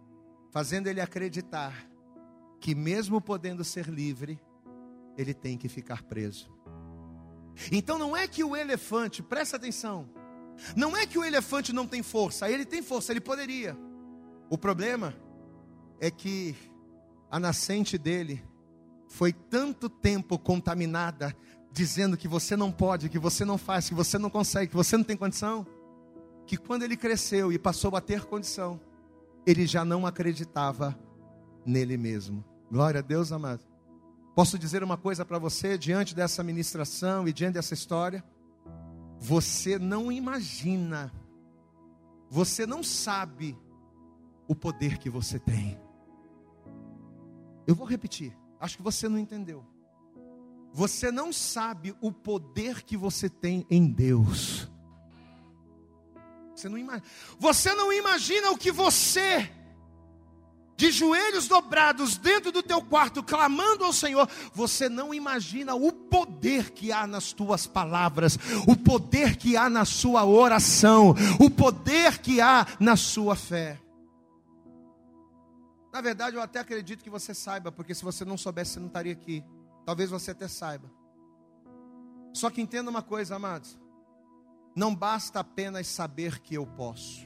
fazendo 0.52 0.88
ele 0.88 1.02
acreditar 1.02 1.74
que, 2.60 2.76
mesmo 2.76 3.20
podendo 3.20 3.64
ser 3.64 3.88
livre, 3.88 4.40
ele 5.18 5.34
tem 5.34 5.58
que 5.58 5.68
ficar 5.68 6.04
preso. 6.04 6.52
Então 7.72 7.98
não 7.98 8.16
é 8.16 8.28
que 8.28 8.44
o 8.44 8.56
elefante, 8.56 9.24
presta 9.24 9.58
atenção, 9.58 10.08
não 10.76 10.96
é 10.96 11.08
que 11.08 11.18
o 11.18 11.24
elefante 11.24 11.74
não 11.74 11.88
tem 11.88 12.04
força, 12.04 12.50
ele 12.50 12.66
tem 12.66 12.84
força, 12.84 13.12
ele 13.12 13.22
poderia. 13.22 13.76
O 14.50 14.58
problema 14.58 15.16
é 16.00 16.12
que 16.12 16.56
a 17.32 17.40
nascente 17.40 17.98
dele 17.98 18.44
foi 19.08 19.32
tanto 19.32 19.90
tempo 19.90 20.38
contaminada, 20.38 21.36
dizendo 21.78 22.18
que 22.18 22.28
você 22.28 22.56
não 22.56 22.72
pode, 22.72 23.08
que 23.08 23.20
você 23.20 23.46
não 23.46 23.58
faz, 23.58 23.88
que 23.88 23.94
você 23.94 24.18
não 24.18 24.30
consegue, 24.30 24.72
que 24.72 24.76
você 24.76 24.98
não 24.98 25.04
tem 25.04 25.16
condição 25.16 25.66
que 26.48 26.58
quando 26.58 26.84
ele 26.84 26.96
cresceu 26.96 27.52
e 27.52 27.60
passou 27.60 27.96
a 27.96 28.02
ter 28.02 28.24
condição, 28.26 28.80
ele 29.46 29.68
já 29.68 29.84
não 29.84 30.08
acreditava 30.08 30.98
nele 31.66 31.98
mesmo. 31.98 32.44
Glória 32.72 33.00
a 33.00 33.04
Deus, 33.04 33.34
amado. 33.34 33.64
Posso 34.34 34.58
dizer 34.58 34.82
uma 34.82 34.98
coisa 34.98 35.26
para 35.26 35.38
você 35.38 35.78
diante 35.78 36.16
dessa 36.16 36.42
ministração 36.42 37.28
e 37.28 37.34
diante 37.34 37.56
dessa 37.56 37.74
história? 37.74 38.24
Você 39.20 39.78
não 39.78 40.12
imagina, 40.12 41.12
você 42.30 42.66
não 42.66 42.82
sabe 42.82 43.58
o 44.48 44.56
poder 44.56 44.98
que 44.98 45.10
você 45.10 45.38
tem. 45.38 45.78
Eu 47.66 47.76
vou 47.76 47.86
repetir, 47.86 48.38
acho 48.60 48.78
que 48.78 48.84
você 48.84 49.10
não 49.10 49.20
entendeu. 49.20 49.66
Você 50.74 51.11
não 51.11 51.34
sabe 51.34 51.95
o 52.01 52.11
poder 52.11 52.84
que 52.84 52.95
você 52.95 53.30
tem 53.30 53.65
em 53.70 53.88
Deus. 53.88 54.70
Você 56.55 56.68
não, 56.70 56.78
imagina, 56.78 57.07
você 57.38 57.74
não 57.76 57.93
imagina 57.93 58.49
o 58.49 58.57
que 58.57 58.72
você, 58.72 59.47
de 60.76 60.91
joelhos 60.91 61.47
dobrados 61.47 62.18
dentro 62.18 62.51
do 62.51 62.63
teu 62.63 62.82
quarto, 62.82 63.22
clamando 63.22 63.86
ao 63.86 63.93
Senhor, 63.93 64.28
você 64.53 64.89
não 64.89 65.13
imagina 65.13 65.76
o 65.76 65.91
poder 65.91 66.72
que 66.72 66.91
há 66.91 67.05
nas 67.05 67.32
tuas 67.32 67.68
palavras, 67.68 68.39
o 68.68 68.76
poder 68.76 69.36
que 69.38 69.55
há 69.55 69.70
na 69.70 69.86
sua 69.86 70.26
oração, 70.26 71.15
o 71.39 71.49
poder 71.49 72.18
que 72.20 72.41
há 72.41 72.65
na 72.80 72.95
sua 72.95 73.36
fé. 73.36 73.80
Na 75.93 76.01
verdade, 76.01 76.36
eu 76.36 76.41
até 76.41 76.59
acredito 76.59 77.03
que 77.03 77.09
você 77.09 77.34
saiba, 77.34 77.72
porque 77.72 77.95
se 77.95 78.03
você 78.03 78.26
não 78.26 78.38
soubesse, 78.38 78.74
você 78.74 78.80
não 78.80 78.88
estaria 78.88 79.13
aqui. 79.13 79.43
Talvez 79.88 80.10
você 80.10 80.32
até 80.32 80.50
saiba. 80.50 80.92
Só 82.34 82.50
que 82.50 82.60
entenda 82.60 82.90
uma 82.90 83.02
coisa, 83.02 83.38
amados. 83.38 83.80
Não 84.76 84.94
basta 84.94 85.40
apenas 85.40 85.88
saber 85.88 86.42
que 86.42 86.56
eu 86.56 86.68
posso. 86.68 87.26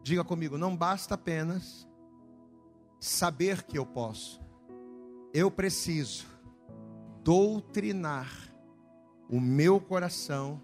Diga 0.00 0.22
comigo, 0.22 0.56
não 0.56 0.76
basta 0.76 1.16
apenas 1.16 1.88
saber 3.00 3.64
que 3.64 3.76
eu 3.76 3.84
posso. 3.84 4.40
Eu 5.34 5.50
preciso 5.50 6.26
doutrinar 7.24 8.30
o 9.28 9.40
meu 9.40 9.80
coração 9.80 10.62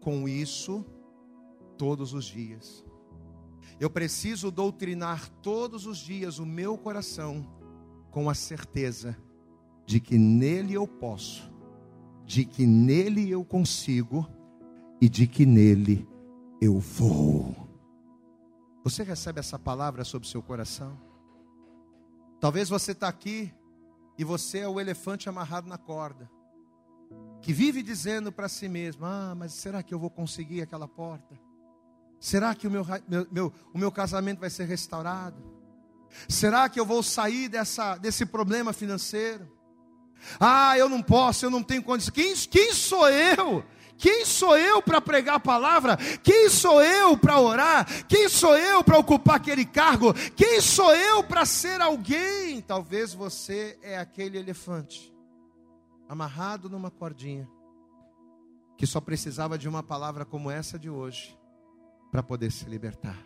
com 0.00 0.26
isso 0.26 0.82
todos 1.76 2.14
os 2.14 2.24
dias. 2.24 2.82
Eu 3.78 3.90
preciso 3.90 4.50
doutrinar 4.50 5.28
todos 5.42 5.84
os 5.84 5.98
dias 5.98 6.38
o 6.38 6.46
meu 6.46 6.78
coração 6.78 7.46
com 8.10 8.30
a 8.30 8.34
certeza 8.34 9.14
de 9.84 10.00
que 10.00 10.16
nele 10.18 10.74
eu 10.74 10.86
posso, 10.86 11.52
de 12.24 12.44
que 12.44 12.66
nele 12.66 13.30
eu 13.30 13.44
consigo 13.44 14.26
e 15.00 15.08
de 15.08 15.26
que 15.26 15.44
nele 15.44 16.08
eu 16.60 16.78
vou. 16.78 17.54
Você 18.84 19.02
recebe 19.02 19.40
essa 19.40 19.58
palavra 19.58 20.04
sobre 20.04 20.26
o 20.26 20.30
seu 20.30 20.42
coração? 20.42 20.98
Talvez 22.40 22.68
você 22.68 22.92
está 22.92 23.08
aqui 23.08 23.52
e 24.18 24.24
você 24.24 24.58
é 24.58 24.68
o 24.68 24.80
elefante 24.80 25.28
amarrado 25.28 25.68
na 25.68 25.78
corda. 25.78 26.30
que 27.40 27.52
vive 27.52 27.82
dizendo 27.82 28.30
para 28.30 28.48
si 28.48 28.68
mesmo: 28.68 29.04
Ah, 29.04 29.34
mas 29.36 29.52
será 29.52 29.82
que 29.82 29.92
eu 29.92 29.98
vou 29.98 30.10
conseguir 30.10 30.62
aquela 30.62 30.86
porta? 30.86 31.38
Será 32.20 32.54
que 32.54 32.68
o 32.68 32.70
meu, 32.70 32.84
meu, 33.08 33.26
meu, 33.32 33.52
o 33.74 33.78
meu 33.78 33.90
casamento 33.90 34.38
vai 34.38 34.50
ser 34.50 34.64
restaurado? 34.64 35.42
Será 36.28 36.68
que 36.68 36.78
eu 36.78 36.86
vou 36.86 37.02
sair 37.02 37.48
dessa, 37.48 37.96
desse 37.96 38.24
problema 38.24 38.72
financeiro? 38.72 39.50
Ah, 40.40 40.76
eu 40.78 40.88
não 40.88 41.02
posso, 41.02 41.44
eu 41.44 41.50
não 41.50 41.62
tenho 41.62 41.82
condições. 41.82 42.10
Quem, 42.10 42.34
quem 42.34 42.72
sou 42.72 43.08
eu? 43.08 43.64
Quem 44.02 44.24
sou 44.24 44.58
eu 44.58 44.82
para 44.82 45.00
pregar 45.00 45.36
a 45.36 45.40
palavra? 45.40 45.96
Quem 46.24 46.48
sou 46.48 46.82
eu 46.82 47.16
para 47.16 47.38
orar? 47.38 47.86
Quem 48.08 48.28
sou 48.28 48.56
eu 48.56 48.82
para 48.82 48.98
ocupar 48.98 49.36
aquele 49.36 49.64
cargo? 49.64 50.12
Quem 50.34 50.60
sou 50.60 50.92
eu 50.92 51.22
para 51.22 51.46
ser 51.46 51.80
alguém? 51.80 52.60
Talvez 52.62 53.14
você 53.14 53.78
é 53.80 53.96
aquele 53.96 54.38
elefante 54.38 55.14
amarrado 56.08 56.68
numa 56.68 56.90
cordinha 56.90 57.48
que 58.76 58.88
só 58.88 59.00
precisava 59.00 59.56
de 59.56 59.68
uma 59.68 59.84
palavra 59.84 60.24
como 60.24 60.50
essa 60.50 60.76
de 60.76 60.90
hoje 60.90 61.38
para 62.10 62.24
poder 62.24 62.50
se 62.50 62.64
libertar. 62.64 63.16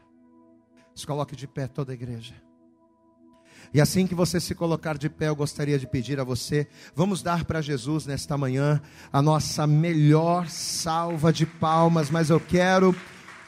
Se 0.95 1.07
coloque 1.07 1.35
de 1.35 1.49
pé 1.49 1.67
toda 1.67 1.93
a 1.93 1.95
igreja. 1.95 2.35
E 3.77 3.81
assim 3.81 4.07
que 4.07 4.15
você 4.15 4.41
se 4.41 4.55
colocar 4.55 4.97
de 4.97 5.11
pé, 5.11 5.29
eu 5.29 5.37
gostaria 5.37 5.79
de 5.79 5.87
pedir 5.87 6.19
a 6.19 6.25
você, 6.25 6.67
vamos 6.95 7.23
dar 7.23 7.45
para 7.45 7.61
Jesus 7.61 8.07
nesta 8.07 8.35
manhã 8.39 8.81
a 9.13 9.21
nossa 9.21 9.67
melhor 9.67 10.49
salva 10.49 11.31
de 11.31 11.45
palmas, 11.45 12.09
mas 12.09 12.31
eu 12.31 12.41
quero 12.41 12.97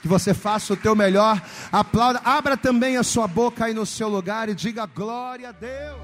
que 0.03 0.07
você 0.07 0.35
faça 0.35 0.74
o 0.74 0.76
teu 0.76 0.95
melhor, 0.95 1.43
aplauda, 1.72 2.20
abra 2.22 2.59
também 2.59 2.99
a 2.99 3.03
sua 3.03 3.26
boca 3.26 3.64
aí 3.64 3.72
no 3.72 3.87
seu 3.87 4.07
lugar 4.07 4.51
e 4.51 4.55
diga 4.55 4.85
glória 4.85 5.49
a 5.49 5.53
Deus. 5.53 5.97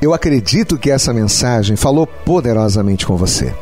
Eu 0.00 0.14
acredito 0.14 0.78
que 0.78 0.88
essa 0.88 1.12
mensagem 1.12 1.74
falou 1.74 2.06
poderosamente 2.06 3.04
com 3.04 3.16
você. 3.16 3.52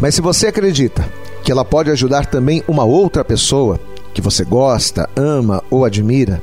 Mas 0.00 0.16
se 0.16 0.20
você 0.20 0.48
acredita 0.48 1.08
que 1.44 1.52
ela 1.52 1.64
pode 1.64 1.92
ajudar 1.92 2.26
também 2.26 2.64
uma 2.66 2.82
outra 2.82 3.24
pessoa 3.24 3.78
que 4.12 4.20
você 4.20 4.44
gosta, 4.44 5.08
ama 5.14 5.62
ou 5.70 5.84
admira, 5.84 6.42